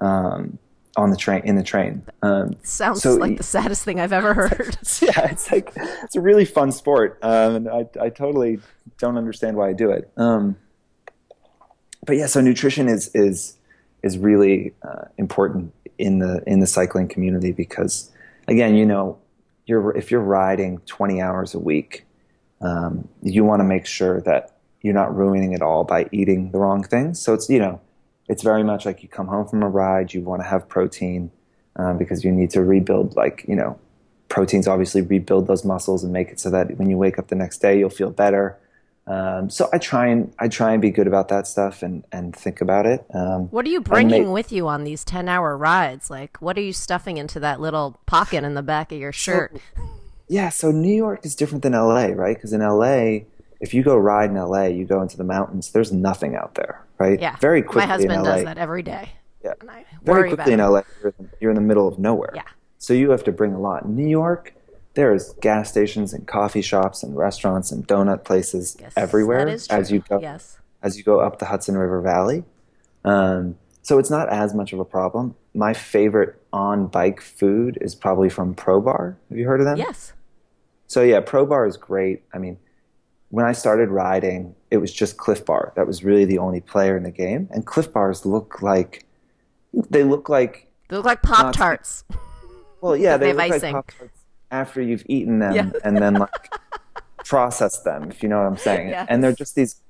um, 0.00 0.58
on 0.96 1.10
the 1.10 1.16
train 1.16 1.42
in 1.44 1.56
the 1.56 1.62
train. 1.62 2.02
Um, 2.22 2.56
Sounds 2.62 3.02
So 3.02 3.14
like 3.16 3.36
the 3.36 3.42
saddest 3.42 3.84
thing 3.84 4.00
I've 4.00 4.12
ever 4.12 4.34
heard. 4.48 4.78
yeah, 5.02 5.26
it's 5.30 5.50
like 5.50 5.72
it's 5.76 6.16
a 6.16 6.20
really 6.20 6.44
fun 6.44 6.72
sport, 6.72 7.18
um, 7.22 7.56
and 7.56 7.68
I, 7.68 7.86
I 8.00 8.08
totally 8.08 8.60
don't 8.98 9.18
understand 9.18 9.56
why 9.56 9.68
I 9.68 9.72
do 9.72 9.90
it. 9.90 10.10
Um, 10.16 10.56
but 12.06 12.16
yeah, 12.16 12.26
so 12.26 12.40
nutrition 12.40 12.88
is 12.88 13.10
is 13.14 13.56
is 14.02 14.16
really 14.16 14.74
uh, 14.82 15.06
important 15.18 15.74
in 15.98 16.18
the 16.18 16.42
in 16.46 16.60
the 16.60 16.66
cycling 16.66 17.08
community 17.08 17.52
because 17.52 18.10
again, 18.48 18.74
you 18.74 18.86
know, 18.86 19.18
you're 19.66 19.96
if 19.96 20.10
you're 20.10 20.20
riding 20.20 20.78
20 20.86 21.20
hours 21.20 21.54
a 21.54 21.58
week, 21.58 22.04
um, 22.60 23.08
you 23.22 23.44
want 23.44 23.60
to 23.60 23.64
make 23.64 23.86
sure 23.86 24.20
that 24.22 24.56
you're 24.82 24.94
not 24.94 25.14
ruining 25.16 25.52
it 25.52 25.62
all 25.62 25.84
by 25.84 26.08
eating 26.12 26.50
the 26.50 26.58
wrong 26.58 26.82
things. 26.82 27.20
So 27.20 27.34
it's 27.34 27.48
you 27.48 27.58
know, 27.58 27.80
it's 28.28 28.42
very 28.42 28.62
much 28.62 28.86
like 28.86 29.02
you 29.02 29.08
come 29.08 29.28
home 29.28 29.46
from 29.46 29.62
a 29.62 29.68
ride, 29.68 30.12
you 30.12 30.22
want 30.22 30.42
to 30.42 30.48
have 30.48 30.68
protein 30.68 31.30
um, 31.76 31.98
because 31.98 32.24
you 32.24 32.32
need 32.32 32.50
to 32.50 32.62
rebuild 32.62 33.16
like 33.16 33.44
you 33.48 33.56
know 33.56 33.78
proteins 34.28 34.66
obviously 34.66 35.00
rebuild 35.00 35.46
those 35.46 35.64
muscles 35.64 36.02
and 36.02 36.12
make 36.12 36.30
it 36.30 36.40
so 36.40 36.50
that 36.50 36.76
when 36.78 36.88
you 36.88 36.96
wake 36.96 37.18
up 37.18 37.28
the 37.28 37.34
next 37.34 37.58
day 37.58 37.78
you'll 37.78 37.90
feel 37.90 38.10
better 38.10 38.58
um, 39.06 39.50
so 39.50 39.68
i 39.72 39.78
try 39.78 40.06
and 40.06 40.32
i 40.38 40.48
try 40.48 40.72
and 40.72 40.80
be 40.80 40.90
good 40.90 41.06
about 41.06 41.28
that 41.28 41.46
stuff 41.46 41.82
and 41.82 42.04
and 42.12 42.34
think 42.34 42.60
about 42.60 42.86
it 42.86 43.04
um, 43.14 43.48
What 43.48 43.66
are 43.66 43.68
you 43.68 43.80
bringing 43.80 44.26
ma- 44.26 44.32
with 44.32 44.50
you 44.50 44.66
on 44.68 44.84
these 44.84 45.04
10 45.04 45.28
hour 45.28 45.56
rides? 45.56 46.10
Like, 46.10 46.36
what 46.40 46.56
are 46.56 46.62
you 46.62 46.72
stuffing 46.72 47.16
into 47.16 47.38
that 47.40 47.60
little 47.60 48.00
pocket 48.06 48.44
in 48.44 48.54
the 48.54 48.62
back 48.62 48.92
of 48.92 48.98
your 48.98 49.12
shirt? 49.12 49.56
yeah 50.28 50.48
so 50.48 50.70
new 50.70 50.94
york 50.94 51.24
is 51.26 51.34
different 51.34 51.62
than 51.62 51.72
la 51.72 52.06
right 52.06 52.36
because 52.36 52.52
in 52.52 52.60
la 52.60 53.18
if 53.60 53.74
you 53.74 53.82
go 53.82 53.96
ride 53.96 54.30
in 54.30 54.36
la 54.36 54.62
you 54.62 54.86
go 54.86 55.02
into 55.02 55.18
the 55.18 55.24
mountains 55.24 55.70
there's 55.72 55.92
nothing 55.92 56.34
out 56.34 56.54
there 56.54 56.82
right 56.98 57.20
yeah. 57.20 57.36
very 57.36 57.60
quickly 57.60 57.86
My 57.86 57.86
husband 57.86 58.24
does 58.24 58.44
that 58.44 58.58
every 58.58 58.82
day. 58.82 59.10
Yeah. 59.44 59.52
And 59.60 59.70
I 59.70 59.84
very 60.02 60.30
quickly 60.30 60.54
in 60.54 60.58
LA, 60.58 60.82
you're, 61.38 61.50
in 61.50 61.56
the 61.56 61.60
middle 61.60 61.86
of 61.86 61.98
nowhere. 61.98 62.32
Yeah. 62.34 62.42
So 62.78 62.94
you 62.94 63.10
have 63.10 63.24
to 63.24 63.32
bring 63.32 63.52
a 63.52 63.60
lot. 63.60 63.86
New 63.86 64.08
York, 64.08 64.54
there's 64.94 65.32
gas 65.40 65.68
stations 65.70 66.12
and 66.12 66.26
coffee 66.26 66.62
shops 66.62 67.02
and 67.02 67.16
restaurants 67.16 67.70
and 67.72 67.86
donut 67.86 68.24
places 68.24 68.76
Yes, 68.80 68.92
everywhere 68.96 69.48
as 69.48 69.90
you 69.90 70.00
go 70.08 70.20
Yes. 70.20 70.58
as 70.82 70.96
you 70.96 71.02
go 71.04 71.20
up 71.20 71.38
the 71.38 71.46
Hudson 71.46 71.76
River 71.76 72.00
Valley. 72.00 72.44
Um, 73.04 73.56
so 73.82 73.98
it's 73.98 74.10
not 74.10 74.28
as 74.30 74.54
much 74.54 74.72
of 74.72 74.78
a 74.80 74.84
problem. 74.84 75.34
My 75.54 75.74
favorite 75.74 76.40
on 76.52 76.86
bike 76.86 77.20
food 77.20 77.76
is 77.80 77.94
probably 77.94 78.30
from 78.30 78.54
Pro 78.54 78.80
Bar. 78.80 79.16
Have 79.28 79.38
you 79.38 79.46
heard 79.46 79.60
of 79.60 79.66
them? 79.66 79.76
Yes. 79.76 80.12
So 80.86 81.02
yeah, 81.02 81.20
Pro 81.20 81.44
Bar 81.44 81.66
is 81.66 81.76
great. 81.76 82.22
I 82.32 82.38
mean, 82.38 82.56
when 83.30 83.44
I 83.44 83.52
started 83.52 83.90
riding, 83.90 84.54
it 84.70 84.76
was 84.78 84.92
just 84.92 85.16
Clif 85.16 85.44
Bar. 85.44 85.72
That 85.76 85.86
was 85.86 86.04
really 86.04 86.24
the 86.24 86.38
only 86.38 86.60
player 86.60 86.96
in 86.96 87.02
the 87.02 87.10
game. 87.10 87.48
And 87.50 87.66
Clif 87.66 87.92
Bars 87.92 88.24
look 88.24 88.62
like 88.62 89.04
they 89.90 90.04
look 90.04 90.28
like 90.28 90.68
They 90.88 90.96
look 90.96 91.04
like 91.04 91.20
Pop 91.22 91.52
Tarts. 91.54 92.04
well, 92.80 92.96
yeah, 92.96 93.16
They 93.16 93.24
they, 93.24 93.28
have 93.28 93.36
look 93.36 93.56
icing. 93.56 93.74
like 93.74 93.86
Pop-Tarts 93.86 94.23
after 94.50 94.80
you've 94.80 95.04
eaten 95.08 95.38
them 95.38 95.54
Yeah. 95.54 95.70
and 95.84 95.96
then 95.96 96.14
like 96.14 96.52
process 97.24 97.78
them, 97.80 98.10
if 98.10 98.22
you 98.22 98.28
know 98.28 98.38
what 98.38 98.46
I'm 98.46 98.56
saying. 98.56 98.88
Yes. 98.90 99.06
And 99.08 99.22
they're 99.22 99.32
just 99.32 99.54
these. 99.54 99.80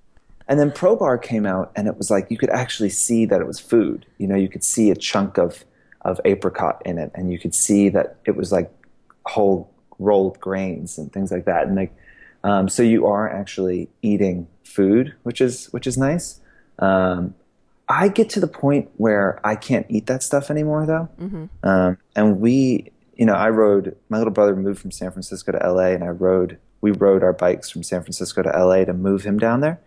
And 0.46 0.60
then 0.60 0.70
Pro 0.72 0.94
Bar 0.94 1.16
came 1.18 1.46
out, 1.46 1.72
and 1.74 1.88
it 1.88 1.96
was 1.96 2.10
like 2.10 2.30
you 2.30 2.36
could 2.36 2.50
actually 2.50 2.90
see 2.90 3.24
that 3.26 3.40
it 3.40 3.46
was 3.46 3.58
food. 3.58 4.04
You 4.18 4.26
know, 4.26 4.36
you 4.36 4.48
could 4.48 4.64
see 4.64 4.90
a 4.90 4.94
chunk 4.96 5.38
of 5.38 5.64
of 6.02 6.20
apricot 6.26 6.82
in 6.84 6.98
it, 6.98 7.10
and 7.14 7.32
you 7.32 7.38
could 7.38 7.54
see 7.54 7.88
that 7.88 8.16
it 8.26 8.36
was 8.36 8.52
like 8.52 8.70
whole 9.24 9.70
rolled 9.98 10.38
grains 10.40 10.98
and 10.98 11.10
things 11.12 11.30
like 11.32 11.46
that. 11.46 11.66
And 11.66 11.76
like, 11.76 11.94
um, 12.42 12.68
so 12.68 12.82
you 12.82 13.06
are 13.06 13.28
actually 13.30 13.88
eating 14.02 14.46
food, 14.64 15.14
which 15.22 15.40
is 15.40 15.66
which 15.72 15.86
is 15.86 15.96
nice. 15.96 16.40
Um, 16.78 17.34
I 17.88 18.08
get 18.08 18.28
to 18.30 18.40
the 18.40 18.46
point 18.48 18.90
where 18.96 19.40
I 19.46 19.56
can't 19.56 19.86
eat 19.88 20.06
that 20.06 20.22
stuff 20.22 20.50
anymore, 20.50 20.84
though. 20.86 21.08
Um, 21.62 21.98
and 22.16 22.40
we, 22.40 22.90
you 23.16 23.26
know, 23.26 23.34
I 23.34 23.50
rode. 23.50 23.96
My 24.08 24.18
little 24.18 24.32
brother 24.32 24.56
moved 24.56 24.80
from 24.80 24.90
San 24.90 25.10
Francisco 25.10 25.52
to 25.52 25.58
LA, 25.58 25.88
and 25.88 26.04
I 26.04 26.08
rode. 26.08 26.58
We 26.80 26.90
rode 26.90 27.22
our 27.22 27.32
bikes 27.32 27.70
from 27.70 27.82
San 27.82 28.02
Francisco 28.02 28.42
to 28.42 28.50
LA 28.50 28.84
to 28.84 28.92
move 28.92 29.22
him 29.24 29.38
down 29.38 29.60
there. 29.60 29.80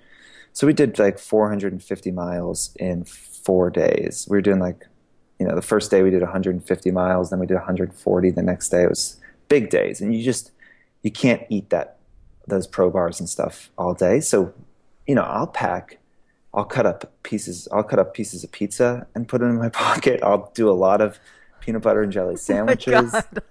So 0.54 0.66
we 0.66 0.74
did 0.74 0.98
like 0.98 1.20
450 1.20 2.12
miles 2.12 2.76
in 2.80 3.04
four 3.04 3.70
days. 3.70 4.28
We 4.30 4.38
were 4.38 4.42
doing 4.42 4.60
like, 4.60 4.88
you 5.40 5.48
know, 5.48 5.56
the 5.56 5.62
first 5.62 5.92
day 5.92 6.02
we 6.02 6.10
did 6.10 6.22
150 6.22 6.92
miles, 6.92 7.30
then 7.30 7.40
we 7.40 7.46
did 7.46 7.56
140. 7.56 8.32
The 8.32 8.42
next 8.42 8.70
day 8.70 8.84
it 8.84 8.90
was 8.90 9.18
big 9.50 9.70
days, 9.70 10.02
and 10.02 10.16
you 10.16 10.24
just 10.24 10.52
you 11.04 11.12
can't 11.12 11.44
eat 11.50 11.70
that 11.70 11.98
those 12.48 12.66
pro 12.66 12.90
bars 12.90 13.20
and 13.20 13.30
stuff 13.30 13.70
all 13.78 13.94
day. 13.94 14.20
So, 14.20 14.54
you 15.06 15.16
know, 15.16 15.24
I'll 15.24 15.48
pack. 15.48 16.00
I'll 16.54 16.66
cut 16.66 16.86
up 16.86 17.12
pieces. 17.24 17.68
I'll 17.72 17.84
cut 17.84 18.00
up 18.00 18.14
pieces 18.14 18.44
of 18.44 18.52
pizza 18.52 19.06
and 19.14 19.28
put 19.28 19.42
it 19.42 19.46
in 19.46 19.58
my 19.58 19.70
pocket. 19.86 20.22
I'll 20.24 20.52
do 20.56 20.70
a 20.70 20.74
lot 20.74 21.02
of 21.02 21.20
peanut 21.68 21.82
butter 21.84 22.02
and 22.02 22.12
jelly 22.12 22.36
sandwiches. 22.38 23.12
God. 23.12 23.44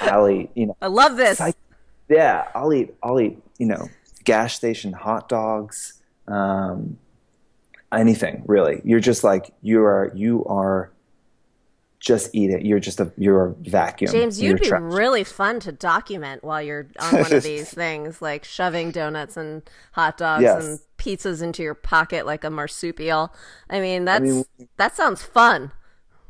I'll 0.00 0.28
eat, 0.28 0.50
you 0.54 0.66
know, 0.66 0.76
I 0.82 0.86
love 0.86 1.16
this. 1.16 1.38
Psych- 1.38 1.54
yeah, 2.08 2.48
I'll 2.54 2.72
eat. 2.72 2.94
I'll 3.02 3.20
eat. 3.20 3.38
You 3.58 3.66
know, 3.66 3.88
gas 4.24 4.54
station 4.54 4.92
hot 4.92 5.28
dogs. 5.28 5.94
Um, 6.26 6.98
anything 7.92 8.42
really. 8.46 8.80
You're 8.84 9.00
just 9.00 9.22
like 9.24 9.52
you 9.62 9.82
are. 9.84 10.10
You 10.14 10.44
are. 10.46 10.90
Just 12.00 12.32
eat 12.34 12.50
it. 12.50 12.64
You're 12.64 12.78
just 12.80 13.00
a. 13.00 13.10
You're 13.18 13.46
a 13.46 13.52
vacuum. 13.54 14.12
James, 14.12 14.40
you'd 14.40 14.60
be 14.60 14.68
trash. 14.68 14.80
really 14.82 15.24
fun 15.24 15.58
to 15.60 15.72
document 15.72 16.44
while 16.44 16.62
you're 16.62 16.86
on 17.00 17.12
one 17.20 17.32
of 17.32 17.42
these 17.42 17.70
things, 17.70 18.22
like 18.22 18.44
shoving 18.44 18.90
donuts 18.92 19.36
and 19.36 19.62
hot 19.92 20.16
dogs 20.16 20.42
Yes. 20.44 20.64
and 20.64 20.78
pizzas 20.96 21.42
into 21.42 21.62
your 21.62 21.74
pocket 21.74 22.24
like 22.24 22.44
a 22.44 22.50
marsupial. 22.50 23.34
I 23.68 23.80
mean, 23.80 24.04
that's 24.04 24.22
mean- 24.22 24.44
that 24.76 24.94
sounds 24.96 25.22
fun. 25.22 25.72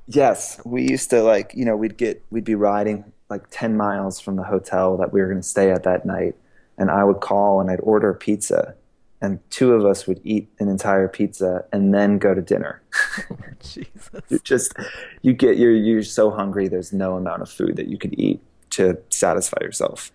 Yes, 0.09 0.59
we 0.65 0.89
used 0.89 1.11
to 1.11 1.23
like 1.23 1.53
you 1.55 1.65
know 1.65 1.77
we'd 1.77 1.99
get 1.99 2.25
we'd 2.31 2.45
be 2.45 2.55
riding 2.55 3.05
like 3.29 3.45
ten 3.51 3.77
miles 3.77 4.19
from 4.19 4.37
the 4.37 4.43
hotel 4.43 4.97
that 4.97 5.13
we 5.13 5.21
were 5.21 5.29
going 5.29 5.41
to 5.41 5.47
stay 5.47 5.71
at 5.71 5.83
that 5.83 6.07
night, 6.07 6.35
and 6.79 6.91
I 6.91 7.05
would 7.05 7.21
call 7.21 7.61
and 7.61 7.71
I'd 7.71 7.81
order 7.81 8.15
pizza, 8.15 8.75
and 9.21 9.39
two 9.51 9.75
of 9.75 9.85
us 9.85 10.07
would 10.07 10.21
eat 10.25 10.49
an 10.59 10.69
entire 10.69 11.09
pizza 11.09 11.67
and 11.73 11.93
then 11.93 12.17
go 12.19 12.35
to 12.35 12.41
dinner. 12.41 12.81
Jesus. 13.61 14.11
you 14.31 14.39
just 14.39 14.73
you 15.21 15.35
get 15.35 15.59
you're 15.59 15.75
you're 15.75 16.03
so 16.03 16.31
hungry. 16.31 16.69
There's 16.69 16.93
no 16.93 17.17
amount 17.17 17.43
of 17.43 17.51
food 17.51 17.77
that 17.77 17.89
you 17.89 17.99
could 17.99 18.19
eat 18.19 18.41
to 18.71 18.99
satisfy 19.11 19.59
yourself. 19.61 20.11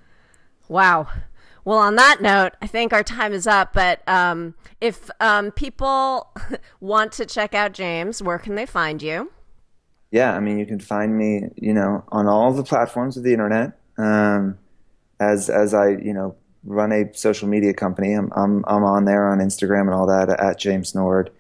Wow. 0.68 1.08
Well, 1.66 1.78
on 1.78 1.96
that 1.96 2.22
note, 2.22 2.54
I 2.62 2.68
think 2.68 2.92
our 2.94 3.04
time 3.04 3.32
is 3.32 3.46
up. 3.46 3.74
But 3.74 4.02
um, 4.08 4.56
if 4.82 5.10
um, 5.20 5.52
people 5.52 6.32
want 6.80 7.12
to 7.14 7.26
check 7.26 7.54
out 7.54 7.74
James, 7.74 8.24
where 8.24 8.40
can 8.40 8.56
they 8.56 8.66
find 8.66 9.02
you? 9.02 9.32
Yeah, 10.14 10.36
I 10.36 10.40
mean, 10.42 10.60
you 10.60 10.68
can 10.68 10.80
find 10.80 11.18
me, 11.18 11.50
you 11.56 11.74
know, 11.74 12.04
on 12.10 12.28
all 12.28 12.54
the 12.54 12.64
platforms 12.64 13.18
of 13.18 13.24
the 13.24 13.34
internet. 13.34 13.80
Um, 13.98 14.60
as 15.20 15.50
as 15.50 15.74
I, 15.74 15.90
you 15.90 16.14
know, 16.14 16.36
run 16.64 16.92
a 16.92 17.12
social 17.16 17.48
media 17.48 17.74
company, 17.74 18.14
I'm 18.14 18.32
I'm 18.36 18.64
I'm 18.68 18.84
on 18.84 19.06
there 19.06 19.28
on 19.28 19.40
Instagram 19.40 19.82
and 19.82 19.96
all 19.96 20.06
that 20.06 20.30
at 20.30 20.60
James 20.60 20.94
Nord, 20.94 21.32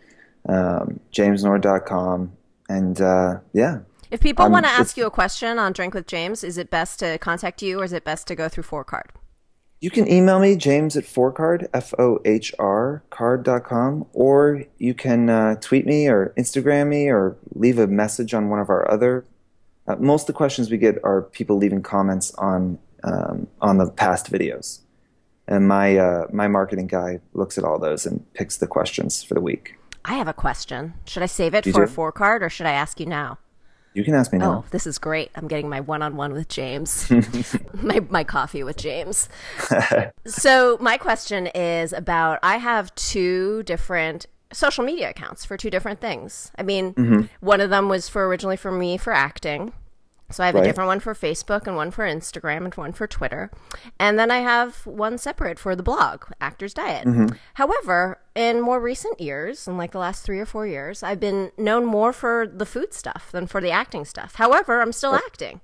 um, 0.50 1.00
jamesnord.com, 1.14 2.32
and 2.68 3.00
uh, 3.00 3.42
yeah, 3.54 3.82
If 4.10 4.22
people 4.22 4.50
want 4.50 4.66
to 4.66 4.72
ask 4.72 4.98
you 4.98 5.06
a 5.06 5.12
question 5.12 5.60
on 5.60 5.72
Drink 5.74 5.94
with 5.94 6.08
James, 6.08 6.44
is 6.44 6.58
it 6.58 6.72
best 6.72 6.98
to 7.00 7.20
contact 7.20 7.62
you 7.62 7.80
or 7.80 7.84
is 7.84 7.94
it 7.94 8.04
best 8.04 8.26
to 8.28 8.36
go 8.36 8.50
through 8.50 8.64
Fohr 8.64 8.86
Card? 8.86 9.12
You 9.84 9.90
can 9.90 10.10
email 10.10 10.40
me 10.40 10.56
James 10.56 10.96
at 10.96 11.04
fohrcard 11.04 11.68
f 11.74 11.94
o 12.00 12.20
h 12.24 12.54
r 12.58 13.04
card.com, 13.10 14.06
or 14.14 14.64
you 14.78 14.94
can 14.94 15.30
uh, 15.30 15.56
tweet 15.60 15.86
me 15.86 16.08
or 16.08 16.34
Instagram 16.38 16.88
me 16.88 17.10
or 17.10 17.36
leave 17.54 17.78
a 17.78 17.88
message 17.88 18.34
on 18.34 18.50
one 18.50 18.60
of 18.62 18.70
our 18.70 18.90
other. 18.90 19.26
Uh, 19.86 19.98
most 19.98 20.22
of 20.24 20.28
the 20.28 20.34
questions 20.42 20.72
we 20.72 20.78
get 20.78 20.96
are 21.04 21.24
people 21.24 21.58
leaving 21.58 21.82
comments 21.82 22.34
on 22.36 22.80
um, 23.04 23.48
on 23.60 23.78
the 23.78 23.92
past 23.92 24.32
videos. 24.32 24.80
and 25.50 25.68
my 25.68 25.98
uh, 25.98 26.28
my 26.32 26.48
marketing 26.48 26.88
guy 26.88 27.20
looks 27.34 27.58
at 27.58 27.66
all 27.66 27.78
those 27.78 28.06
and 28.06 28.24
picks 28.34 28.56
the 28.64 28.68
questions 28.68 29.22
for 29.22 29.34
the 29.34 29.42
week. 29.42 29.76
I 30.06 30.14
have 30.16 30.30
a 30.30 30.34
question. 30.34 30.94
Should 31.04 31.24
I 31.24 31.32
save 31.40 31.54
it 31.54 31.66
You 31.66 31.74
for 31.74 31.86
do? 31.86 31.92
a 31.92 31.94
four 31.98 32.14
card 32.14 32.42
or 32.42 32.50
should 32.50 32.68
I 32.68 32.72
ask 32.84 33.02
you 33.02 33.06
now? 33.06 33.38
You 33.94 34.04
can 34.04 34.16
ask 34.16 34.32
me 34.32 34.40
now. 34.40 34.52
Oh, 34.52 34.66
this 34.72 34.88
is 34.88 34.98
great. 34.98 35.30
I'm 35.36 35.48
getting 35.48 35.70
my 35.70 35.80
one 35.82 36.02
on 36.02 36.16
one 36.16 36.34
with 36.34 36.48
James. 36.48 37.10
my 37.74 38.00
my 38.10 38.24
coffee 38.24 38.64
with 38.64 38.78
James. 38.78 39.30
so 40.26 40.78
my 40.82 40.98
question 40.98 41.48
is 41.48 41.94
about 41.94 42.40
I 42.44 42.58
have 42.58 42.94
two 42.96 43.64
different 43.64 44.26
social 44.52 44.84
media 44.84 45.10
accounts 45.10 45.46
for 45.46 45.58
two 45.58 45.70
different 45.70 46.00
things. 46.00 46.52
I 46.58 46.64
mean, 46.64 46.94
Mm-hmm. 46.94 47.22
one 47.46 47.60
of 47.62 47.70
them 47.70 47.90
was 47.90 48.08
for 48.10 48.28
originally 48.28 48.58
for 48.58 48.72
me 48.72 48.98
for 48.98 49.14
acting. 49.14 49.74
So 50.34 50.44
I 50.44 50.48
have 50.48 50.56
Right. 50.56 50.64
a 50.64 50.68
different 50.68 50.88
one 50.88 51.00
for 51.00 51.14
Facebook 51.14 51.68
and 51.68 51.76
one 51.76 51.92
for 51.92 52.06
Instagram 52.06 52.66
and 52.66 52.74
one 52.76 52.92
for 52.92 53.08
Twitter. 53.08 53.52
And 54.00 54.18
then 54.18 54.32
I 54.32 54.38
have 54.40 54.86
one 54.86 55.18
separate 55.18 55.60
for 55.60 55.76
the 55.76 55.84
blog, 55.84 56.26
Actors 56.42 56.74
Diet. 56.74 57.06
Mm-hmm. 57.08 57.28
However, 57.56 58.20
in 58.36 58.60
more 58.62 58.80
recent 58.80 59.22
years, 59.22 59.68
in 59.68 59.78
like 59.78 59.92
the 59.92 60.00
last 60.00 60.24
3 60.26 60.40
or 60.40 60.46
4 60.46 60.68
years, 60.68 61.04
I've 61.04 61.20
been 61.20 61.52
known 61.58 61.86
more 61.86 62.12
for 62.12 62.48
the 62.48 62.66
food 62.66 62.94
stuff 62.94 63.30
than 63.32 63.48
for 63.48 63.62
the 63.62 63.72
acting 63.72 64.06
stuff. 64.06 64.36
However, 64.36 64.82
I'm 64.82 64.92
still 64.92 65.16
acting. 65.16 65.62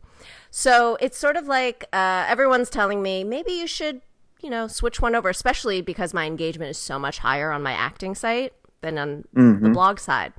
So 0.52 0.98
it's 1.02 1.18
sort 1.18 1.36
of 1.38 1.48
like 1.48 1.86
uh, 1.94 2.26
everyone's 2.28 2.70
telling 2.70 3.02
me 3.02 3.24
maybe 3.24 3.52
you 3.52 3.68
should, 3.68 4.02
you 4.42 4.50
know, 4.50 4.68
switch 4.68 5.00
one 5.02 5.16
over, 5.16 5.30
especially 5.30 5.82
because 5.82 6.14
my 6.14 6.26
engagement 6.26 6.72
is 6.72 6.78
so 6.78 6.98
much 7.00 7.20
higher 7.20 7.52
on 7.52 7.62
my 7.64 7.74
acting 7.74 8.16
site 8.16 8.54
than 8.82 8.98
on 8.98 9.24
the 9.34 9.40
mm-hmm. 9.40 9.74
blog 9.74 10.00
side. 10.00 10.34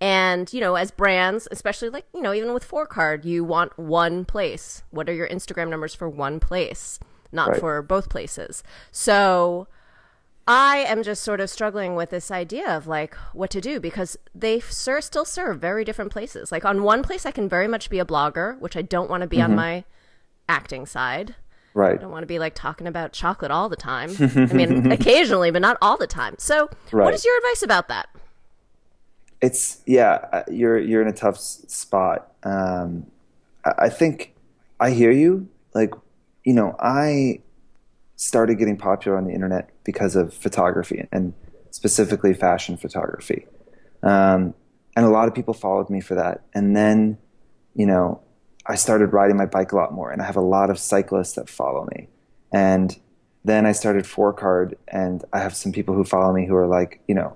And, 0.00 0.52
you 0.52 0.60
know, 0.60 0.76
as 0.76 0.90
brands, 0.90 1.48
especially 1.50 1.90
like, 1.90 2.06
you 2.14 2.22
know, 2.22 2.32
even 2.32 2.54
with 2.54 2.68
Fohr 2.68 2.88
Card, 2.88 3.24
you 3.24 3.44
want 3.44 3.76
one 3.78 4.24
place. 4.24 4.82
What 4.90 5.08
are 5.08 5.14
your 5.14 5.28
Instagram 5.28 5.68
numbers 5.70 5.94
for 5.94 6.08
one 6.08 6.38
place, 6.38 7.00
not 7.32 7.50
Right. 7.50 7.60
for 7.60 7.82
both 7.82 8.08
places? 8.08 8.62
So 8.92 9.66
I 10.46 10.78
am 10.78 11.02
just 11.02 11.22
sort 11.22 11.40
of 11.40 11.50
struggling 11.50 11.94
with 11.94 12.10
this 12.10 12.30
idea 12.30 12.74
of 12.74 12.86
like 12.86 13.14
what 13.32 13.50
to 13.50 13.60
do 13.60 13.80
because 13.80 14.16
they 14.34 14.60
ser- 14.60 15.00
still 15.00 15.24
serve 15.24 15.60
very 15.60 15.84
different 15.84 16.12
places. 16.12 16.52
Like 16.52 16.64
on 16.64 16.82
one 16.82 17.02
place, 17.02 17.26
I 17.26 17.32
can 17.32 17.48
very 17.48 17.68
much 17.68 17.90
be 17.90 17.98
a 17.98 18.04
blogger, 18.04 18.58
which 18.60 18.76
I 18.76 18.82
don't 18.82 19.10
want 19.10 19.22
to 19.22 19.26
be 19.26 19.42
on 19.42 19.50
mm-hmm. 19.50 19.56
my 19.56 19.84
acting 20.48 20.86
side. 20.86 21.34
Right. 21.78 21.98
I 21.98 22.02
don't 22.02 22.10
want 22.10 22.22
to 22.24 22.26
be 22.26 22.38
like 22.38 22.54
talking 22.54 22.86
about 22.86 23.12
chocolate 23.12 23.50
all 23.50 23.68
the 23.68 23.76
time. 23.76 24.10
I 24.20 24.52
mean, 24.52 24.90
occasionally, 24.98 25.50
but 25.50 25.62
not 25.62 25.78
all 25.80 25.96
the 25.96 26.06
time. 26.06 26.34
So, 26.38 26.64
what 26.90 26.92
Right. 26.92 27.14
is 27.14 27.24
your 27.24 27.36
advice 27.38 27.62
about 27.62 27.88
that? 27.88 28.08
It's 29.40 29.80
yeah, 29.86 30.24
uh, 30.32 30.42
you're 30.50 30.78
you're 30.78 31.00
in 31.02 31.08
a 31.08 31.12
tough 31.12 31.38
spot. 31.38 32.32
Um, 32.42 33.06
I, 33.64 33.72
I 33.86 33.88
think 33.88 34.34
I 34.80 34.90
hear 34.90 35.10
you. 35.12 35.48
Like, 35.74 35.92
you 36.44 36.52
know, 36.54 36.74
I 36.80 37.40
started 38.16 38.56
getting 38.58 38.76
popular 38.76 39.16
on 39.16 39.24
the 39.24 39.32
internet 39.32 39.70
because 39.84 40.16
of 40.16 40.34
photography 40.34 41.06
and 41.12 41.34
specifically 41.70 42.34
fashion 42.34 42.76
photography. 42.76 43.46
Um, 44.02 44.54
and 44.96 45.06
a 45.06 45.10
lot 45.10 45.28
of 45.28 45.34
people 45.34 45.54
followed 45.54 45.88
me 45.88 46.00
for 46.00 46.16
that. 46.16 46.42
And 46.52 46.74
then, 46.74 47.18
you 47.74 47.86
know, 47.86 48.20
I 48.68 48.74
started 48.74 49.12
riding 49.12 49.36
my 49.36 49.46
bike 49.46 49.72
a 49.72 49.76
lot 49.76 49.92
more, 49.92 50.10
and 50.10 50.20
I 50.20 50.26
have 50.26 50.36
a 50.36 50.42
lot 50.42 50.68
of 50.70 50.78
cyclists 50.78 51.32
that 51.34 51.48
follow 51.48 51.88
me. 51.96 52.08
And 52.52 52.96
then 53.44 53.64
I 53.66 53.72
started 53.72 54.04
Fohr 54.04 54.36
Card, 54.36 54.76
and 54.88 55.24
I 55.32 55.38
have 55.40 55.56
some 55.56 55.72
people 55.72 55.94
who 55.94 56.04
follow 56.04 56.32
me 56.34 56.46
who 56.46 56.54
are 56.54 56.66
like, 56.66 57.00
you 57.08 57.14
know, 57.14 57.34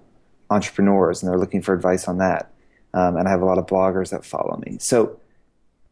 entrepreneurs, 0.50 1.22
and 1.22 1.30
they're 1.30 1.38
looking 1.38 1.62
for 1.62 1.74
advice 1.74 2.06
on 2.06 2.18
that. 2.18 2.50
Um, 2.94 3.16
and 3.16 3.26
I 3.26 3.30
have 3.30 3.40
a 3.40 3.46
lot 3.46 3.58
of 3.58 3.66
bloggers 3.66 4.10
that 4.10 4.24
follow 4.24 4.60
me. 4.66 4.76
So, 4.78 5.18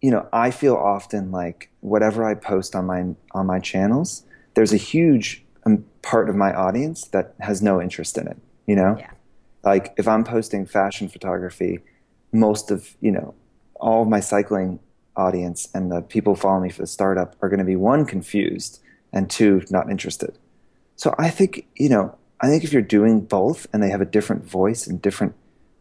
you 0.03 0.11
know, 0.11 0.28
I 0.32 0.51
feel 0.51 0.74
often 0.76 1.30
like 1.30 1.70
whatever 1.80 2.24
I 2.24 2.34
post 2.34 2.74
on 2.76 2.84
my 2.86 3.14
on 3.32 3.47
my 3.47 3.59
channels, 3.59 4.24
there's 4.55 4.72
a 4.74 4.76
huge 4.78 5.43
um, 5.64 5.84
part 6.03 6.28
of 6.28 6.36
my 6.36 6.53
audience 6.53 7.05
that 7.09 7.34
has 7.41 7.62
no 7.62 7.80
interest 7.80 8.18
in 8.18 8.26
it. 8.28 8.36
You 8.66 8.76
know, 8.76 8.97
Yeah. 8.99 9.11
like 9.64 9.95
if 9.97 10.07
I'm 10.07 10.24
posting 10.24 10.66
fashion 10.66 11.09
photography, 11.09 11.80
most 12.32 12.70
of 12.70 12.97
you 13.01 13.12
know 13.12 13.34
all 13.76 14.03
of 14.03 14.09
my 14.09 14.20
cycling 14.20 14.78
audience 15.27 15.68
and 15.75 15.93
the 15.93 16.01
people 16.14 16.35
following 16.35 16.64
me 16.64 16.71
for 16.71 16.83
the 16.83 16.93
startup 16.99 17.37
are 17.41 17.49
going 17.49 17.64
to 17.66 17.73
be 17.75 17.77
one 17.77 18.05
confused 18.14 18.81
and 19.12 19.29
two 19.29 19.62
not 19.71 19.91
interested. 19.91 20.33
So 20.97 21.14
I 21.18 21.31
think 21.31 21.66
you 21.77 21.91
know 21.95 22.16
I 22.41 22.49
think 22.49 22.64
if 22.64 22.73
you're 22.73 22.83
doing 22.99 23.21
both 23.21 23.66
and 23.73 23.83
they 23.83 23.91
have 23.91 24.01
a 24.01 24.11
different 24.16 24.45
voice 24.45 24.87
and 24.87 25.01
different 25.01 25.35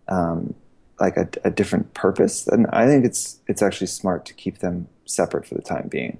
um, 0.08 0.56
like 1.00 1.16
a, 1.16 1.30
a 1.46 1.52
different 1.52 1.94
purpose, 1.94 2.44
then 2.44 2.66
I 2.72 2.86
think 2.86 3.06
it's 3.06 3.40
it's 3.48 3.62
actually 3.62 3.88
smart 3.88 4.26
to 4.26 4.34
keep 4.34 4.60
them 4.60 4.88
separate 5.06 5.46
for 5.46 5.56
the 5.56 5.62
time 5.62 5.88
being, 5.88 6.20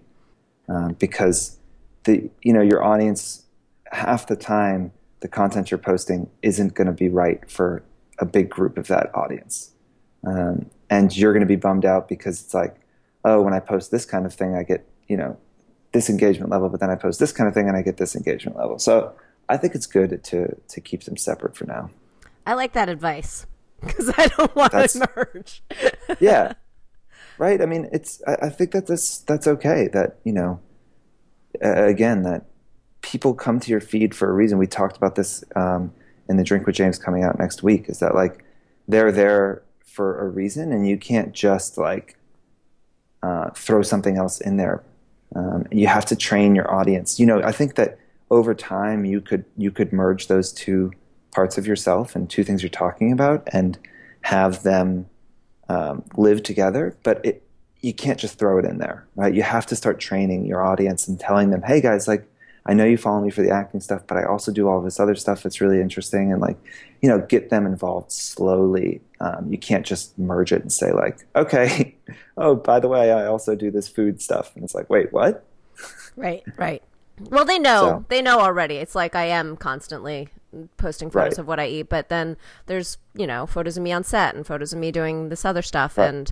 um, 0.70 0.94
because 0.94 1.58
the 2.06 2.30
you 2.42 2.54
know 2.54 2.62
your 2.62 2.84
audience 2.84 3.46
half 3.92 4.28
the 4.28 4.36
time 4.36 4.92
the 5.22 5.28
content 5.28 5.70
you're 5.70 5.78
posting 5.78 6.30
isn't 6.42 6.76
going 6.76 6.88
to 6.88 6.94
be 6.94 7.10
right 7.10 7.50
for 7.50 7.84
a 8.20 8.26
big 8.26 8.50
group 8.50 8.78
of 8.78 8.88
that 8.88 9.14
audience, 9.14 9.74
um, 10.26 10.70
and 10.90 11.18
you're 11.18 11.34
going 11.34 11.48
to 11.48 11.54
be 11.58 11.58
bummed 11.58 11.86
out 11.86 12.08
because 12.08 12.42
it's 12.42 12.54
like, 12.54 12.76
oh, 13.26 13.42
when 13.42 13.54
I 13.54 13.60
post 13.60 13.92
this 13.92 14.06
kind 14.06 14.26
of 14.26 14.34
thing, 14.34 14.56
I 14.56 14.64
get 14.64 14.88
you 15.08 15.18
know 15.18 15.38
this 15.92 16.10
engagement 16.10 16.52
level, 16.52 16.70
but 16.70 16.80
then 16.80 16.90
I 16.90 16.96
post 16.96 17.20
this 17.20 17.32
kind 17.32 17.48
of 17.48 17.54
thing 17.54 17.68
and 17.68 17.76
I 17.76 17.82
get 17.82 17.98
this 17.98 18.16
engagement 18.16 18.58
level. 18.58 18.78
So 18.80 19.14
I 19.48 19.58
think 19.58 19.76
it's 19.76 19.88
good 19.88 20.24
to 20.26 20.56
to 20.56 20.82
keep 20.82 21.04
them 21.04 21.18
separate 21.18 21.56
for 21.56 21.66
now. 21.66 21.90
I 22.46 22.54
like 22.54 22.74
that 22.74 22.90
advice 22.90 23.46
because 23.82 24.12
I 24.18 24.28
don't 24.28 24.56
want 24.56 24.72
That's- 24.72 24.94
to 24.94 25.08
merge. 25.16 25.64
yeah 26.20 26.54
right 27.38 27.62
i 27.62 27.66
mean 27.66 27.88
it's 27.92 28.22
I, 28.28 28.48
I 28.48 28.50
think 28.50 28.72
that 28.72 28.88
this 28.88 29.20
that's 29.20 29.48
okay 29.48 29.88
that 29.94 30.20
you 30.24 30.34
know 30.34 30.60
uh, 31.64 31.86
again 31.86 32.24
that 32.24 32.46
people 33.02 33.34
come 33.34 33.60
to 33.62 33.72
your 33.72 33.80
feed 33.80 34.14
for 34.14 34.30
a 34.30 34.34
reason 34.34 34.58
we 34.58 34.68
talked 34.68 34.98
about 34.98 35.16
this 35.16 35.44
um, 35.56 35.94
in 36.28 36.38
the 36.38 36.44
drink 36.44 36.68
with 36.68 36.76
james 36.76 36.98
coming 36.98 37.24
out 37.24 37.40
next 37.40 37.64
week 37.64 37.88
is 37.90 38.00
that 38.00 38.14
like 38.14 38.44
they're 38.88 39.12
there 39.12 39.64
for 39.86 40.20
a 40.20 40.28
reason 40.28 40.72
and 40.72 40.88
you 40.88 40.98
can't 40.98 41.34
just 41.34 41.78
like 41.78 42.18
uh, 43.24 43.50
throw 43.52 43.82
something 43.82 44.18
else 44.18 44.40
in 44.42 44.58
there 44.58 44.84
um, 45.36 45.66
you 45.72 45.88
have 45.88 46.06
to 46.06 46.16
train 46.16 46.56
your 46.56 46.72
audience 46.74 47.20
you 47.20 47.26
know 47.26 47.42
i 47.44 47.52
think 47.52 47.76
that 47.76 47.98
over 48.32 48.54
time 48.54 49.06
you 49.06 49.20
could 49.22 49.46
you 49.58 49.72
could 49.72 49.92
merge 49.92 50.28
those 50.28 50.52
two 50.52 50.92
parts 51.32 51.58
of 51.58 51.68
yourself 51.68 52.16
and 52.16 52.30
two 52.30 52.44
things 52.44 52.62
you're 52.62 52.70
talking 52.70 53.12
about 53.12 53.48
and 53.52 53.78
have 54.22 54.64
them 54.64 55.06
um, 55.70 56.04
live 56.18 56.44
together, 56.44 56.98
but 57.04 57.24
it, 57.26 57.44
you 57.82 57.94
can't 57.94 58.20
just 58.20 58.38
throw 58.38 58.58
it 58.58 58.66
in 58.66 58.80
there, 58.80 59.08
right? 59.16 59.34
You 59.34 59.44
have 59.44 59.66
to 59.68 59.76
start 59.76 60.00
training 60.00 60.46
your 60.46 60.64
audience 60.64 61.08
and 61.08 61.20
telling 61.20 61.50
them, 61.52 61.62
hey 61.62 61.80
guys, 61.80 62.08
like, 62.08 62.26
I 62.66 62.74
know 62.74 62.84
you 62.84 62.98
follow 62.98 63.22
me 63.22 63.32
for 63.32 63.42
the 63.42 63.52
acting 63.52 63.80
stuff, 63.80 64.02
but 64.06 64.18
I 64.18 64.26
also 64.26 64.52
do 64.52 64.68
all 64.68 64.82
this 64.82 65.00
other 65.00 65.16
stuff 65.16 65.44
that's 65.44 65.62
really 65.62 65.80
interesting. 65.80 66.32
And 66.32 66.42
like, 66.42 66.58
you 67.02 67.08
know, 67.08 67.20
get 67.20 67.50
them 67.50 67.66
involved 67.66 68.12
slowly. 68.12 69.02
Um, 69.22 69.48
you 69.50 69.58
can't 69.58 69.86
just 69.86 70.18
merge 70.20 70.52
it 70.52 70.62
and 70.62 70.72
say 70.72 70.92
like, 70.92 71.26
okay, 71.36 71.96
oh, 72.40 72.56
by 72.56 72.80
the 72.80 72.88
way, 72.88 73.12
I 73.12 73.26
also 73.28 73.56
do 73.56 73.70
this 73.70 73.88
food 73.88 74.22
stuff. 74.22 74.56
And 74.56 74.64
it's 74.64 74.74
like, 74.74 74.90
wait, 74.90 75.14
what? 75.14 75.46
Right, 76.16 76.44
right. 76.58 76.82
Well, 77.20 77.46
they 77.46 77.60
know. 77.60 77.82
So- 77.82 78.06
They 78.10 78.22
know 78.22 78.40
already. 78.40 78.76
It's 78.76 78.96
like 78.96 79.14
I 79.16 79.26
am 79.26 79.56
constantly 79.58 80.30
posting 80.78 81.12
photos 81.12 81.34
Right. 81.34 81.38
of 81.40 81.48
what 81.48 81.60
I 81.60 81.68
eat, 81.68 81.90
but 81.90 82.10
then 82.10 82.36
there's, 82.66 82.98
you 83.14 83.28
know, 83.28 83.46
photos 83.46 83.78
of 83.78 83.84
me 83.84 83.92
on 83.92 84.04
set 84.04 84.34
and 84.34 84.48
photos 84.48 84.74
of 84.74 84.80
me 84.80 84.92
doing 84.92 85.30
this 85.30 85.46
other 85.46 85.62
stuff 85.62 85.98
Right. 85.98 86.10
and 86.10 86.32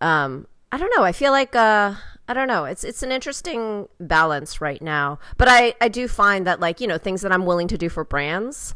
um 0.00 0.46
I 0.72 0.78
don't 0.78 0.90
know. 0.96 1.04
I 1.04 1.12
feel 1.12 1.32
like 1.32 1.54
uh 1.54 1.94
I 2.28 2.34
don't 2.34 2.48
know. 2.48 2.64
It's 2.64 2.82
it's 2.82 3.02
an 3.02 3.12
interesting 3.12 3.88
balance 4.00 4.60
right 4.62 4.80
now. 4.80 5.18
But 5.36 5.48
I 5.50 5.74
I 5.82 5.88
do 5.88 6.08
find 6.08 6.46
that 6.46 6.60
like, 6.60 6.80
you 6.80 6.86
know, 6.86 6.96
things 6.98 7.20
that 7.22 7.32
I'm 7.32 7.44
willing 7.44 7.68
to 7.68 7.76
do 7.76 7.88
for 7.90 8.04
brands, 8.04 8.74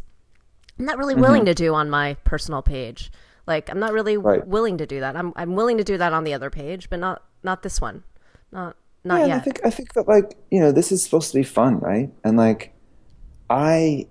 I'm 0.79 0.85
not 0.85 0.99
really 0.99 1.15
willing 1.15 1.43
Mm-hmm. 1.43 1.47
to 1.47 1.55
do 1.55 1.75
on 1.75 1.89
my 1.89 2.15
personal 2.25 2.61
page. 2.61 3.11
Like 3.47 3.71
I'm 3.71 3.79
not 3.79 3.93
really 3.93 4.17
Right. 4.17 4.47
willing 4.47 4.79
to 4.79 4.87
do 4.87 5.01
that. 5.01 5.17
I'm 5.17 5.33
I'm 5.37 5.55
willing 5.55 5.79
to 5.79 5.85
do 5.85 5.97
that 5.99 6.13
on 6.13 6.25
the 6.25 6.35
other 6.35 6.51
page, 6.51 6.91
but 6.91 6.99
not 6.99 7.23
not 7.43 7.63
this 7.63 7.81
one. 7.81 8.03
Not 8.53 8.77
not 9.05 9.21
yeah, 9.21 9.27
yet. 9.27 9.37
I 9.37 9.41
think 9.41 9.61
I 9.65 9.71
think 9.71 9.95
that 9.95 10.09
like 10.09 10.37
you 10.51 10.61
know 10.61 10.73
this 10.73 10.91
is 10.93 11.03
supposed 11.03 11.31
to 11.33 11.39
be 11.39 11.45
fun, 11.45 11.79
right? 11.79 12.11
And 12.25 12.37
like 12.37 12.73
I, 13.49 14.09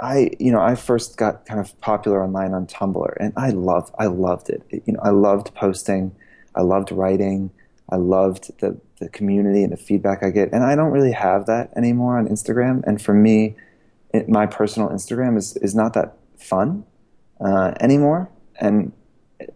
I 0.00 0.30
you 0.38 0.52
know 0.52 0.60
I 0.60 0.74
first 0.74 1.16
got 1.16 1.46
kind 1.46 1.60
of 1.60 1.78
popular 1.80 2.22
online 2.22 2.52
on 2.52 2.66
Tumblr, 2.66 3.14
and 3.18 3.32
I 3.36 3.50
love 3.50 3.90
I 3.98 4.06
loved 4.06 4.50
it. 4.50 4.62
You 4.70 4.92
know 4.92 5.00
I 5.02 5.10
loved 5.10 5.54
posting, 5.54 6.14
I 6.54 6.62
loved 6.62 6.92
writing, 6.92 7.50
I 7.88 7.96
loved 7.96 8.58
the 8.60 8.78
the 9.00 9.08
community 9.08 9.62
and 9.64 9.72
the 9.72 9.76
feedback 9.76 10.22
I 10.22 10.30
get, 10.30 10.52
and 10.52 10.62
I 10.64 10.76
don't 10.76 10.92
really 10.92 11.12
have 11.12 11.46
that 11.46 11.72
anymore 11.76 12.18
on 12.18 12.28
Instagram. 12.28 12.82
And 12.86 13.00
for 13.00 13.14
me, 13.14 13.56
it, 14.12 14.28
my 14.28 14.46
personal 14.46 14.90
Instagram 14.90 15.38
is 15.38 15.56
is 15.58 15.74
not 15.74 15.94
that 15.94 16.16
fun 16.36 16.84
uh, 17.44 17.72
anymore, 17.80 18.30
and 18.60 18.92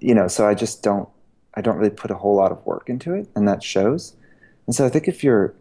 you 0.00 0.14
know 0.14 0.28
so 0.28 0.46
I 0.46 0.54
just 0.54 0.82
don't 0.82 1.08
I 1.56 1.62
don't 1.62 1.78
really 1.78 1.90
put 1.90 2.10
a 2.10 2.14
whole 2.14 2.36
lot 2.36 2.52
of 2.52 2.64
work 2.66 2.88
into 2.88 3.14
it, 3.14 3.28
and 3.34 3.48
that 3.48 3.62
shows. 3.62 4.14
And 4.66 4.74
so 4.74 4.84
I 4.84 4.90
think 4.90 5.08
if 5.08 5.24
you're, 5.24 5.54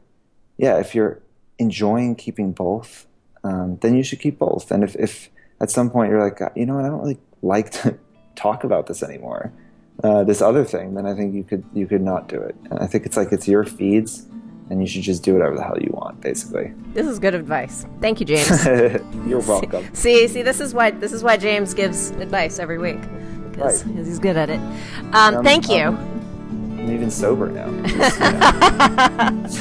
yeah, 0.57 0.77
if 0.77 0.93
you're 0.93 1.21
enjoying 1.57 2.15
keeping 2.15 2.51
both, 2.51 3.07
um, 3.43 3.77
then 3.81 3.95
you 3.95 4.03
should 4.03 4.19
keep 4.19 4.37
both. 4.37 4.71
And 4.71 4.83
if, 4.83 4.95
if 4.95 5.29
at 5.61 5.71
some 5.71 5.89
point 5.89 6.11
you're 6.11 6.21
like, 6.21 6.39
you 6.55 6.65
know 6.65 6.75
what, 6.75 6.85
I 6.85 6.89
don't 6.89 6.99
really 6.99 7.19
like 7.41 7.71
to 7.83 7.97
talk 8.35 8.65
about 8.65 8.87
this 8.87 9.01
anymore, 9.01 9.53
uh, 10.03 10.25
this 10.25 10.41
other 10.41 10.65
thing, 10.65 10.95
then 10.95 11.05
I 11.05 11.15
think 11.15 11.33
you 11.33 11.43
could 11.43 11.63
you 11.73 11.87
could 11.87 12.01
not 12.01 12.27
do 12.27 12.41
it. 12.41 12.55
And 12.69 12.79
I 12.79 12.87
think 12.87 13.05
it's 13.05 13.15
like 13.15 13.31
it's 13.31 13.47
your 13.47 13.63
feeds, 13.63 14.25
and 14.69 14.81
you 14.81 14.87
should 14.87 15.03
just 15.03 15.23
do 15.23 15.33
whatever 15.33 15.55
the 15.55 15.63
hell 15.63 15.77
you 15.79 15.91
want, 15.93 16.21
basically. 16.21 16.73
This 16.93 17.05
is 17.07 17.19
good 17.19 17.35
advice. 17.35 17.85
Thank 18.01 18.19
you, 18.19 18.25
James. 18.25 18.65
You're 19.27 19.39
welcome. 19.47 19.87
see, 19.93 20.27
see, 20.27 20.41
this 20.41 20.59
is 20.59 20.73
why 20.73 20.91
this 20.91 21.11
is 21.13 21.23
why 21.23 21.37
James 21.37 21.73
gives 21.73 22.09
advice 22.11 22.57
every 22.59 22.77
week 22.77 22.99
because 23.51 23.83
Right. 23.85 23.95
he's 23.97 24.19
good 24.19 24.37
at 24.37 24.49
it. 24.49 24.59
Um, 25.13 25.43
thank 25.43 25.69
you. 25.69 25.83
I'm 25.89 26.91
even 26.91 27.09
sober 27.09 27.47
now. 27.49 27.67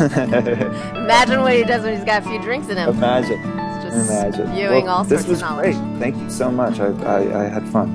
Imagine 0.05 1.41
what 1.41 1.55
he 1.55 1.63
does 1.65 1.83
when 1.85 1.95
he's 1.97 2.05
got 2.05 2.25
a 2.25 2.29
few 2.29 2.41
drinks 2.41 2.69
in 2.69 2.77
him. 2.77 2.89
Imagine. 2.91 3.41
It's 3.41 3.85
just 3.85 4.11
Imagine. 4.11 4.47
spewing 4.49 4.85
Well, 4.87 4.97
all 4.97 5.05
this 5.05 5.21
sorts 5.21 5.29
was 5.31 5.43
of 5.43 5.49
knowledge. 5.49 5.75
great. 5.77 5.99
Thank 6.01 6.17
you 6.23 6.31
so 6.31 6.51
much. 6.51 6.81
I, 6.81 6.87
I, 6.87 7.45
I 7.45 7.49
had 7.49 7.67
fun. 7.69 7.89